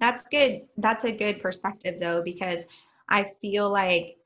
That's 0.00 0.24
good. 0.30 0.62
That's 0.76 1.04
a 1.04 1.12
good 1.12 1.40
perspective 1.40 1.96
though, 2.00 2.22
because 2.22 2.66
I 3.08 3.26
feel 3.40 3.70
like 3.70 4.16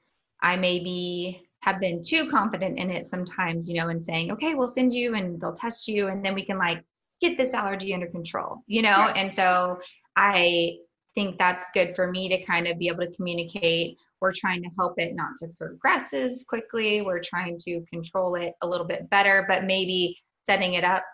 I 0.43 0.57
maybe 0.57 1.43
have 1.63 1.81
been 1.81 2.03
too 2.03 2.29
confident 2.29 2.79
in 2.79 2.91
it 2.91 3.07
sometimes, 3.07 3.69
you 3.71 3.77
know, 3.77 3.89
and 3.89 4.03
saying, 4.03 4.33
okay, 4.33 4.55
we'll 4.55 4.67
send 4.67 4.93
you 4.93 5.15
and 5.15 5.41
they'll 5.41 5.53
test 5.53 5.87
you 5.87 6.09
and 6.09 6.25
then 6.25 6.35
we 6.35 6.45
can 6.45 6.59
like 6.59 6.83
get 7.21 7.37
this 7.37 7.55
allergy 7.55 7.95
under 7.95 8.09
control, 8.09 8.65
you 8.67 8.83
know? 8.83 8.89
Yeah. 8.89 9.13
And 9.17 9.33
so 9.33 9.79
I 10.17 10.79
think 11.15 11.39
that's 11.39 11.71
good 11.73 11.95
for 11.95 12.11
me 12.11 12.29
to 12.31 12.43
kind 12.45 12.67
of 12.67 12.79
be 12.79 12.89
able 12.89 13.07
to 13.07 13.13
communicate 13.13 13.97
we're 14.23 14.33
trying 14.33 14.63
to 14.63 14.71
help 14.79 14.95
it 14.99 15.17
not 15.17 15.37
to 15.37 15.49
progress 15.59 16.15
as 16.15 16.45
quickly. 16.49 17.03
We're 17.03 17.21
trying 17.21 17.59
to 17.65 17.83
control 17.93 18.37
it 18.37 18.55
a 18.63 18.67
little 18.67 18.87
bit 18.87 19.11
better, 19.11 19.45
but 19.49 19.65
maybe 19.65 20.17
setting 20.47 20.75
it 20.75 20.85
up 20.85 21.05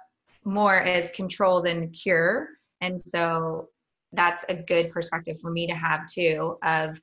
more 0.45 0.81
as 0.81 1.11
control 1.11 1.63
than 1.63 1.91
cure. 1.91 2.49
And 2.83 3.01
so 3.01 3.71
that's 4.13 4.45
a 4.51 4.55
good 4.55 4.93
perspective 4.93 5.39
for 5.41 5.51
me 5.51 5.67
to 5.67 5.75
have 5.75 6.07
too 6.07 6.59
of 6.63 7.01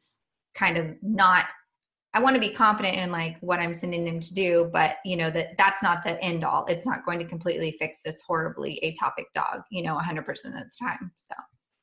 kind 0.55 0.77
of 0.77 0.95
not 1.01 1.45
I 2.13 2.19
want 2.19 2.35
to 2.35 2.39
be 2.39 2.51
confident 2.51 2.95
in 2.95 3.11
like 3.11 3.35
what 3.41 3.59
I'm 3.59 3.73
sending 3.73 4.05
them 4.05 4.21
to 4.21 4.33
do, 4.33 4.69
but 4.71 4.95
you 5.03 5.17
know 5.17 5.29
that 5.31 5.57
that's 5.57 5.83
not 5.83 6.01
the 6.01 6.23
end 6.23 6.45
all. 6.45 6.65
It's 6.67 6.85
not 6.85 7.03
going 7.03 7.19
to 7.19 7.25
completely 7.25 7.75
fix 7.77 8.03
this 8.03 8.21
horribly 8.25 8.79
atopic 8.81 9.25
dog, 9.33 9.63
you 9.69 9.83
know, 9.83 9.97
100% 9.97 10.19
of 10.19 10.35
the 10.53 10.71
time. 10.79 11.11
So 11.17 11.35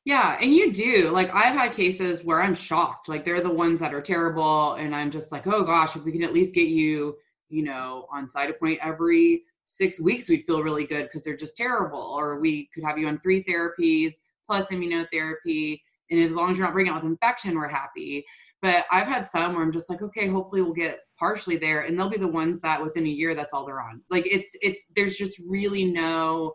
yeah, 0.05 0.37
and 0.41 0.53
you 0.53 0.71
do. 0.73 1.09
Like 1.11 1.33
I've 1.33 1.55
had 1.55 1.73
cases 1.73 2.23
where 2.23 2.41
I'm 2.41 2.53
shocked. 2.55 3.09
Like 3.09 3.25
they're 3.25 3.41
the 3.41 3.49
ones 3.49 3.79
that 3.79 3.93
are 3.93 4.01
terrible 4.01 4.73
and 4.73 4.95
I'm 4.95 5.11
just 5.11 5.31
like, 5.31 5.47
"Oh 5.47 5.63
gosh, 5.63 5.95
if 5.95 6.03
we 6.03 6.11
can 6.11 6.23
at 6.23 6.33
least 6.33 6.55
get 6.55 6.67
you, 6.67 7.15
you 7.49 7.63
know, 7.63 8.07
on 8.11 8.27
Cytopoint 8.27 8.79
every 8.81 9.43
6 9.65 10.01
weeks, 10.01 10.29
we'd 10.29 10.45
feel 10.45 10.63
really 10.63 10.85
good 10.85 11.03
because 11.03 11.23
they're 11.23 11.35
just 11.35 11.57
terrible." 11.57 11.99
Or 11.99 12.39
we 12.39 12.69
could 12.73 12.83
have 12.83 12.97
you 12.97 13.07
on 13.07 13.19
3 13.19 13.43
therapies 13.43 14.13
plus 14.47 14.67
immunotherapy 14.67 15.79
and 16.13 16.29
as 16.29 16.35
long 16.35 16.51
as 16.51 16.57
you're 16.57 16.67
not 16.67 16.73
bringing 16.73 16.91
out 16.91 17.01
with 17.01 17.11
infection, 17.11 17.55
we're 17.55 17.67
happy. 17.67 18.25
But 18.61 18.85
I've 18.91 19.07
had 19.07 19.27
some 19.27 19.53
where 19.53 19.63
I'm 19.63 19.71
just 19.71 19.89
like, 19.89 20.01
okay, 20.01 20.27
hopefully 20.27 20.61
we'll 20.61 20.73
get 20.73 20.99
partially 21.17 21.57
there, 21.57 21.81
and 21.81 21.97
they'll 21.97 22.09
be 22.09 22.17
the 22.17 22.27
ones 22.27 22.59
that 22.61 22.81
within 22.81 23.05
a 23.05 23.09
year, 23.09 23.35
that's 23.35 23.53
all 23.53 23.65
they're 23.65 23.81
on. 23.81 24.01
Like 24.09 24.25
it's 24.27 24.55
it's 24.61 24.81
there's 24.95 25.17
just 25.17 25.39
really 25.47 25.85
no 25.85 26.53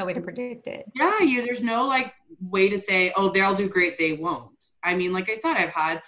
no 0.00 0.06
way 0.06 0.14
to 0.14 0.20
predict 0.20 0.66
it. 0.66 0.86
Yeah, 0.94 1.20
you 1.20 1.42
there's 1.42 1.62
no 1.62 1.86
like 1.86 2.14
way 2.40 2.68
to 2.70 2.78
say, 2.78 3.12
oh, 3.16 3.30
they'll 3.30 3.54
do 3.54 3.68
great, 3.68 3.98
they 3.98 4.14
won't. 4.14 4.64
I 4.82 4.94
mean, 4.94 5.12
like 5.12 5.28
I 5.28 5.34
said, 5.34 5.56
I've 5.56 5.74
had 5.74 6.02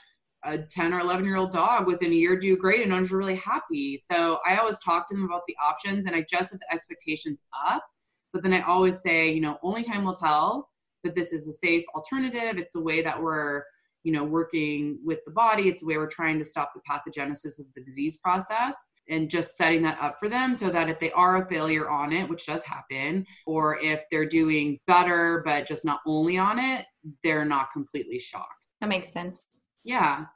a 0.45 0.59
10 0.59 0.95
or 0.95 1.01
11 1.01 1.25
year 1.25 1.37
old 1.37 1.53
dog 1.53 1.87
within 1.87 2.11
a 2.11 2.17
year 2.17 2.41
do 2.41 2.57
great 2.57 2.83
and 2.83 2.93
I 2.93 2.99
was 2.99 3.13
really 3.13 3.37
happy. 3.37 3.99
So 3.99 4.39
I 4.47 4.57
always 4.57 4.79
talk 4.81 5.09
to 5.09 5.15
them 5.15 5.25
about 5.25 5.43
the 5.47 5.57
options 5.63 6.07
and 6.07 6.17
I 6.17 6.25
just 6.29 6.51
set 6.51 6.59
the 6.59 6.75
expectations 6.75 7.39
up. 7.67 7.85
But 8.33 8.43
then 8.43 8.55
I 8.55 8.63
always 8.63 9.03
say, 9.03 9.31
you 9.31 9.43
know, 9.43 9.59
only 9.63 9.85
time 9.85 10.05
will 10.05 10.17
tell 10.17 10.71
that 11.05 11.15
this 11.15 11.33
is 11.33 11.47
a 11.47 11.53
safe 11.53 11.85
alternative. 11.95 12.57
It's 12.57 12.75
a 12.75 12.81
way 12.81 13.03
that 13.03 13.23
we're, 13.23 13.63
you 14.05 14.13
know, 14.13 14.25
working 14.25 14.99
with 15.05 15.19
the 15.27 15.33
body. 15.33 15.69
It's 15.69 15.83
a 15.83 15.87
way 15.87 15.99
we're 15.99 16.09
trying 16.09 16.39
to 16.39 16.45
stop 16.45 16.73
the 16.75 16.81
pathogenesis 16.91 17.59
of 17.59 17.67
the 17.77 17.83
disease 17.85 18.17
process 18.17 18.75
and 19.09 19.31
just 19.31 19.57
setting 19.57 19.83
that 19.83 19.99
up 20.01 20.17
for 20.19 20.29
them 20.29 20.55
so 20.55 20.71
that 20.71 20.89
if 20.89 20.99
they 21.01 21.11
are 21.13 21.37
a 21.37 21.49
failure 21.49 21.91
on 21.91 22.13
it, 22.13 22.29
which 22.29 22.47
does 22.47 22.63
happen, 22.65 23.27
or 23.47 23.79
if 23.81 24.03
they're 24.11 24.27
doing 24.27 24.79
better 24.87 25.43
but 25.45 25.67
just 25.67 25.85
not 25.85 26.01
only 26.07 26.39
on 26.39 26.59
it, 26.59 26.85
they're 27.25 27.45
not 27.45 27.73
completely 27.73 28.19
shocked. 28.19 28.53
That 28.81 28.89
makes 28.89 29.13
sense. 29.13 29.61
Yeah. 29.85 30.27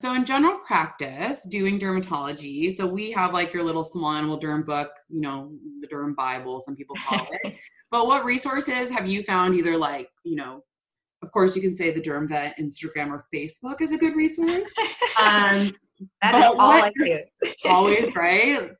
So 0.00 0.14
in 0.14 0.24
general 0.24 0.58
practice, 0.66 1.46
doing 1.48 1.78
dermatology, 1.78 2.74
so 2.76 2.86
we 2.86 3.10
have 3.12 3.32
like 3.32 3.52
your 3.54 3.62
little 3.62 3.84
small 3.84 4.12
animal 4.12 4.38
derm 4.38 4.66
book, 4.66 4.90
you 5.08 5.20
know, 5.20 5.52
the 5.80 5.86
derm 5.86 6.14
Bible, 6.14 6.60
some 6.60 6.76
people 6.76 6.96
call 7.08 7.26
it. 7.44 7.56
but 7.90 8.06
what 8.06 8.24
resources 8.24 8.90
have 8.90 9.06
you 9.06 9.22
found 9.22 9.54
either 9.54 9.76
like, 9.76 10.10
you 10.24 10.36
know, 10.36 10.62
of 11.22 11.32
course 11.32 11.56
you 11.56 11.62
can 11.62 11.74
say 11.74 11.90
the 11.90 12.02
derm 12.02 12.28
vet 12.28 12.58
Instagram 12.58 13.08
or 13.08 13.24
Facebook 13.34 13.80
is 13.80 13.92
a 13.92 13.96
good 13.96 14.14
resource. 14.14 14.68
Um, 15.22 15.72
that 16.22 16.34
is 16.34 16.44
all 16.44 16.56
what, 16.56 16.84
I 16.84 16.92
do. 16.96 17.20
always, 17.64 18.14
right? 18.14 18.70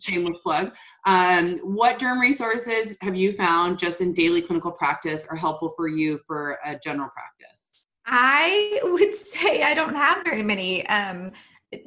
Shameless 0.00 0.38
plug. 0.38 0.72
Um, 1.06 1.58
what 1.58 1.98
derm 1.98 2.20
resources 2.20 2.96
have 3.00 3.14
you 3.14 3.32
found 3.32 3.78
just 3.78 4.00
in 4.00 4.12
daily 4.12 4.40
clinical 4.40 4.70
practice 4.72 5.26
are 5.28 5.36
helpful 5.36 5.72
for 5.76 5.88
you 5.88 6.20
for 6.26 6.58
a 6.64 6.78
general 6.82 7.10
practice? 7.10 7.86
I 8.06 8.80
would 8.84 9.14
say 9.14 9.62
I 9.62 9.74
don't 9.74 9.94
have 9.94 10.24
very 10.24 10.42
many. 10.42 10.86
Um, 10.86 11.32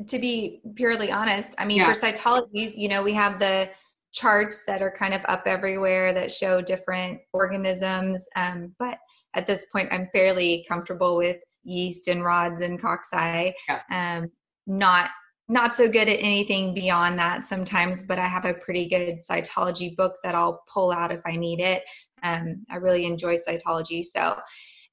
to 0.08 0.18
be 0.18 0.62
purely 0.76 1.12
honest, 1.12 1.56
I 1.60 1.66
mean, 1.66 1.78
yeah. 1.78 1.86
for 1.86 1.92
cytologies, 1.92 2.76
you 2.76 2.88
know, 2.88 3.04
we 3.04 3.14
have 3.14 3.38
the 3.38 3.70
charts 4.14 4.64
that 4.66 4.82
are 4.82 4.92
kind 4.92 5.14
of 5.14 5.22
up 5.26 5.44
everywhere 5.46 6.14
that 6.14 6.32
show 6.32 6.62
different 6.62 7.20
organisms. 7.34 8.28
Um, 8.36 8.74
but 8.80 8.98
at 9.36 9.46
this 9.46 9.68
point, 9.72 9.90
I'm 9.92 10.08
fairly 10.14 10.66
comfortable 10.68 11.18
with 11.18 11.38
yeast 11.64 12.08
and 12.08 12.24
rods 12.24 12.62
and 12.62 12.82
cocci. 12.82 13.54
Yeah. 13.68 13.82
Um, 13.92 14.32
not 14.66 15.10
not 15.48 15.76
so 15.76 15.88
good 15.88 16.10
at 16.10 16.20
anything 16.20 16.74
beyond 16.74 17.20
that 17.20 17.46
sometimes, 17.46 18.02
but 18.02 18.18
I 18.18 18.28
have 18.28 18.46
a 18.46 18.54
pretty 18.56 18.90
good 18.90 19.20
cytology 19.20 19.96
book 19.96 20.16
that 20.24 20.34
I'll 20.34 20.64
pull 20.68 20.92
out 20.92 21.12
if 21.12 21.22
I 21.24 21.36
need 21.36 21.60
it. 21.60 21.84
Um, 22.24 22.66
I 22.72 22.78
really 22.78 23.06
enjoy 23.06 23.36
cytology. 23.36 24.04
So, 24.04 24.40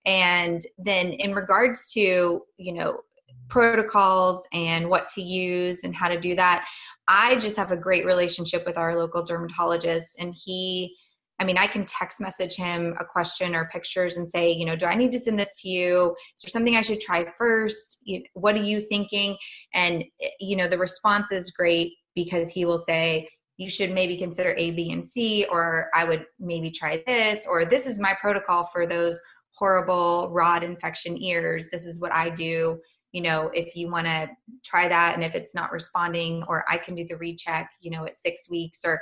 and 0.05 0.61
then 0.77 1.13
in 1.15 1.35
regards 1.35 1.91
to, 1.95 2.43
you 2.59 2.73
know, 2.73 3.01
protocols 3.49 4.47
and 4.53 4.91
what 4.91 5.09
to 5.11 5.23
use 5.23 5.85
and 5.85 5.95
how 5.95 6.09
to 6.09 6.21
do 6.21 6.35
that, 6.35 6.67
I 7.09 7.37
just 7.37 7.57
have 7.57 7.73
a 7.73 7.77
great 7.77 8.05
relationship 8.05 8.67
with 8.67 8.77
our 8.77 8.99
local 8.99 9.23
dermatologist, 9.23 10.17
and 10.19 10.35
he 10.45 10.97
I 11.43 11.45
mean, 11.45 11.59
I 11.59 11.67
can 11.67 11.85
text 11.85 12.21
message 12.21 12.55
him 12.55 12.95
a 13.01 13.05
question 13.05 13.57
or 13.57 13.65
pictures 13.65 14.17
and 14.17 14.29
say, 14.29 14.53
you 14.53 14.65
know, 14.65 14.77
do 14.77 14.87
I 14.87 14.95
need 14.95 15.11
to 15.11 15.19
send 15.19 15.41
this 15.41 15.61
to 15.63 15.69
you? 15.69 16.15
Is 16.37 16.43
there 16.45 16.51
something 16.51 16.77
I 16.77 16.83
should 16.83 17.01
try 17.01 17.27
first? 17.37 17.99
You, 18.05 18.23
what 18.35 18.55
are 18.55 18.63
you 18.63 18.81
thinking? 18.81 19.37
And, 19.75 20.05
eh, 20.23 20.29
you 20.39 20.55
know, 20.55 20.69
the 20.69 20.79
response 20.79 21.33
is 21.33 21.51
great 21.51 21.95
because 22.15 22.53
he 22.53 22.65
will 22.65 22.79
say, 22.79 23.29
you 23.57 23.69
should 23.69 23.91
maybe 23.91 24.17
consider 24.17 24.55
A, 24.57 24.71
B, 24.71 24.93
and 24.93 25.05
C, 25.05 25.45
or 25.51 25.89
I 25.97 26.05
would 26.05 26.27
maybe 26.39 26.71
try 26.71 27.03
this, 27.09 27.45
or 27.45 27.65
this 27.65 27.89
is 27.89 27.99
my 27.99 28.15
protocol 28.21 28.69
for 28.73 28.87
those 28.87 29.21
horrible 29.57 30.31
rod 30.31 30.63
infection 30.63 31.21
ears. 31.21 31.71
This 31.73 31.87
is 31.87 32.01
what 32.01 32.13
I 32.13 32.31
do. 32.31 32.79
You 33.11 33.23
know, 33.23 33.51
if 33.53 33.75
you 33.75 33.91
want 33.91 34.07
to 34.07 34.31
try 34.65 34.87
that, 34.87 35.17
and 35.17 35.25
if 35.25 35.35
it's 35.35 35.57
not 35.57 35.73
responding, 35.73 36.45
or 36.47 36.65
I 36.71 36.79
can 36.79 36.95
do 36.95 37.05
the 37.05 37.17
recheck, 37.17 37.69
you 37.81 37.91
know, 37.91 38.07
at 38.07 38.15
six 38.15 38.49
weeks, 38.49 38.83
or 38.85 39.01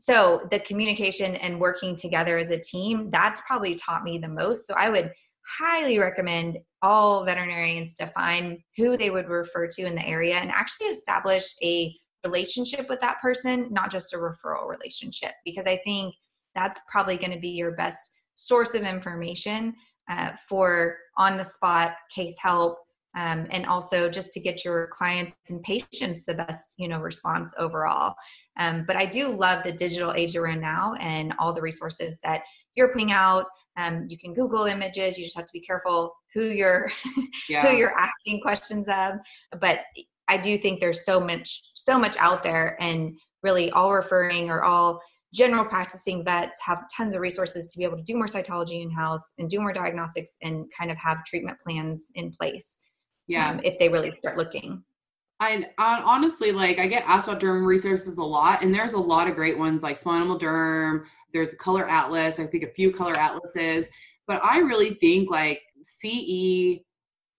so 0.00 0.46
the 0.50 0.58
communication 0.60 1.36
and 1.36 1.60
working 1.60 1.94
together 1.94 2.38
as 2.38 2.48
a 2.50 2.58
team 2.58 3.10
that's 3.10 3.42
probably 3.46 3.74
taught 3.74 4.02
me 4.02 4.16
the 4.16 4.28
most. 4.28 4.66
So 4.66 4.74
i 4.74 4.88
would 4.88 5.12
highly 5.58 5.98
recommend 5.98 6.58
all 6.80 7.24
veterinarians 7.24 7.94
to 7.94 8.06
find 8.06 8.58
who 8.76 8.96
they 8.96 9.10
would 9.10 9.28
refer 9.28 9.66
to 9.66 9.84
in 9.84 9.94
the 9.94 10.06
area 10.06 10.36
and 10.36 10.50
actually 10.50 10.86
establish 10.86 11.44
a 11.62 11.94
relationship 12.24 12.88
with 12.88 13.00
that 13.00 13.18
person, 13.20 13.68
not 13.70 13.90
just 13.90 14.12
a 14.12 14.16
referral 14.16 14.68
relationship, 14.68 15.32
because 15.44 15.66
I 15.66 15.76
think 15.84 16.14
that's 16.54 16.80
probably 16.88 17.16
going 17.16 17.32
to 17.32 17.40
be 17.40 17.50
your 17.50 17.72
best 17.72 18.12
source 18.36 18.74
of 18.74 18.82
information 18.82 19.74
uh, 20.10 20.32
for 20.48 20.96
on 21.18 21.36
the 21.36 21.44
spot 21.44 21.94
case 22.14 22.36
help 22.40 22.78
um, 23.16 23.46
and 23.50 23.66
also 23.66 24.08
just 24.08 24.30
to 24.32 24.40
get 24.40 24.64
your 24.64 24.88
clients 24.92 25.36
and 25.48 25.62
patients 25.62 26.24
the 26.24 26.34
best 26.34 26.74
you 26.78 26.88
know 26.88 27.00
response 27.00 27.54
overall 27.58 28.14
um, 28.60 28.84
but 28.86 28.94
i 28.94 29.04
do 29.04 29.28
love 29.28 29.64
the 29.64 29.72
digital 29.72 30.12
age 30.12 30.36
we're 30.36 30.46
in 30.46 30.60
now 30.60 30.94
and 31.00 31.34
all 31.40 31.52
the 31.52 31.60
resources 31.60 32.18
that 32.22 32.42
you're 32.76 32.92
putting 32.92 33.12
out. 33.12 33.46
Um, 33.76 34.06
you 34.08 34.18
can 34.18 34.34
google 34.34 34.64
images. 34.64 35.18
You 35.18 35.24
just 35.24 35.36
have 35.36 35.46
to 35.46 35.52
be 35.52 35.60
careful 35.60 36.14
who 36.34 36.46
you're 36.46 36.90
yeah. 37.48 37.66
who 37.66 37.76
you're 37.76 37.98
asking 37.98 38.40
questions 38.42 38.88
of. 38.88 39.14
But 39.60 39.80
i 40.28 40.36
do 40.36 40.56
think 40.56 40.80
there's 40.80 41.04
so 41.04 41.20
much 41.20 41.60
so 41.74 41.98
much 41.98 42.16
out 42.18 42.42
there 42.42 42.76
and 42.80 43.18
really 43.42 43.70
all 43.72 43.92
referring 43.92 44.48
or 44.48 44.62
all 44.62 45.00
general 45.34 45.64
practicing 45.64 46.24
vets 46.24 46.58
have 46.64 46.84
tons 46.96 47.14
of 47.14 47.20
resources 47.20 47.68
to 47.68 47.78
be 47.78 47.84
able 47.84 47.96
to 47.96 48.02
do 48.04 48.16
more 48.16 48.26
cytology 48.26 48.82
in 48.82 48.90
house 48.90 49.32
and 49.38 49.50
do 49.50 49.60
more 49.60 49.72
diagnostics 49.72 50.36
and 50.42 50.66
kind 50.76 50.90
of 50.90 50.96
have 50.96 51.24
treatment 51.24 51.58
plans 51.60 52.12
in 52.14 52.30
place 52.30 52.80
yeah. 53.26 53.50
um, 53.50 53.60
if 53.64 53.78
they 53.78 53.88
really 53.88 54.10
start 54.12 54.36
looking 54.36 54.82
I, 55.40 55.66
I 55.78 56.02
honestly 56.04 56.52
like 56.52 56.78
I 56.78 56.86
get 56.86 57.04
asked 57.06 57.26
about 57.26 57.40
derm 57.40 57.64
resources 57.66 58.18
a 58.18 58.22
lot, 58.22 58.62
and 58.62 58.72
there's 58.74 58.92
a 58.92 58.98
lot 58.98 59.26
of 59.26 59.34
great 59.34 59.58
ones 59.58 59.82
like 59.82 59.96
Small 59.96 60.14
Animal 60.14 60.38
Derm. 60.38 61.04
There's 61.32 61.52
a 61.52 61.56
Color 61.56 61.88
Atlas. 61.88 62.38
I 62.38 62.46
think 62.46 62.62
a 62.62 62.68
few 62.68 62.92
Color 62.92 63.16
Atlases, 63.16 63.86
but 64.26 64.44
I 64.44 64.58
really 64.58 64.94
think 64.94 65.30
like 65.30 65.62
CE, 65.82 66.82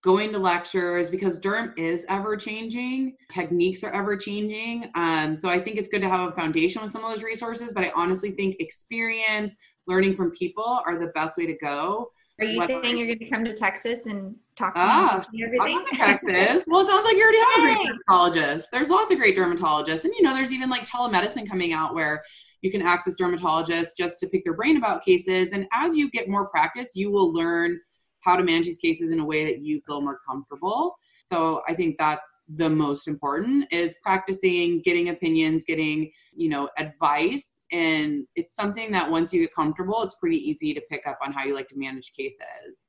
going 0.02 0.32
to 0.32 0.40
lectures 0.40 1.10
because 1.10 1.40
derm 1.40 1.78
is 1.78 2.06
ever 2.10 2.36
changing, 2.36 3.16
techniques 3.30 3.84
are 3.84 3.92
ever 3.92 4.18
changing. 4.18 4.90
Um, 4.96 5.36
so 5.36 5.48
I 5.50 5.60
think 5.60 5.78
it's 5.78 5.90
good 5.90 6.02
to 6.02 6.10
have 6.10 6.30
a 6.30 6.32
foundation 6.32 6.82
with 6.82 6.92
some 6.92 7.04
of 7.04 7.14
those 7.14 7.24
resources. 7.24 7.74
But 7.74 7.84
I 7.84 7.92
honestly 7.96 8.32
think 8.32 8.56
experience, 8.60 9.56
learning 9.88 10.16
from 10.16 10.32
people 10.32 10.82
are 10.86 10.98
the 10.98 11.12
best 11.14 11.38
way 11.38 11.46
to 11.46 11.56
go. 11.58 12.12
Are 12.42 12.46
you 12.46 12.64
saying 12.64 12.98
you're 12.98 13.06
going 13.06 13.20
to 13.20 13.30
come 13.30 13.46
to 13.46 13.54
Texas 13.54 14.08
and 14.08 14.36
talk 14.56 14.74
to 14.74 14.82
ah, 14.82 15.04
me 15.04 15.12
and 15.12 15.22
teach 15.22 15.32
me 15.32 15.44
everything? 15.44 15.86
Texas. 15.94 16.64
well, 16.68 16.82
it 16.82 16.88
sounds 16.88 17.06
like 17.06 17.16
you 17.16 17.24
already 17.24 17.38
have 17.38 17.60
a 17.60 17.62
great 17.62 17.88
dermatologist. 17.88 18.70
There's 18.72 18.90
lots 18.90 19.12
of 19.12 19.20
great 19.20 19.38
dermatologists, 19.38 20.06
and 20.06 20.14
you 20.16 20.24
know, 20.24 20.34
there's 20.34 20.52
even 20.52 20.68
like 20.68 20.84
telemedicine 20.86 21.48
coming 21.48 21.72
out 21.72 21.94
where 21.94 22.24
you 22.62 22.72
can 22.72 22.82
access 22.82 23.16
dermatologists 23.16 23.90
just 23.96 24.20
to 24.22 24.28
pick 24.28 24.44
their 24.44 24.56
brain 24.56 24.78
about 24.78 25.06
cases. 25.06 25.50
And 25.52 25.68
as 25.72 25.96
you 25.96 26.10
get 26.10 26.30
more 26.30 26.48
practice, 26.48 26.92
you 26.96 27.12
will 27.12 27.32
learn 27.32 27.80
how 28.22 28.36
to 28.36 28.44
manage 28.44 28.66
these 28.66 28.78
cases 28.78 29.12
in 29.12 29.20
a 29.20 29.26
way 29.26 29.46
that 29.46 29.64
you 29.64 29.80
feel 29.86 30.02
more 30.02 30.20
comfortable. 30.28 30.96
So 31.24 31.62
I 31.68 31.76
think 31.76 31.96
that's 32.00 32.28
the 32.56 32.70
most 32.70 33.08
important 33.08 33.72
is 33.72 33.96
practicing, 34.04 34.82
getting 34.82 35.10
opinions, 35.10 35.64
getting, 35.66 36.12
you 36.34 36.50
know, 36.50 36.70
advice 36.78 37.61
and 37.72 38.26
it's 38.36 38.54
something 38.54 38.92
that 38.92 39.10
once 39.10 39.34
you 39.34 39.42
get 39.42 39.54
comfortable 39.56 40.04
it's 40.04 40.16
pretty 40.16 40.38
easy 40.38 40.74
to 40.74 40.82
pick 40.90 41.08
up 41.08 41.18
on 41.26 41.32
how 41.32 41.44
you 41.44 41.54
like 41.54 41.68
to 41.70 41.78
manage 41.78 42.14
cases. 42.14 42.88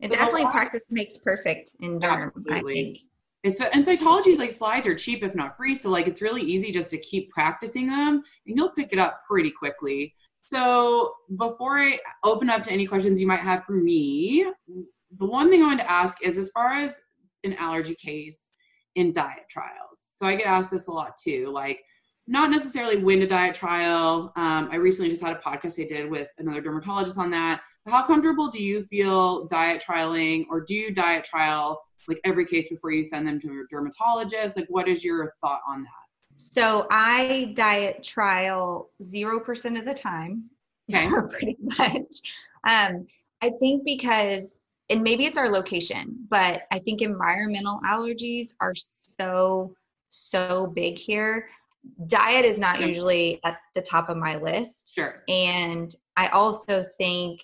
It 0.00 0.12
definitely 0.12 0.46
practice 0.46 0.84
makes 0.90 1.18
perfect 1.18 1.74
in 1.80 1.98
derm 1.98 2.26
absolutely. 2.26 3.08
and 3.42 3.52
so 3.52 3.64
and 3.72 3.84
cytology's 3.84 4.38
like 4.38 4.52
slides 4.52 4.86
are 4.86 4.94
cheap 4.94 5.24
if 5.24 5.34
not 5.34 5.56
free 5.56 5.74
so 5.74 5.90
like 5.90 6.06
it's 6.06 6.22
really 6.22 6.42
easy 6.42 6.70
just 6.70 6.90
to 6.90 6.98
keep 6.98 7.30
practicing 7.30 7.88
them 7.88 8.22
and 8.46 8.56
you'll 8.56 8.70
pick 8.70 8.92
it 8.92 8.98
up 8.98 9.22
pretty 9.28 9.50
quickly. 9.50 10.14
So 10.42 11.14
before 11.36 11.78
i 11.78 11.98
open 12.24 12.48
up 12.48 12.62
to 12.64 12.72
any 12.72 12.86
questions 12.86 13.20
you 13.20 13.26
might 13.26 13.40
have 13.40 13.64
for 13.64 13.72
me 13.72 14.46
the 15.18 15.26
one 15.26 15.50
thing 15.50 15.62
i 15.62 15.66
wanted 15.66 15.82
to 15.82 15.90
ask 15.90 16.22
is 16.22 16.38
as 16.38 16.50
far 16.50 16.74
as 16.74 17.00
an 17.44 17.54
allergy 17.54 17.94
case 17.94 18.50
in 18.94 19.12
diet 19.12 19.46
trials. 19.50 20.06
So 20.14 20.26
i 20.26 20.36
get 20.36 20.46
asked 20.46 20.70
this 20.70 20.86
a 20.86 20.92
lot 20.92 21.16
too 21.16 21.48
like 21.48 21.80
not 22.28 22.50
necessarily 22.50 23.02
when 23.02 23.20
to 23.20 23.26
diet 23.26 23.54
trial. 23.54 24.32
Um, 24.36 24.68
I 24.70 24.76
recently 24.76 25.10
just 25.10 25.22
had 25.22 25.34
a 25.34 25.40
podcast 25.40 25.82
I 25.82 25.88
did 25.88 26.10
with 26.10 26.28
another 26.36 26.60
dermatologist 26.60 27.16
on 27.18 27.30
that. 27.30 27.62
How 27.86 28.06
comfortable 28.06 28.50
do 28.50 28.62
you 28.62 28.84
feel 28.84 29.46
diet 29.46 29.82
trialing, 29.84 30.44
or 30.50 30.60
do 30.60 30.74
you 30.74 30.94
diet 30.94 31.24
trial 31.24 31.80
like 32.06 32.20
every 32.24 32.44
case 32.46 32.68
before 32.68 32.92
you 32.92 33.02
send 33.02 33.26
them 33.26 33.40
to 33.40 33.48
a 33.48 33.64
dermatologist? 33.70 34.56
Like, 34.56 34.66
what 34.68 34.88
is 34.88 35.02
your 35.02 35.34
thought 35.40 35.62
on 35.66 35.82
that? 35.82 35.90
So 36.36 36.86
I 36.90 37.52
diet 37.56 38.02
trial 38.02 38.90
zero 39.02 39.40
percent 39.40 39.78
of 39.78 39.86
the 39.86 39.94
time. 39.94 40.44
Okay. 40.92 41.08
pretty 41.30 41.56
much. 41.60 42.14
Um, 42.66 43.06
I 43.40 43.50
think 43.58 43.84
because, 43.84 44.58
and 44.90 45.02
maybe 45.02 45.24
it's 45.24 45.38
our 45.38 45.48
location, 45.48 46.26
but 46.28 46.62
I 46.70 46.78
think 46.78 47.00
environmental 47.00 47.80
allergies 47.86 48.54
are 48.60 48.74
so 48.74 49.74
so 50.10 50.72
big 50.74 50.98
here 50.98 51.48
diet 52.06 52.44
is 52.44 52.58
not 52.58 52.80
usually 52.80 53.40
at 53.44 53.58
the 53.74 53.82
top 53.82 54.08
of 54.08 54.16
my 54.16 54.36
list. 54.36 54.92
Sure. 54.94 55.22
And 55.28 55.94
I 56.16 56.28
also 56.28 56.84
think 56.98 57.40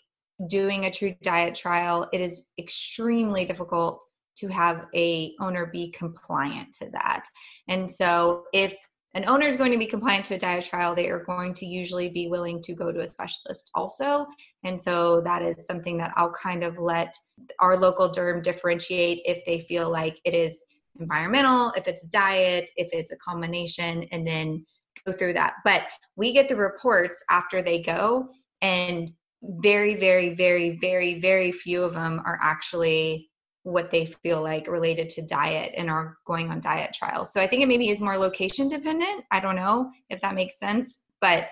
doing 0.49 0.85
a 0.85 0.91
true 0.91 1.15
diet 1.23 1.55
trial, 1.55 2.09
it 2.13 2.21
is 2.21 2.49
extremely 2.59 3.45
difficult 3.45 4.05
to 4.37 4.49
have 4.49 4.87
a 4.95 5.33
owner 5.41 5.67
be 5.67 5.91
compliant 5.93 6.75
to 6.75 6.91
that. 6.91 7.25
And 7.69 7.91
so 7.91 8.45
if 8.53 8.77
an 9.15 9.29
owner 9.29 9.47
is 9.47 9.57
going 9.57 9.71
to 9.71 9.79
be 9.79 9.87
compliant 9.87 10.25
to 10.27 10.35
a 10.35 10.39
diet 10.39 10.65
trial, 10.65 10.93
they 10.93 11.09
are 11.09 11.23
going 11.23 11.55
to 11.55 11.67
usually 11.67 12.09
be 12.09 12.27
willing 12.27 12.61
to 12.63 12.75
go 12.75 12.91
to 12.91 13.01
a 13.01 13.07
specialist 13.07 13.71
also. 13.77 14.27
And 14.65 14.81
so 14.81 15.21
that 15.21 15.43
is 15.43 15.67
something 15.67 15.97
that 15.99 16.13
I'll 16.17 16.33
kind 16.33 16.65
of 16.65 16.79
let 16.79 17.15
our 17.61 17.79
local 17.79 18.11
derm 18.11 18.43
differentiate 18.43 19.23
if 19.25 19.45
they 19.45 19.61
feel 19.61 19.89
like 19.89 20.19
it 20.25 20.35
is 20.35 20.65
environmental, 20.99 21.73
if 21.77 21.87
it's 21.89 22.07
diet, 22.07 22.71
if 22.77 22.89
it's 22.93 23.13
a 23.13 23.17
combination, 23.17 24.05
and 24.13 24.27
then 24.27 24.65
go 25.07 25.13
through 25.13 25.35
that. 25.35 25.55
But 25.65 25.83
we 26.17 26.33
get 26.33 26.49
the 26.49 26.57
reports 26.57 27.23
after 27.31 27.63
they 27.63 27.83
go, 27.83 28.29
and 28.61 29.11
very, 29.43 29.95
very, 29.95 30.35
very, 30.35 30.79
very, 30.79 31.21
very 31.21 31.53
few 31.53 31.83
of 31.83 31.95
them 31.95 32.23
are 32.25 32.39
actually 32.43 33.31
what 33.63 33.91
they 33.91 34.05
feel 34.05 34.43
like 34.43 34.69
related 34.69 35.09
to 35.09 35.23
diet 35.23 35.73
and 35.77 35.91
are 35.91 36.19
going 36.27 36.51
on 36.51 36.61
diet 36.61 36.93
trials. 36.93 37.33
So 37.33 37.41
I 37.41 37.47
think 37.47 37.63
it 37.63 37.67
maybe 37.67 37.89
is 37.89 38.01
more 38.01 38.19
location 38.19 38.69
dependent. 38.69 39.25
I 39.31 39.41
don't 39.41 39.57
know 39.57 39.91
if 40.11 40.21
that 40.21 40.35
makes 40.35 40.59
sense, 40.59 41.01
but 41.21 41.49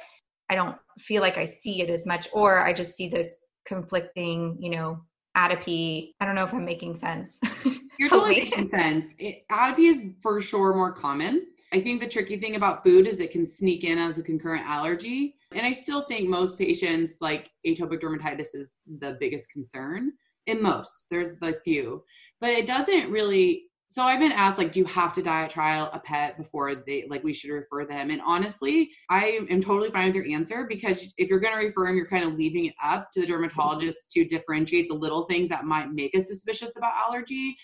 I 0.50 0.54
don't 0.54 0.76
feel 0.98 1.22
like 1.22 1.38
I 1.38 1.46
see 1.46 1.80
it 1.80 1.88
as 1.88 2.06
much, 2.06 2.28
or 2.32 2.62
I 2.62 2.74
just 2.74 2.94
see 2.94 3.08
the 3.08 3.32
conflicting, 3.66 4.58
you 4.60 4.70
know, 4.70 5.00
atopy. 5.36 6.12
I 6.20 6.26
don't 6.26 6.34
know 6.34 6.44
if 6.44 6.52
I'm 6.52 6.66
making 6.66 6.96
sense. 6.96 7.40
You're 7.98 8.08
totally 8.08 8.40
making 8.40 8.70
sense. 8.70 9.10
It, 9.18 9.44
atopy 9.50 9.90
is 9.90 10.00
for 10.22 10.40
sure 10.40 10.74
more 10.74 10.92
common. 10.92 11.46
I 11.72 11.80
think 11.80 12.00
the 12.00 12.08
tricky 12.08 12.38
thing 12.38 12.56
about 12.56 12.84
food 12.84 13.06
is 13.06 13.18
it 13.18 13.30
can 13.30 13.46
sneak 13.46 13.84
in 13.84 13.98
as 13.98 14.18
a 14.18 14.22
concurrent 14.22 14.66
allergy. 14.66 15.36
And 15.52 15.66
I 15.66 15.72
still 15.72 16.02
think 16.02 16.28
most 16.28 16.58
patients, 16.58 17.16
like 17.20 17.50
atopic 17.66 18.00
dermatitis, 18.00 18.54
is 18.54 18.74
the 18.98 19.16
biggest 19.18 19.50
concern. 19.50 20.12
In 20.46 20.60
most, 20.60 21.06
there's 21.10 21.38
the 21.38 21.60
few, 21.64 22.02
but 22.40 22.50
it 22.50 22.66
doesn't 22.66 23.10
really 23.10 23.66
so 23.92 24.04
I've 24.04 24.20
been 24.20 24.32
asked 24.32 24.56
like, 24.56 24.72
do 24.72 24.80
you 24.80 24.86
have 24.86 25.12
to 25.12 25.22
diet 25.22 25.50
trial 25.50 25.90
a 25.92 25.98
pet 25.98 26.38
before 26.38 26.74
they 26.74 27.04
like 27.10 27.22
we 27.22 27.34
should 27.34 27.50
refer 27.50 27.84
them? 27.84 28.08
And 28.08 28.22
honestly, 28.24 28.90
I 29.10 29.40
am 29.50 29.60
totally 29.60 29.90
fine 29.90 30.06
with 30.06 30.14
your 30.14 30.34
answer 30.34 30.64
because 30.66 31.02
if 31.18 31.28
you're 31.28 31.40
going 31.40 31.52
to 31.52 31.62
refer 31.62 31.88
them, 31.88 31.96
you're 31.96 32.08
kind 32.08 32.24
of 32.24 32.32
leaving 32.32 32.64
it 32.64 32.74
up 32.82 33.12
to 33.12 33.20
the 33.20 33.26
dermatologist 33.26 34.10
to 34.12 34.24
differentiate 34.24 34.88
the 34.88 34.94
little 34.94 35.26
things 35.26 35.50
that 35.50 35.66
might 35.66 35.92
make 35.92 36.16
us 36.16 36.26
suspicious 36.26 36.74
about 36.74 36.94
allergy. 37.06 37.54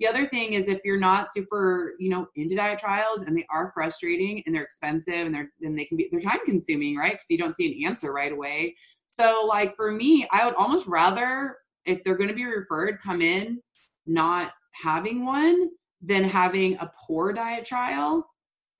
The 0.00 0.08
other 0.08 0.26
thing 0.26 0.54
is 0.54 0.66
if 0.66 0.80
you're 0.84 0.98
not 0.98 1.32
super, 1.32 1.94
you 2.00 2.10
know, 2.10 2.26
into 2.34 2.56
diet 2.56 2.80
trials 2.80 3.22
and 3.22 3.36
they 3.36 3.46
are 3.48 3.70
frustrating 3.72 4.42
and 4.46 4.54
they're 4.56 4.64
expensive 4.64 5.26
and 5.26 5.32
they're 5.32 5.52
and 5.62 5.78
they 5.78 5.84
can 5.84 5.96
be 5.96 6.08
they're 6.10 6.20
time 6.20 6.40
consuming, 6.44 6.96
right? 6.96 7.12
Because 7.12 7.30
you 7.30 7.38
don't 7.38 7.56
see 7.56 7.80
an 7.84 7.88
answer 7.88 8.12
right 8.12 8.32
away. 8.32 8.74
So 9.06 9.44
like 9.46 9.76
for 9.76 9.92
me, 9.92 10.26
I 10.32 10.44
would 10.44 10.56
almost 10.56 10.88
rather 10.88 11.58
if 11.84 12.02
they're 12.02 12.16
going 12.16 12.30
to 12.30 12.34
be 12.34 12.44
referred, 12.44 13.00
come 13.00 13.22
in 13.22 13.62
not 14.08 14.52
having 14.82 15.24
one 15.24 15.70
than 16.02 16.24
having 16.24 16.74
a 16.76 16.90
poor 17.06 17.32
diet 17.32 17.64
trial 17.64 18.28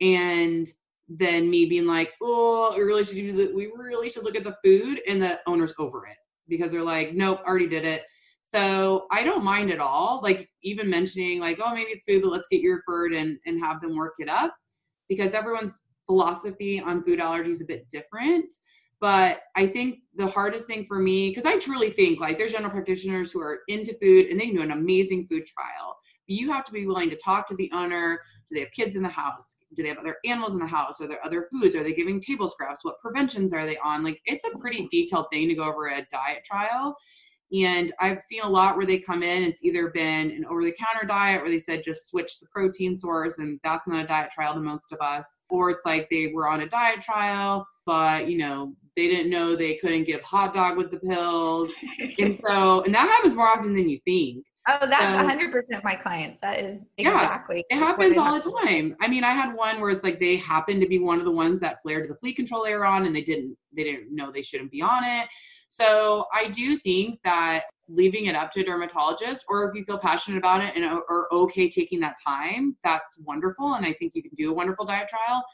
and 0.00 0.68
then 1.08 1.48
me 1.48 1.66
being 1.66 1.86
like, 1.86 2.12
oh, 2.22 2.74
we 2.76 2.82
really 2.82 3.04
should 3.04 3.14
do 3.14 3.32
the, 3.32 3.54
we 3.54 3.72
really 3.74 4.08
should 4.08 4.24
look 4.24 4.36
at 4.36 4.44
the 4.44 4.56
food 4.62 5.00
and 5.08 5.20
the 5.20 5.40
owner's 5.46 5.72
over 5.78 6.06
it 6.06 6.16
because 6.48 6.70
they're 6.70 6.82
like, 6.82 7.14
nope, 7.14 7.40
already 7.46 7.66
did 7.66 7.84
it. 7.84 8.02
So 8.42 9.06
I 9.10 9.24
don't 9.24 9.44
mind 9.44 9.70
at 9.70 9.80
all. 9.80 10.20
Like 10.22 10.48
even 10.62 10.88
mentioning 10.88 11.40
like, 11.40 11.58
oh, 11.62 11.74
maybe 11.74 11.90
it's 11.90 12.04
food, 12.04 12.22
but 12.22 12.32
let's 12.32 12.48
get 12.48 12.60
you 12.60 12.74
referred 12.74 13.12
and 13.12 13.38
and 13.46 13.62
have 13.62 13.80
them 13.80 13.96
work 13.96 14.14
it 14.18 14.28
up 14.28 14.54
because 15.08 15.34
everyone's 15.34 15.78
philosophy 16.06 16.80
on 16.80 17.04
food 17.04 17.18
allergies 17.18 17.60
a 17.60 17.66
bit 17.66 17.88
different. 17.90 18.54
But 19.00 19.42
I 19.54 19.66
think 19.66 20.00
the 20.16 20.26
hardest 20.26 20.66
thing 20.66 20.84
for 20.86 20.98
me, 20.98 21.28
because 21.28 21.46
I 21.46 21.58
truly 21.58 21.90
think 21.90 22.20
like 22.20 22.36
there's 22.36 22.52
general 22.52 22.72
practitioners 22.72 23.30
who 23.30 23.40
are 23.40 23.60
into 23.68 23.96
food 24.00 24.26
and 24.26 24.40
they 24.40 24.46
can 24.46 24.56
do 24.56 24.62
an 24.62 24.72
amazing 24.72 25.26
food 25.28 25.46
trial. 25.46 25.96
But 26.26 26.36
you 26.36 26.50
have 26.52 26.64
to 26.64 26.72
be 26.72 26.86
willing 26.86 27.10
to 27.10 27.16
talk 27.16 27.46
to 27.48 27.56
the 27.56 27.70
owner. 27.72 28.20
Do 28.50 28.56
they 28.56 28.60
have 28.62 28.72
kids 28.72 28.96
in 28.96 29.02
the 29.02 29.08
house? 29.08 29.58
Do 29.76 29.82
they 29.82 29.88
have 29.88 29.98
other 29.98 30.16
animals 30.24 30.54
in 30.54 30.58
the 30.58 30.66
house? 30.66 31.00
Are 31.00 31.06
there 31.06 31.24
other 31.24 31.48
foods? 31.52 31.76
Are 31.76 31.84
they 31.84 31.92
giving 31.92 32.20
table 32.20 32.48
scraps? 32.48 32.84
What 32.84 33.00
preventions 33.00 33.52
are 33.52 33.66
they 33.66 33.78
on? 33.78 34.02
Like 34.02 34.20
it's 34.24 34.44
a 34.44 34.58
pretty 34.58 34.88
detailed 34.90 35.26
thing 35.32 35.48
to 35.48 35.54
go 35.54 35.64
over 35.64 35.86
a 35.86 36.06
diet 36.10 36.44
trial. 36.44 36.96
And 37.50 37.92
I've 37.98 38.20
seen 38.20 38.42
a 38.42 38.48
lot 38.48 38.76
where 38.76 38.84
they 38.84 38.98
come 38.98 39.22
in, 39.22 39.42
it's 39.42 39.64
either 39.64 39.88
been 39.88 40.30
an 40.30 40.44
over 40.50 40.62
the 40.62 40.74
counter 40.78 41.06
diet 41.06 41.40
where 41.40 41.50
they 41.50 41.58
said 41.58 41.82
just 41.82 42.08
switch 42.08 42.40
the 42.40 42.46
protein 42.52 42.94
source, 42.94 43.38
and 43.38 43.58
that's 43.64 43.88
not 43.88 44.04
a 44.04 44.06
diet 44.06 44.30
trial 44.30 44.52
to 44.54 44.60
most 44.60 44.92
of 44.92 45.00
us. 45.00 45.44
Or 45.48 45.70
it's 45.70 45.86
like 45.86 46.08
they 46.10 46.30
were 46.34 46.46
on 46.46 46.60
a 46.60 46.68
diet 46.68 47.00
trial, 47.00 47.66
but 47.86 48.28
you 48.28 48.36
know, 48.36 48.74
they 48.98 49.06
didn't 49.06 49.30
know 49.30 49.54
they 49.54 49.76
couldn't 49.76 50.04
give 50.04 50.20
hot 50.22 50.52
dog 50.52 50.76
with 50.76 50.90
the 50.90 50.98
pills. 50.98 51.72
and 52.18 52.36
so, 52.44 52.82
and 52.82 52.92
that 52.92 53.06
happens 53.06 53.36
more 53.36 53.46
often 53.46 53.72
than 53.72 53.88
you 53.88 53.96
think. 54.04 54.44
Oh, 54.66 54.86
that's 54.86 55.14
so, 55.14 55.22
100% 55.22 55.84
my 55.84 55.94
clients. 55.94 56.40
That 56.42 56.58
is 56.58 56.88
exactly. 56.98 57.64
Yeah, 57.70 57.76
it 57.76 57.80
happens 57.80 58.18
all 58.18 58.34
the 58.34 58.66
time. 58.66 58.96
I 59.00 59.06
mean, 59.06 59.22
I 59.22 59.32
had 59.32 59.54
one 59.54 59.80
where 59.80 59.90
it's 59.90 60.02
like 60.02 60.18
they 60.18 60.36
happened 60.36 60.80
to 60.80 60.88
be 60.88 60.98
one 60.98 61.20
of 61.20 61.24
the 61.24 61.30
ones 61.30 61.60
that 61.60 61.80
flared 61.80 62.10
the 62.10 62.16
flea 62.16 62.34
control 62.34 62.66
air 62.66 62.84
on 62.84 63.06
and 63.06 63.14
they 63.14 63.22
didn't 63.22 63.56
they 63.74 63.84
didn't 63.84 64.12
know 64.12 64.32
they 64.32 64.42
shouldn't 64.42 64.72
be 64.72 64.82
on 64.82 65.04
it. 65.04 65.28
So, 65.68 66.26
I 66.34 66.48
do 66.48 66.76
think 66.76 67.20
that 67.22 67.66
leaving 67.88 68.26
it 68.26 68.34
up 68.34 68.50
to 68.52 68.60
a 68.60 68.64
dermatologist 68.64 69.44
or 69.48 69.68
if 69.68 69.76
you 69.76 69.84
feel 69.84 69.98
passionate 69.98 70.38
about 70.38 70.60
it 70.60 70.74
and 70.74 70.84
are 70.84 71.28
okay 71.32 71.70
taking 71.70 72.00
that 72.00 72.16
time, 72.26 72.76
that's 72.82 73.16
wonderful 73.24 73.74
and 73.74 73.86
I 73.86 73.94
think 73.94 74.12
you 74.16 74.22
can 74.22 74.32
do 74.36 74.50
a 74.50 74.54
wonderful 74.54 74.84
diet 74.84 75.08
trial. 75.08 75.44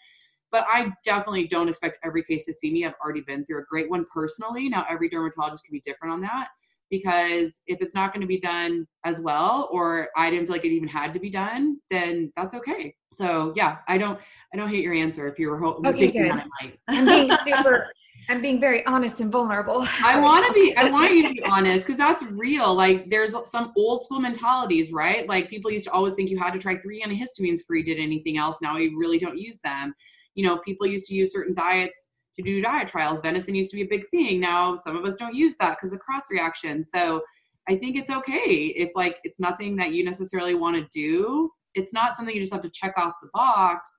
But 0.54 0.66
I 0.72 0.92
definitely 1.04 1.48
don't 1.48 1.68
expect 1.68 1.98
every 2.04 2.22
case 2.22 2.46
to 2.46 2.54
see 2.54 2.72
me. 2.72 2.84
I've 2.84 2.94
already 3.02 3.22
been 3.22 3.44
through 3.44 3.58
a 3.58 3.64
great 3.64 3.90
one 3.90 4.06
personally. 4.14 4.68
Now 4.68 4.86
every 4.88 5.08
dermatologist 5.08 5.64
can 5.64 5.72
be 5.72 5.80
different 5.80 6.14
on 6.14 6.20
that 6.20 6.50
because 6.90 7.60
if 7.66 7.80
it's 7.82 7.92
not 7.92 8.12
going 8.12 8.20
to 8.20 8.26
be 8.28 8.38
done 8.38 8.86
as 9.04 9.20
well 9.20 9.68
or 9.72 10.08
i 10.16 10.30
didn't 10.30 10.46
feel 10.46 10.54
like 10.54 10.64
it 10.64 10.68
even 10.68 10.88
had 10.88 11.12
to 11.12 11.18
be 11.18 11.30
done 11.30 11.76
then 11.90 12.32
that's 12.36 12.54
okay. 12.54 12.94
So 13.14 13.52
yeah 13.56 13.78
i 13.88 13.98
don't 13.98 14.20
i 14.52 14.56
don't 14.56 14.68
hate 14.68 14.84
your 14.84 14.94
answer 14.94 15.26
if 15.26 15.38
you 15.38 15.48
were 15.48 15.58
ho- 15.58 15.80
okay, 15.84 15.98
thinking 15.98 16.22
good. 16.22 16.32
that 16.32 16.46
it 16.46 16.50
might. 16.60 16.78
I'm 16.88 17.06
being 17.06 17.34
super 17.44 17.92
i'm 18.28 18.40
being 18.40 18.60
very 18.60 18.86
honest 18.86 19.20
and 19.20 19.30
vulnerable. 19.32 19.84
I 20.04 20.18
want 20.18 20.46
to 20.46 20.52
be 20.52 20.76
i 20.76 20.90
want 20.90 21.12
you 21.12 21.26
to 21.26 21.34
be 21.34 21.42
honest 21.42 21.86
because 21.86 21.98
that's 21.98 22.22
real. 22.22 22.74
Like 22.74 23.10
there's 23.10 23.34
some 23.50 23.72
old 23.76 24.02
school 24.02 24.20
mentalities 24.20 24.92
right? 24.92 25.28
Like 25.28 25.50
people 25.50 25.70
used 25.70 25.86
to 25.86 25.92
always 25.92 26.14
think 26.14 26.30
you 26.30 26.38
had 26.38 26.52
to 26.52 26.58
try 26.58 26.78
three 26.78 27.02
antihistamines 27.02 27.58
before 27.58 27.76
you 27.76 27.84
did 27.84 27.98
anything 27.98 28.38
else. 28.38 28.60
Now 28.62 28.76
we 28.76 28.94
really 28.94 29.18
don't 29.18 29.38
use 29.38 29.58
them 29.64 29.94
you 30.34 30.44
know 30.44 30.58
people 30.58 30.86
used 30.86 31.06
to 31.06 31.14
use 31.14 31.32
certain 31.32 31.54
diets 31.54 32.08
to 32.36 32.42
do 32.42 32.60
diet 32.60 32.88
trials. 32.88 33.20
Venison 33.20 33.54
used 33.54 33.70
to 33.70 33.76
be 33.76 33.82
a 33.82 33.88
big 33.88 34.08
thing. 34.08 34.40
Now 34.40 34.76
some 34.76 34.96
of 34.96 35.04
us 35.04 35.16
don't 35.16 35.34
use 35.34 35.54
that 35.60 35.76
because 35.76 35.92
of 35.92 36.00
cross 36.00 36.24
reaction. 36.30 36.84
So 36.84 37.22
I 37.68 37.76
think 37.76 37.96
it's 37.96 38.10
okay 38.10 38.72
if 38.76 38.90
like 38.94 39.18
it's 39.24 39.40
nothing 39.40 39.76
that 39.76 39.92
you 39.92 40.04
necessarily 40.04 40.54
want 40.54 40.76
to 40.76 40.88
do. 40.92 41.50
It's 41.74 41.92
not 41.92 42.14
something 42.14 42.34
you 42.34 42.40
just 42.40 42.52
have 42.52 42.62
to 42.62 42.70
check 42.70 42.94
off 42.96 43.14
the 43.22 43.28
box 43.32 43.98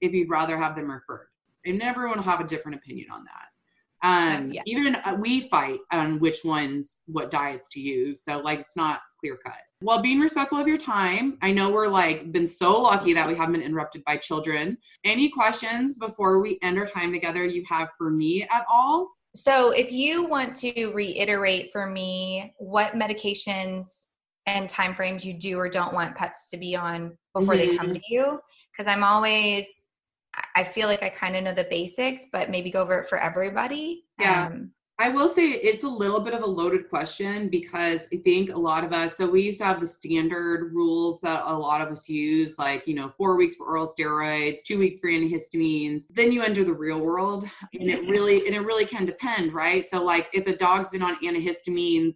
if 0.00 0.12
you'd 0.12 0.30
rather 0.30 0.56
have 0.56 0.76
them 0.76 0.90
referred. 0.90 1.28
And 1.64 1.82
everyone 1.82 2.18
will 2.18 2.24
have 2.24 2.40
a 2.40 2.44
different 2.44 2.76
opinion 2.76 3.08
on 3.10 3.24
that. 3.24 3.48
Um, 4.02 4.52
yeah. 4.52 4.62
Even 4.66 4.96
uh, 4.96 5.16
we 5.18 5.48
fight 5.48 5.80
on 5.90 6.20
which 6.20 6.44
ones, 6.44 7.00
what 7.06 7.30
diets 7.30 7.68
to 7.72 7.80
use. 7.80 8.22
So 8.22 8.38
like 8.38 8.60
it's 8.60 8.76
not 8.76 9.00
clear 9.26 9.38
cut. 9.44 9.62
While 9.80 10.00
being 10.00 10.20
respectful 10.20 10.58
of 10.58 10.66
your 10.66 10.78
time, 10.78 11.38
I 11.42 11.52
know 11.52 11.70
we're 11.70 11.88
like 11.88 12.32
been 12.32 12.46
so 12.46 12.80
lucky 12.80 13.12
that 13.14 13.28
we 13.28 13.34
haven't 13.34 13.52
been 13.52 13.62
interrupted 13.62 14.04
by 14.04 14.16
children. 14.16 14.78
Any 15.04 15.28
questions 15.28 15.98
before 15.98 16.40
we 16.40 16.58
end 16.62 16.78
our 16.78 16.86
time 16.86 17.12
together 17.12 17.44
you 17.44 17.64
have 17.68 17.88
for 17.98 18.10
me 18.10 18.42
at 18.44 18.64
all? 18.70 19.10
So, 19.34 19.70
if 19.72 19.92
you 19.92 20.26
want 20.26 20.54
to 20.56 20.92
reiterate 20.94 21.70
for 21.70 21.86
me 21.86 22.54
what 22.56 22.92
medications 22.92 24.06
and 24.46 24.68
timeframes 24.68 25.24
you 25.24 25.34
do 25.34 25.58
or 25.58 25.68
don't 25.68 25.92
want 25.92 26.14
pets 26.14 26.48
to 26.50 26.56
be 26.56 26.74
on 26.74 27.18
before 27.34 27.54
mm-hmm. 27.54 27.70
they 27.70 27.76
come 27.76 27.86
mm-hmm. 27.88 27.96
to 27.96 28.02
you, 28.08 28.40
because 28.72 28.86
I'm 28.86 29.04
always, 29.04 29.88
I 30.54 30.64
feel 30.64 30.88
like 30.88 31.02
I 31.02 31.10
kind 31.10 31.36
of 31.36 31.44
know 31.44 31.52
the 31.52 31.66
basics, 31.68 32.28
but 32.32 32.48
maybe 32.48 32.70
go 32.70 32.80
over 32.80 33.00
it 33.00 33.10
for 33.10 33.18
everybody. 33.18 34.04
Yeah. 34.18 34.46
Um, 34.46 34.70
I 34.98 35.10
will 35.10 35.28
say 35.28 35.50
it's 35.50 35.84
a 35.84 35.88
little 35.88 36.20
bit 36.20 36.32
of 36.32 36.42
a 36.42 36.46
loaded 36.46 36.88
question 36.88 37.50
because 37.50 38.08
I 38.14 38.16
think 38.16 38.50
a 38.50 38.58
lot 38.58 38.82
of 38.82 38.94
us, 38.94 39.14
so 39.14 39.28
we 39.28 39.42
used 39.42 39.58
to 39.58 39.66
have 39.66 39.78
the 39.78 39.86
standard 39.86 40.72
rules 40.72 41.20
that 41.20 41.42
a 41.44 41.52
lot 41.52 41.82
of 41.82 41.88
us 41.88 42.08
use, 42.08 42.58
like, 42.58 42.86
you 42.86 42.94
know, 42.94 43.12
four 43.18 43.36
weeks 43.36 43.56
for 43.56 43.66
oral 43.66 43.86
steroids, 43.86 44.62
two 44.64 44.78
weeks 44.78 44.98
for 44.98 45.10
antihistamines. 45.10 46.04
Then 46.08 46.32
you 46.32 46.42
enter 46.42 46.64
the 46.64 46.72
real 46.72 47.00
world 47.00 47.44
and 47.74 47.90
it 47.90 48.08
really, 48.08 48.46
and 48.46 48.54
it 48.54 48.60
really 48.60 48.86
can 48.86 49.04
depend, 49.04 49.52
right? 49.52 49.86
So, 49.86 50.02
like, 50.02 50.28
if 50.32 50.46
a 50.46 50.56
dog's 50.56 50.88
been 50.88 51.02
on 51.02 51.16
antihistamines 51.22 52.14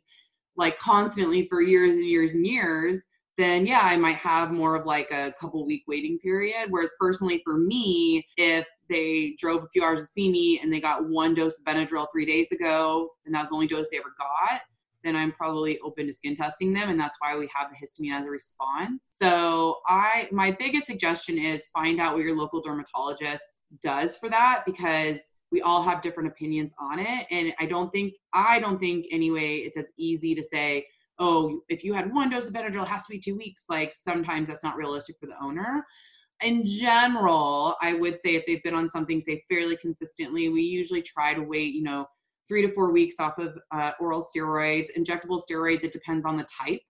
like 0.57 0.79
constantly 0.79 1.47
for 1.49 1.61
years 1.61 1.97
and 1.97 2.07
years 2.07 2.35
and 2.35 2.47
years, 2.47 3.03
then 3.41 3.67
yeah, 3.67 3.81
I 3.83 3.97
might 3.97 4.17
have 4.17 4.53
more 4.53 4.75
of 4.77 4.87
like 4.87 5.11
a 5.11 5.33
couple 5.41 5.65
week 5.65 5.85
waiting 5.89 6.19
period. 6.19 6.67
Whereas 6.69 6.91
personally 6.99 7.41
for 7.45 7.57
me, 7.57 8.27
if 8.37 8.67
they 8.89 9.37
drove 9.39 9.63
a 9.63 9.69
few 9.69 9.83
hours 9.83 10.01
to 10.01 10.07
see 10.07 10.31
me 10.31 10.61
and 10.61 10.73
they 10.73 10.81
got 10.81 11.09
one 11.09 11.35
dose 11.35 11.59
of 11.59 11.65
Benadryl 11.65 12.07
three 12.13 12.27
days 12.27 12.51
ago, 12.53 13.11
and 13.25 13.35
that 13.35 13.41
was 13.41 13.49
the 13.49 13.55
only 13.55 13.69
dose 13.69 13.87
they 13.91 13.99
ever 13.99 14.15
got, 14.19 14.61
then 15.03 15.17
I'm 15.17 15.33
probably 15.33 15.79
open 15.81 16.07
to 16.07 16.13
skin 16.13 16.37
testing 16.37 16.73
them. 16.73 16.91
And 16.91 17.01
that's 17.01 17.17
why 17.21 17.37
we 17.37 17.49
have 17.55 17.71
the 17.71 17.77
histamine 17.77 18.21
as 18.21 18.27
a 18.27 18.31
response. 18.31 19.03
So 19.11 19.79
I 19.87 20.29
my 20.31 20.51
biggest 20.59 20.87
suggestion 20.87 21.39
is 21.39 21.69
find 21.69 22.01
out 22.01 22.15
what 22.15 22.25
your 22.25 22.37
local 22.37 22.61
dermatologist 22.61 23.43
does 23.83 24.17
for 24.17 24.29
that 24.29 24.63
because 24.67 25.31
we 25.53 25.63
all 25.63 25.83
have 25.83 26.03
different 26.03 26.29
opinions 26.29 26.73
on 26.79 26.99
it. 26.99 27.27
And 27.31 27.53
I 27.59 27.67
don't 27.67 27.91
think 27.91 28.15
I 28.33 28.61
don't 28.61 28.79
think 28.79 29.07
anyway 29.11 29.57
it's 29.59 29.77
as 29.77 29.91
easy 29.97 30.35
to 30.35 30.43
say, 30.43 30.87
oh, 31.21 31.61
if 31.69 31.85
you 31.85 31.93
had 31.93 32.13
one 32.13 32.31
dose 32.31 32.47
of 32.47 32.55
Benadryl, 32.55 32.83
it 32.83 32.89
has 32.89 33.07
to 33.07 33.11
be 33.11 33.19
two 33.19 33.37
weeks. 33.37 33.67
Like 33.69 33.93
sometimes 33.93 34.49
that's 34.49 34.65
not 34.65 34.77
realistic 34.77 35.17
for 35.21 35.27
the 35.27 35.41
owner. 35.41 35.85
In 36.43 36.65
general, 36.65 37.77
I 37.83 37.93
would 37.93 38.19
say 38.21 38.35
if 38.35 38.47
they've 38.47 38.63
been 38.63 38.75
on 38.75 38.89
something, 38.89 39.21
say, 39.21 39.45
fairly 39.51 39.77
consistently, 39.77 40.49
we 40.49 40.63
usually 40.63 41.03
try 41.03 41.35
to 41.35 41.43
wait, 41.43 41.75
you 41.75 41.83
know, 41.83 42.07
three 42.49 42.67
to 42.67 42.73
four 42.73 42.91
weeks 42.91 43.21
off 43.21 43.39
of 43.39 43.59
uh, 43.73 43.93
oral 44.01 44.27
steroids. 44.27 44.89
Injectable 44.99 45.41
steroids, 45.41 45.85
it 45.85 45.93
depends 45.93 46.25
on 46.25 46.39
the 46.39 46.45
type. 46.45 46.81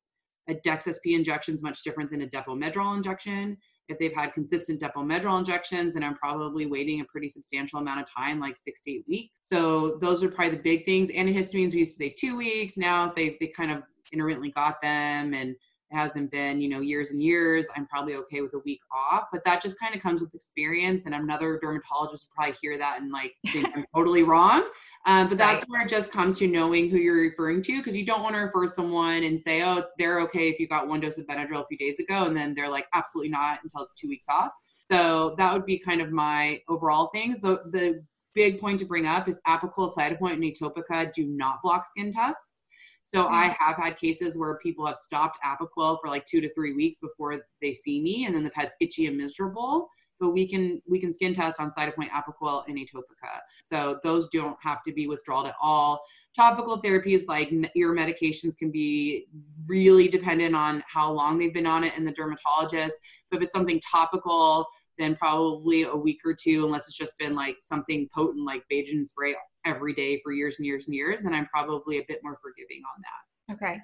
A 0.48 0.54
DexSP 0.54 1.16
injection 1.16 1.54
is 1.54 1.62
much 1.62 1.82
different 1.82 2.10
than 2.10 2.22
a 2.22 2.26
Depo-Medrol 2.26 2.96
injection. 2.96 3.58
If 3.88 3.98
they've 3.98 4.14
had 4.14 4.32
consistent 4.32 4.80
Depo-Medrol 4.80 5.40
injections, 5.40 5.96
and 5.96 6.04
I'm 6.04 6.14
probably 6.14 6.66
waiting 6.66 7.00
a 7.00 7.04
pretty 7.06 7.28
substantial 7.28 7.80
amount 7.80 8.00
of 8.00 8.06
time, 8.16 8.38
like 8.38 8.56
six 8.56 8.80
to 8.82 8.92
eight 8.92 9.04
weeks. 9.08 9.34
So 9.40 9.98
those 10.00 10.22
are 10.22 10.28
probably 10.28 10.56
the 10.56 10.62
big 10.62 10.84
things. 10.84 11.10
Antihistamines, 11.10 11.72
we 11.72 11.80
used 11.80 11.98
to 11.98 12.04
say 12.04 12.14
two 12.16 12.36
weeks. 12.36 12.76
Now 12.76 13.12
they 13.14 13.36
they 13.40 13.48
kind 13.48 13.72
of 13.72 13.82
intermittently 14.12 14.50
got 14.50 14.80
them 14.82 15.34
and 15.34 15.56
it 15.90 15.96
hasn't 15.96 16.30
been 16.30 16.61
you 16.61 16.68
know 16.68 16.80
years 16.80 17.11
and 17.11 17.22
years 17.22 17.66
i'm 17.76 17.86
probably 17.86 18.14
okay 18.14 18.40
with 18.40 18.54
a 18.54 18.58
week 18.61 18.80
off. 18.92 19.24
But 19.32 19.44
that 19.44 19.61
just 19.62 19.78
kind 19.78 19.94
of 19.94 20.00
comes 20.00 20.20
with 20.20 20.34
experience 20.34 21.06
and 21.06 21.14
another 21.14 21.58
dermatologist 21.61 22.28
will 22.28 22.34
probably 22.36 22.56
hear 22.61 22.78
that 22.78 23.00
and 23.00 23.11
like 23.11 23.34
think 23.48 23.68
i'm 23.74 23.84
totally 23.94 24.22
wrong. 24.22 24.68
Um, 25.06 25.28
but 25.28 25.38
that's 25.38 25.62
right. 25.62 25.68
where 25.68 25.82
it 25.82 25.88
just 25.88 26.12
comes 26.12 26.38
to 26.38 26.46
knowing 26.46 26.90
who 26.90 26.98
you're 26.98 27.20
referring 27.20 27.62
to 27.62 27.78
because 27.78 27.96
you 27.96 28.04
don't 28.04 28.22
want 28.22 28.34
to 28.34 28.40
refer 28.40 28.66
someone 28.66 29.24
and 29.24 29.40
say 29.40 29.62
oh 29.62 29.84
they're 29.98 30.20
okay 30.20 30.48
if 30.48 30.61
you 30.61 30.68
got 30.68 30.88
one 30.88 31.00
dose 31.00 31.18
of 31.18 31.26
benadryl 31.26 31.62
a 31.62 31.66
few 31.66 31.78
days 31.78 31.98
ago 31.98 32.24
and 32.24 32.36
then 32.36 32.54
they're 32.54 32.70
like 32.70 32.86
absolutely 32.94 33.30
not 33.30 33.58
until 33.62 33.82
it's 33.82 33.94
two 33.94 34.08
weeks 34.08 34.26
off. 34.28 34.52
So 34.78 35.34
that 35.38 35.52
would 35.52 35.66
be 35.66 35.78
kind 35.78 36.00
of 36.00 36.11
my 36.11 36.61
overall 36.68 37.11
things. 37.12 37.40
The 37.40 37.62
the 37.70 38.04
big 38.34 38.61
point 38.61 38.78
to 38.78 38.86
bring 38.86 39.06
up 39.06 39.28
is 39.28 39.38
apoquel 39.46 39.92
cytopoint 39.92 40.34
and 40.34 40.42
atopica 40.44 41.12
do 41.12 41.26
not 41.26 41.61
block 41.62 41.84
skin 41.84 42.12
tests 42.12 42.59
so 43.05 43.26
I 43.26 43.48
mm-hmm. 43.48 43.64
have 43.64 43.76
had 43.76 43.96
cases 43.96 44.38
where 44.38 44.57
people 44.59 44.86
have 44.86 44.96
stopped 44.96 45.38
Apoquel 45.44 45.98
for 46.01 46.09
like 46.09 46.26
two 46.26 46.40
to 46.40 46.53
three 46.55 46.74
weeks 46.74 46.98
before 46.98 47.40
they 47.61 47.72
see 47.72 48.01
me, 48.01 48.26
and 48.26 48.34
then 48.34 48.44
the 48.44 48.51
pet's 48.51 48.76
itchy 48.80 49.07
and 49.07 49.16
miserable. 49.16 49.88
But 50.18 50.30
we 50.30 50.46
can 50.46 50.82
we 50.88 51.01
can 51.01 51.14
skin 51.14 51.32
test 51.32 51.61
on 51.61 51.72
Cytopoint, 51.72 52.11
Apoquel, 52.11 52.64
and 52.68 52.76
Atopica. 52.76 53.38
So 53.62 53.98
those 54.05 54.28
don't 54.28 54.57
have 54.62 54.82
to 54.86 54.92
be 54.92 55.07
withdrawal 55.07 55.46
at 55.46 55.55
all. 55.61 56.01
Topical 56.36 56.80
therapies 56.82 57.22
like 57.26 57.51
ear 57.74 57.94
medications 57.94 58.57
can 58.57 58.70
be 58.70 59.26
really 59.66 60.09
dependent 60.09 60.55
on 60.55 60.84
how 60.86 61.11
long 61.11 61.38
they've 61.38 61.55
been 61.55 61.66
on 61.66 61.84
it 61.84 61.94
and 61.96 62.07
the 62.07 62.12
dermatologist. 62.12 62.94
But 63.30 63.38
if 63.38 63.44
it's 63.44 63.53
something 63.53 63.80
topical, 63.80 64.66
then 64.98 65.16
probably 65.16 65.82
a 65.82 65.96
week 65.96 66.20
or 66.24 66.34
two, 66.34 66.66
unless 66.66 66.86
it's 66.86 66.96
just 66.96 67.16
been 67.18 67.34
like 67.34 67.57
something 67.61 68.09
potent 68.14 68.44
like 68.44 68.62
Bajan 68.70 69.09
spray 69.09 69.34
every 69.64 69.94
day 69.94 70.20
for 70.22 70.32
years 70.32 70.56
and 70.58 70.66
years 70.66 70.86
and 70.86 70.94
years, 70.94 71.22
then 71.22 71.34
I'm 71.34 71.46
probably 71.46 71.98
a 71.98 72.04
bit 72.08 72.20
more 72.22 72.38
forgiving 72.42 72.82
on 72.94 73.02
that. 73.02 73.54
Okay. 73.54 73.78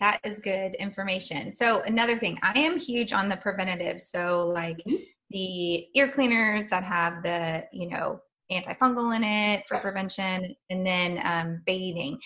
That 0.00 0.20
is 0.24 0.40
good 0.40 0.74
information. 0.76 1.52
So 1.52 1.82
another 1.82 2.16
thing, 2.16 2.38
I 2.42 2.58
am 2.58 2.78
huge 2.78 3.12
on 3.12 3.28
the 3.28 3.36
preventative. 3.36 4.00
So 4.00 4.46
like 4.46 4.78
mm-hmm. 4.78 4.96
the 5.30 5.86
ear 5.94 6.08
cleaners 6.08 6.66
that 6.66 6.84
have 6.84 7.22
the, 7.22 7.64
you 7.72 7.88
know, 7.88 8.20
antifungal 8.50 9.14
in 9.14 9.24
it 9.24 9.66
for 9.66 9.78
prevention 9.78 10.54
and 10.70 10.86
then 10.86 11.20
um, 11.24 11.62
bathing. 11.66 12.18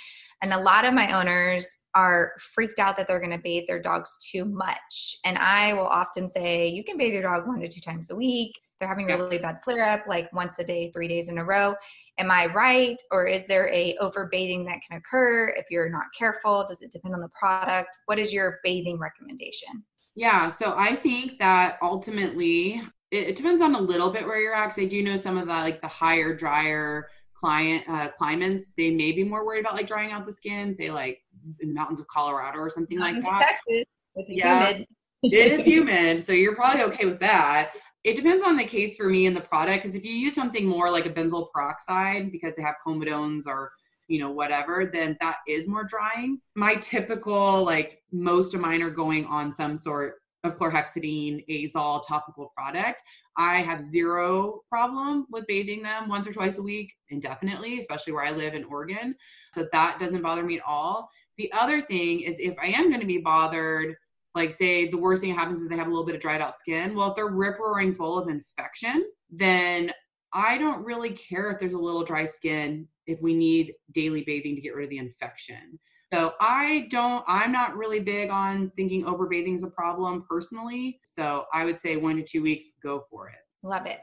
And 0.42 0.52
a 0.52 0.60
lot 0.60 0.84
of 0.84 0.94
my 0.94 1.18
owners 1.18 1.68
are 1.94 2.32
freaked 2.54 2.78
out 2.78 2.96
that 2.96 3.06
they're 3.06 3.20
going 3.20 3.32
to 3.32 3.38
bathe 3.38 3.64
their 3.66 3.80
dogs 3.80 4.16
too 4.30 4.44
much. 4.44 5.16
And 5.24 5.36
I 5.38 5.72
will 5.72 5.86
often 5.86 6.30
say, 6.30 6.68
you 6.68 6.84
can 6.84 6.96
bathe 6.96 7.12
your 7.12 7.22
dog 7.22 7.46
one 7.46 7.60
to 7.60 7.68
two 7.68 7.80
times 7.80 8.10
a 8.10 8.14
week. 8.14 8.52
They're 8.82 8.88
having 8.88 9.12
a 9.12 9.16
really 9.16 9.38
bad 9.38 9.62
flare 9.62 9.84
up, 9.84 10.08
like 10.08 10.28
once 10.32 10.58
a 10.58 10.64
day, 10.64 10.90
three 10.90 11.06
days 11.06 11.28
in 11.28 11.38
a 11.38 11.44
row. 11.44 11.76
Am 12.18 12.32
I 12.32 12.46
right? 12.46 12.96
Or 13.12 13.28
is 13.28 13.46
there 13.46 13.68
a 13.68 13.96
overbathing 14.02 14.66
that 14.66 14.80
can 14.84 14.98
occur 14.98 15.50
if 15.56 15.66
you're 15.70 15.88
not 15.88 16.06
careful? 16.18 16.66
Does 16.68 16.82
it 16.82 16.90
depend 16.90 17.14
on 17.14 17.20
the 17.20 17.28
product? 17.28 17.96
What 18.06 18.18
is 18.18 18.32
your 18.32 18.58
bathing 18.64 18.98
recommendation? 18.98 19.84
Yeah, 20.16 20.48
so 20.48 20.74
I 20.76 20.96
think 20.96 21.38
that 21.38 21.78
ultimately 21.80 22.82
it, 23.12 23.28
it 23.28 23.36
depends 23.36 23.62
on 23.62 23.76
a 23.76 23.80
little 23.80 24.12
bit 24.12 24.26
where 24.26 24.40
you're 24.40 24.52
at. 24.52 24.64
Because 24.64 24.82
I 24.82 24.86
do 24.86 25.00
know 25.00 25.14
some 25.14 25.38
of 25.38 25.46
the 25.46 25.52
like 25.52 25.80
the 25.80 25.86
higher, 25.86 26.34
drier 26.34 27.06
client 27.36 27.84
uh, 27.88 28.08
climates, 28.18 28.74
they 28.76 28.90
may 28.90 29.12
be 29.12 29.22
more 29.22 29.46
worried 29.46 29.60
about 29.60 29.76
like 29.76 29.86
drying 29.86 30.10
out 30.10 30.26
the 30.26 30.32
skin, 30.32 30.74
say 30.74 30.90
like 30.90 31.20
in 31.60 31.68
the 31.68 31.74
mountains 31.74 32.00
of 32.00 32.08
Colorado 32.08 32.58
or 32.58 32.68
something 32.68 32.98
like 32.98 33.22
that. 33.22 33.40
Texas, 33.40 33.84
it's 34.16 34.28
yeah, 34.28 34.70
humid. 34.70 34.86
it 35.22 35.52
is 35.52 35.62
humid, 35.64 36.24
so 36.24 36.32
you're 36.32 36.56
probably 36.56 36.82
okay 36.82 37.04
with 37.04 37.20
that. 37.20 37.74
It 38.04 38.16
depends 38.16 38.42
on 38.42 38.56
the 38.56 38.64
case 38.64 38.96
for 38.96 39.08
me 39.08 39.26
and 39.26 39.36
the 39.36 39.42
product 39.42 39.82
because 39.82 39.94
if 39.94 40.04
you 40.04 40.12
use 40.12 40.34
something 40.34 40.66
more 40.66 40.90
like 40.90 41.06
a 41.06 41.10
benzoyl 41.10 41.50
peroxide 41.52 42.32
because 42.32 42.56
they 42.56 42.62
have 42.62 42.74
comedones 42.84 43.46
or 43.46 43.72
you 44.08 44.18
know 44.18 44.30
whatever 44.30 44.90
then 44.92 45.16
that 45.20 45.36
is 45.46 45.68
more 45.68 45.84
drying. 45.84 46.40
My 46.56 46.74
typical 46.76 47.64
like 47.64 48.02
most 48.10 48.54
of 48.54 48.60
mine 48.60 48.82
are 48.82 48.90
going 48.90 49.24
on 49.26 49.52
some 49.52 49.76
sort 49.76 50.16
of 50.42 50.56
chlorhexidine 50.56 51.44
azole 51.48 52.04
topical 52.06 52.52
product. 52.56 53.02
I 53.36 53.58
have 53.58 53.80
zero 53.80 54.62
problem 54.68 55.26
with 55.30 55.46
bathing 55.46 55.82
them 55.82 56.08
once 56.08 56.26
or 56.26 56.32
twice 56.32 56.58
a 56.58 56.62
week 56.62 56.92
indefinitely 57.10 57.78
especially 57.78 58.12
where 58.14 58.24
i 58.24 58.32
live 58.32 58.54
in 58.54 58.64
oregon. 58.64 59.14
So 59.54 59.68
that 59.70 60.00
doesn't 60.00 60.22
bother 60.22 60.42
me 60.42 60.56
at 60.56 60.64
all. 60.66 61.08
The 61.38 61.52
other 61.52 61.80
thing 61.80 62.22
is 62.22 62.34
if 62.40 62.56
i 62.60 62.66
am 62.66 62.88
going 62.88 63.00
to 63.00 63.06
be 63.06 63.18
bothered 63.18 63.94
like 64.34 64.52
say 64.52 64.88
the 64.88 64.96
worst 64.96 65.22
thing 65.22 65.30
that 65.30 65.38
happens 65.38 65.60
is 65.60 65.68
they 65.68 65.76
have 65.76 65.86
a 65.86 65.90
little 65.90 66.06
bit 66.06 66.14
of 66.14 66.20
dried 66.20 66.40
out 66.40 66.58
skin. 66.58 66.94
Well 66.94 67.10
if 67.10 67.16
they're 67.16 67.26
rip 67.26 67.58
roaring 67.58 67.94
full 67.94 68.18
of 68.18 68.28
infection 68.28 69.04
then 69.32 69.90
i 70.32 70.58
don't 70.58 70.84
really 70.84 71.10
care 71.10 71.50
if 71.50 71.58
there's 71.58 71.74
a 71.74 71.78
little 71.78 72.04
dry 72.04 72.24
skin 72.24 72.86
if 73.06 73.20
we 73.20 73.34
need 73.34 73.74
daily 73.92 74.22
bathing 74.24 74.54
to 74.54 74.60
get 74.60 74.76
rid 74.76 74.84
of 74.84 74.90
the 74.90 74.98
infection. 74.98 75.78
So 76.12 76.34
i 76.40 76.86
don't 76.90 77.24
i'm 77.26 77.50
not 77.50 77.76
really 77.76 78.00
big 78.00 78.30
on 78.30 78.70
thinking 78.76 79.04
overbathing 79.04 79.54
is 79.54 79.64
a 79.64 79.70
problem 79.70 80.24
personally. 80.28 81.00
So 81.04 81.46
i 81.52 81.64
would 81.64 81.78
say 81.78 81.96
one 81.96 82.16
to 82.16 82.22
two 82.22 82.42
weeks 82.42 82.72
go 82.82 83.02
for 83.10 83.28
it. 83.28 83.40
Love 83.62 83.86
it. 83.86 84.00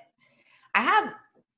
I 0.74 0.82
have 0.82 1.14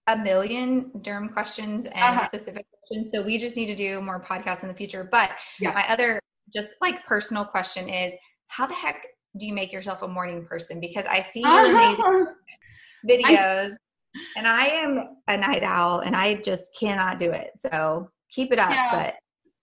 a 0.07 0.17
million 0.17 0.91
derm 0.97 1.31
questions 1.31 1.85
and 1.85 1.95
uh-huh. 1.95 2.27
specific 2.27 2.65
questions 2.71 3.11
so 3.11 3.21
we 3.21 3.37
just 3.37 3.55
need 3.55 3.67
to 3.67 3.75
do 3.75 4.01
more 4.01 4.21
podcasts 4.21 4.61
in 4.63 4.67
the 4.67 4.75
future. 4.75 5.07
But 5.09 5.31
yeah. 5.59 5.71
my 5.71 5.85
other 5.87 6.19
just 6.53 6.73
like 6.81 7.05
personal 7.05 7.45
question 7.45 7.87
is 7.87 8.13
how 8.51 8.67
the 8.67 8.73
heck 8.73 9.07
do 9.37 9.45
you 9.45 9.53
make 9.53 9.71
yourself 9.71 10.01
a 10.01 10.07
morning 10.07 10.45
person? 10.45 10.79
Because 10.79 11.05
I 11.09 11.21
see 11.21 11.41
your 11.41 11.65
amazing 11.71 12.27
videos 13.09 13.71
I, 13.71 14.19
and 14.35 14.47
I 14.47 14.65
am 14.65 15.17
a 15.27 15.37
night 15.37 15.63
owl 15.63 16.01
and 16.01 16.15
I 16.15 16.35
just 16.35 16.77
cannot 16.77 17.17
do 17.17 17.31
it. 17.31 17.51
So 17.55 18.09
keep 18.29 18.51
it 18.51 18.59
up. 18.59 18.69
Yeah. 18.69 18.91
But 18.91 19.15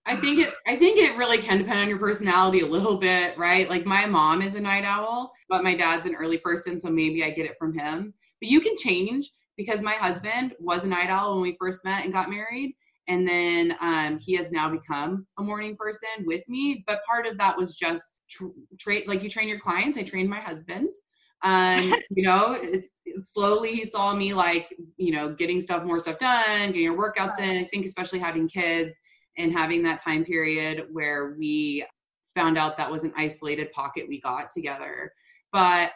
I 0.05 0.15
think 0.15 0.39
it 0.39 0.53
I 0.67 0.75
think 0.75 0.97
it 0.97 1.15
really 1.17 1.37
can 1.37 1.59
depend 1.59 1.79
on 1.79 1.87
your 1.87 1.99
personality 1.99 2.61
a 2.61 2.65
little 2.65 2.97
bit, 2.97 3.37
right? 3.37 3.69
Like 3.69 3.85
my 3.85 4.07
mom 4.07 4.41
is 4.41 4.55
a 4.55 4.59
night 4.59 4.85
owl, 4.85 5.31
but 5.49 5.63
my 5.63 5.75
dad's 5.75 6.07
an 6.07 6.15
early 6.15 6.39
person, 6.39 6.79
so 6.79 6.89
maybe 6.89 7.23
I 7.23 7.29
get 7.29 7.45
it 7.45 7.57
from 7.59 7.77
him. 7.77 8.13
But 8.41 8.49
you 8.49 8.59
can 8.59 8.75
change 8.75 9.29
because 9.55 9.81
my 9.81 9.93
husband 9.93 10.55
was 10.59 10.83
a 10.83 10.87
night 10.87 11.09
owl 11.09 11.33
when 11.33 11.41
we 11.41 11.57
first 11.59 11.85
met 11.85 12.03
and 12.03 12.13
got 12.13 12.29
married 12.31 12.73
and 13.09 13.27
then 13.27 13.75
um, 13.81 14.17
he 14.19 14.35
has 14.35 14.51
now 14.51 14.69
become 14.69 15.25
a 15.39 15.43
morning 15.43 15.75
person 15.75 16.07
with 16.25 16.47
me 16.47 16.83
but 16.87 16.99
part 17.09 17.25
of 17.25 17.37
that 17.37 17.57
was 17.57 17.75
just 17.75 18.15
train 18.79 19.03
like 19.07 19.21
you 19.23 19.29
train 19.29 19.49
your 19.49 19.59
clients 19.59 19.97
i 19.97 20.03
trained 20.03 20.29
my 20.29 20.39
husband. 20.39 20.89
Um 21.41 21.93
you 22.11 22.23
know 22.23 22.53
it, 22.53 22.85
it, 23.05 23.25
slowly 23.25 23.73
he 23.73 23.85
saw 23.85 24.15
me 24.15 24.33
like 24.33 24.73
you 24.97 25.11
know 25.11 25.33
getting 25.33 25.59
stuff 25.59 25.83
more 25.83 25.99
stuff 25.99 26.17
done 26.17 26.67
getting 26.67 26.81
your 26.81 26.97
workouts 26.97 27.39
in. 27.39 27.57
I 27.57 27.67
think 27.71 27.85
especially 27.85 28.19
having 28.19 28.47
kids 28.47 28.95
and 29.37 29.51
having 29.51 29.83
that 29.83 30.01
time 30.03 30.23
period 30.23 30.87
where 30.91 31.35
we 31.37 31.85
found 32.35 32.57
out 32.57 32.77
that 32.77 32.91
was 32.91 33.03
an 33.03 33.13
isolated 33.17 33.71
pocket 33.71 34.07
we 34.07 34.19
got 34.21 34.51
together. 34.51 35.11
But 35.51 35.91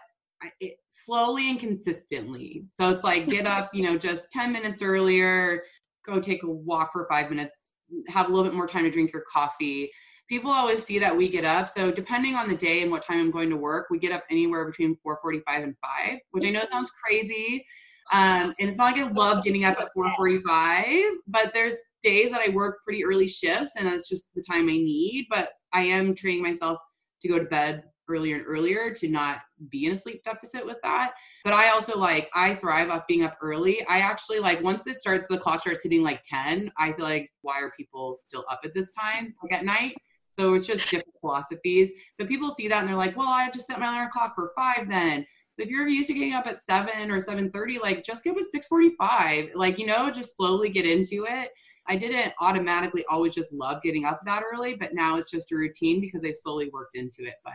it, 0.60 0.78
slowly 0.90 1.50
and 1.50 1.60
consistently. 1.60 2.66
So 2.70 2.90
it's 2.90 3.04
like 3.04 3.28
get 3.30 3.46
up 3.46 3.70
you 3.74 3.84
know 3.84 3.98
just 3.98 4.32
10 4.32 4.52
minutes 4.52 4.82
earlier 4.82 5.64
go 6.06 6.20
take 6.20 6.44
a 6.44 6.50
walk 6.50 6.92
for 6.94 7.08
five 7.10 7.30
minutes, 7.30 7.74
have 8.10 8.28
a 8.28 8.30
little 8.30 8.44
bit 8.44 8.54
more 8.54 8.68
time 8.68 8.84
to 8.84 8.92
drink 8.92 9.12
your 9.14 9.24
coffee. 9.32 9.92
People 10.30 10.52
always 10.52 10.84
see 10.84 11.00
that 11.00 11.16
we 11.16 11.30
get 11.30 11.46
up. 11.46 11.70
So 11.70 11.92
depending 11.92 12.36
on 12.36 12.50
the 12.50 12.56
day 12.56 12.82
and 12.82 12.92
what 12.92 13.06
time 13.06 13.20
I'm 13.20 13.32
going 13.32 13.50
to 13.50 13.58
work, 13.58 13.88
we 13.90 14.00
get 14.00 14.12
up 14.12 14.24
anywhere 14.32 14.66
between 14.66 14.98
4:45 15.06 15.64
and 15.64 15.76
5, 15.82 16.20
which 16.32 16.46
I 16.46 16.50
know 16.50 16.64
sounds 16.70 16.92
crazy. 16.92 17.66
Um, 18.12 18.54
and 18.60 18.70
it's 18.70 18.78
not 18.78 18.96
like 18.96 19.04
I 19.04 19.10
love 19.12 19.44
getting 19.44 19.66
up 19.66 19.80
at 19.80 19.90
4:45, 19.96 21.04
but 21.28 21.54
there's 21.54 21.78
days 22.02 22.32
that 22.32 22.42
I 22.42 22.52
work 22.52 22.80
pretty 22.84 23.04
early 23.04 23.28
shifts, 23.28 23.72
and 23.78 23.88
that's 23.88 24.10
just 24.10 24.30
the 24.36 24.44
time 24.44 24.68
I 24.68 24.74
need. 24.74 25.28
But 25.30 25.50
I 25.72 25.84
am 25.84 26.16
training 26.16 26.44
myself 26.44 26.80
to 27.22 27.28
go 27.28 27.40
to 27.40 27.46
bed 27.46 27.84
earlier 28.10 28.38
and 28.38 28.46
earlier 28.46 28.92
to 28.94 29.08
not 29.08 29.40
be 29.70 29.86
in 29.86 29.94
a 29.94 29.98
sleep 29.98 30.24
deficit 30.24 30.66
with 30.66 30.78
that. 30.84 31.14
But 31.44 31.54
I 31.54 31.70
also 31.70 31.98
like 31.98 32.30
I 32.34 32.56
thrive 32.56 32.90
off 32.90 33.08
being 33.08 33.24
up 33.24 33.38
early. 33.42 33.86
I 33.88 34.00
actually 34.00 34.40
like 34.40 34.62
once 34.62 34.84
it 34.86 35.00
starts 35.00 35.26
the 35.30 35.38
clock 35.38 35.62
starts 35.62 35.84
hitting 35.84 36.04
like 36.04 36.22
10, 36.24 36.72
I 36.78 36.94
feel 36.94 37.06
like 37.06 37.32
why 37.42 37.60
are 37.60 37.72
people 37.78 38.18
still 38.22 38.46
up 38.50 38.62
at 38.64 38.74
this 38.74 38.92
time 38.92 39.34
like 39.42 39.54
at 39.54 39.66
night? 39.66 39.96
So 40.38 40.54
it's 40.54 40.66
just 40.66 40.90
different 40.90 41.14
philosophies. 41.22 41.92
But 42.18 42.28
people 42.28 42.52
see 42.52 42.68
that 42.68 42.80
and 42.80 42.88
they're 42.88 42.96
like, 42.96 43.16
well, 43.16 43.30
I 43.30 43.50
just 43.52 43.68
set 43.68 43.80
my 43.80 43.88
alarm 43.88 44.10
clock 44.12 44.36
for 44.36 44.52
five 44.56 44.90
then. 44.90 45.26
But 45.58 45.66
if 45.68 45.70
you're 45.70 45.88
used 45.88 46.08
to 46.08 46.16
getting 46.16 46.34
up 46.34 46.48
at 46.48 46.62
seven 46.62 47.12
or 47.12 47.22
seven 47.22 47.52
thirty, 47.52 47.78
like 47.78 48.04
just 48.04 48.24
get 48.24 48.36
with 48.36 48.50
six 48.50 48.66
forty 48.66 48.96
five. 48.98 49.50
Like, 49.54 49.78
you 49.78 49.86
know, 49.86 50.10
just 50.10 50.36
slowly 50.36 50.70
get 50.70 50.86
into 50.86 51.26
it. 51.30 51.52
I 51.88 51.98
didn't 51.98 52.34
automatically 52.40 53.04
always 53.10 53.36
just 53.36 53.54
love 53.54 53.84
getting 53.84 54.06
up 54.06 54.22
that 54.26 54.44
early, 54.52 54.76
but 54.76 54.94
now 54.94 55.18
it's 55.18 55.30
just 55.30 55.52
a 55.52 55.56
routine 55.56 56.00
because 56.00 56.24
I 56.24 56.32
slowly 56.32 56.70
worked 56.72 56.96
into 56.96 57.24
it. 57.24 57.36
But 57.44 57.54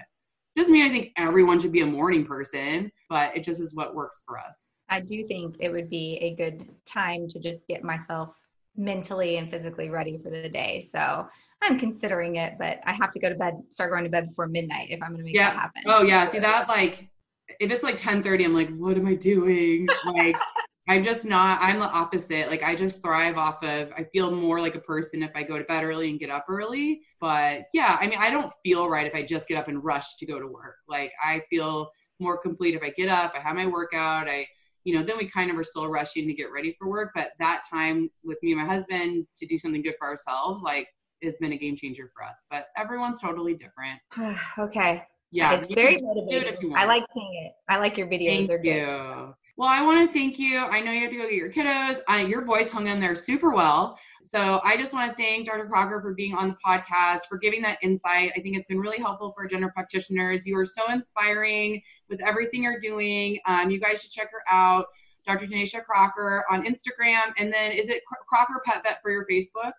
doesn't 0.58 0.72
mean 0.72 0.86
I 0.86 0.90
think 0.90 1.12
everyone 1.16 1.60
should 1.60 1.72
be 1.72 1.80
a 1.80 1.86
morning 1.86 2.24
person, 2.24 2.92
but 3.08 3.36
it 3.36 3.44
just 3.44 3.60
is 3.60 3.74
what 3.74 3.94
works 3.94 4.22
for 4.26 4.38
us. 4.38 4.74
I 4.88 5.00
do 5.00 5.22
think 5.24 5.56
it 5.60 5.70
would 5.70 5.90
be 5.90 6.16
a 6.20 6.34
good 6.34 6.68
time 6.86 7.28
to 7.28 7.38
just 7.38 7.66
get 7.68 7.84
myself 7.84 8.34
mentally 8.76 9.36
and 9.36 9.50
physically 9.50 9.90
ready 9.90 10.18
for 10.18 10.30
the 10.30 10.48
day. 10.48 10.80
So 10.80 11.28
I'm 11.62 11.78
considering 11.78 12.36
it, 12.36 12.54
but 12.58 12.80
I 12.86 12.92
have 12.92 13.10
to 13.12 13.20
go 13.20 13.28
to 13.28 13.34
bed, 13.34 13.54
start 13.70 13.90
going 13.90 14.04
to 14.04 14.10
bed 14.10 14.28
before 14.28 14.46
midnight 14.46 14.88
if 14.90 15.02
I'm 15.02 15.10
going 15.10 15.18
to 15.18 15.24
make 15.24 15.34
yeah. 15.34 15.50
that 15.50 15.58
happen. 15.58 15.82
Oh 15.86 16.02
yeah. 16.02 16.28
See 16.28 16.38
that 16.38 16.68
like, 16.68 17.08
if 17.60 17.70
it's 17.70 17.82
like 17.82 17.96
10 17.96 18.22
30, 18.22 18.44
I'm 18.44 18.54
like, 18.54 18.74
what 18.76 18.96
am 18.96 19.06
I 19.06 19.14
doing? 19.14 19.88
Like, 20.06 20.36
I'm 20.88 21.04
just 21.04 21.26
not, 21.26 21.58
I'm 21.60 21.78
the 21.78 21.84
opposite. 21.84 22.48
Like, 22.48 22.62
I 22.62 22.74
just 22.74 23.02
thrive 23.02 23.36
off 23.36 23.62
of, 23.62 23.92
I 23.92 24.04
feel 24.04 24.30
more 24.30 24.58
like 24.58 24.74
a 24.74 24.80
person 24.80 25.22
if 25.22 25.30
I 25.34 25.42
go 25.42 25.58
to 25.58 25.64
bed 25.64 25.84
early 25.84 26.08
and 26.08 26.18
get 26.18 26.30
up 26.30 26.46
early. 26.48 27.02
But 27.20 27.66
yeah, 27.74 27.98
I 28.00 28.06
mean, 28.06 28.18
I 28.18 28.30
don't 28.30 28.52
feel 28.64 28.88
right 28.88 29.06
if 29.06 29.14
I 29.14 29.22
just 29.22 29.48
get 29.48 29.58
up 29.58 29.68
and 29.68 29.84
rush 29.84 30.16
to 30.16 30.26
go 30.26 30.40
to 30.40 30.46
work. 30.46 30.76
Like, 30.88 31.12
I 31.22 31.42
feel 31.50 31.90
more 32.20 32.38
complete 32.38 32.74
if 32.74 32.82
I 32.82 32.90
get 32.90 33.10
up, 33.10 33.34
I 33.36 33.40
have 33.40 33.54
my 33.54 33.66
workout, 33.66 34.28
I, 34.28 34.46
you 34.84 34.94
know, 34.94 35.02
then 35.02 35.18
we 35.18 35.28
kind 35.28 35.50
of 35.50 35.58
are 35.58 35.64
still 35.64 35.88
rushing 35.88 36.26
to 36.26 36.32
get 36.32 36.50
ready 36.50 36.74
for 36.78 36.88
work. 36.88 37.10
But 37.14 37.32
that 37.38 37.64
time 37.70 38.10
with 38.24 38.38
me 38.42 38.52
and 38.52 38.60
my 38.60 38.66
husband 38.66 39.26
to 39.36 39.46
do 39.46 39.58
something 39.58 39.82
good 39.82 39.94
for 39.98 40.08
ourselves, 40.08 40.62
like, 40.62 40.88
has 41.22 41.34
been 41.38 41.52
a 41.52 41.58
game 41.58 41.76
changer 41.76 42.10
for 42.14 42.24
us. 42.24 42.46
But 42.50 42.68
everyone's 42.78 43.20
totally 43.20 43.54
different. 43.54 44.00
okay. 44.58 45.04
Yeah. 45.32 45.52
It's 45.52 45.70
very 45.70 46.00
motivating. 46.00 46.74
I 46.74 46.86
like 46.86 47.04
seeing 47.12 47.44
it. 47.44 47.52
I 47.68 47.76
like 47.78 47.98
your 47.98 48.06
videos. 48.06 48.48
Thank 48.48 48.48
They're 48.48 48.64
you. 48.64 49.34
Well, 49.58 49.68
I 49.68 49.82
want 49.82 50.06
to 50.06 50.12
thank 50.16 50.38
you. 50.38 50.56
I 50.56 50.78
know 50.78 50.92
you 50.92 51.00
have 51.00 51.10
to 51.10 51.16
go 51.16 51.24
get 51.24 51.32
your 51.32 51.52
kiddos. 51.52 51.98
Uh, 52.08 52.24
your 52.24 52.44
voice 52.44 52.70
hung 52.70 52.86
in 52.86 53.00
there 53.00 53.16
super 53.16 53.50
well. 53.50 53.98
So 54.22 54.60
I 54.62 54.76
just 54.76 54.92
want 54.92 55.10
to 55.10 55.16
thank 55.16 55.46
Dr. 55.46 55.66
Crocker 55.66 56.00
for 56.00 56.14
being 56.14 56.36
on 56.36 56.50
the 56.50 56.56
podcast, 56.64 57.22
for 57.28 57.38
giving 57.38 57.62
that 57.62 57.78
insight. 57.82 58.30
I 58.36 58.40
think 58.40 58.56
it's 58.56 58.68
been 58.68 58.78
really 58.78 58.98
helpful 58.98 59.32
for 59.36 59.48
general 59.48 59.72
practitioners. 59.72 60.46
You 60.46 60.56
are 60.56 60.64
so 60.64 60.92
inspiring 60.92 61.82
with 62.08 62.22
everything 62.22 62.62
you're 62.62 62.78
doing. 62.78 63.40
Um, 63.46 63.68
you 63.68 63.80
guys 63.80 64.00
should 64.00 64.12
check 64.12 64.30
her 64.30 64.44
out. 64.48 64.86
Dr. 65.26 65.48
Tannetje 65.48 65.84
Crocker 65.84 66.44
on 66.48 66.64
Instagram. 66.64 67.32
And 67.36 67.52
then 67.52 67.72
is 67.72 67.88
it 67.88 68.04
Crocker 68.28 68.62
Pet 68.64 68.84
Vet 68.84 69.02
for 69.02 69.10
your 69.10 69.26
Facebook? 69.26 69.72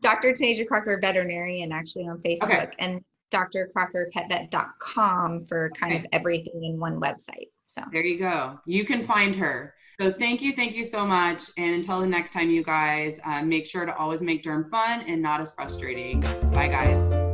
Dr. 0.00 0.30
Tannetje 0.30 0.66
Crocker 0.66 0.98
Veterinarian 1.02 1.70
actually 1.70 2.08
on 2.08 2.16
Facebook. 2.22 2.44
Okay. 2.44 2.70
And 2.78 3.04
drcrockerpetvet.com 3.30 5.44
for 5.46 5.68
kind 5.78 5.92
okay. 5.92 6.02
of 6.02 6.08
everything 6.12 6.64
in 6.64 6.80
one 6.80 6.98
website. 6.98 7.48
So 7.68 7.82
there 7.92 8.04
you 8.04 8.18
go. 8.18 8.58
You 8.66 8.84
can 8.84 9.02
find 9.02 9.36
her. 9.36 9.74
So 10.00 10.12
thank 10.12 10.42
you, 10.42 10.52
thank 10.52 10.74
you 10.74 10.84
so 10.84 11.04
much. 11.04 11.50
And 11.56 11.74
until 11.74 12.00
the 12.00 12.06
next 12.06 12.32
time, 12.32 12.50
you 12.50 12.62
guys, 12.62 13.18
uh, 13.24 13.42
make 13.42 13.66
sure 13.66 13.84
to 13.84 13.96
always 13.96 14.22
make 14.22 14.44
derm 14.44 14.70
fun 14.70 15.02
and 15.02 15.20
not 15.20 15.40
as 15.40 15.52
frustrating. 15.52 16.20
Bye, 16.52 16.68
guys. 16.68 17.27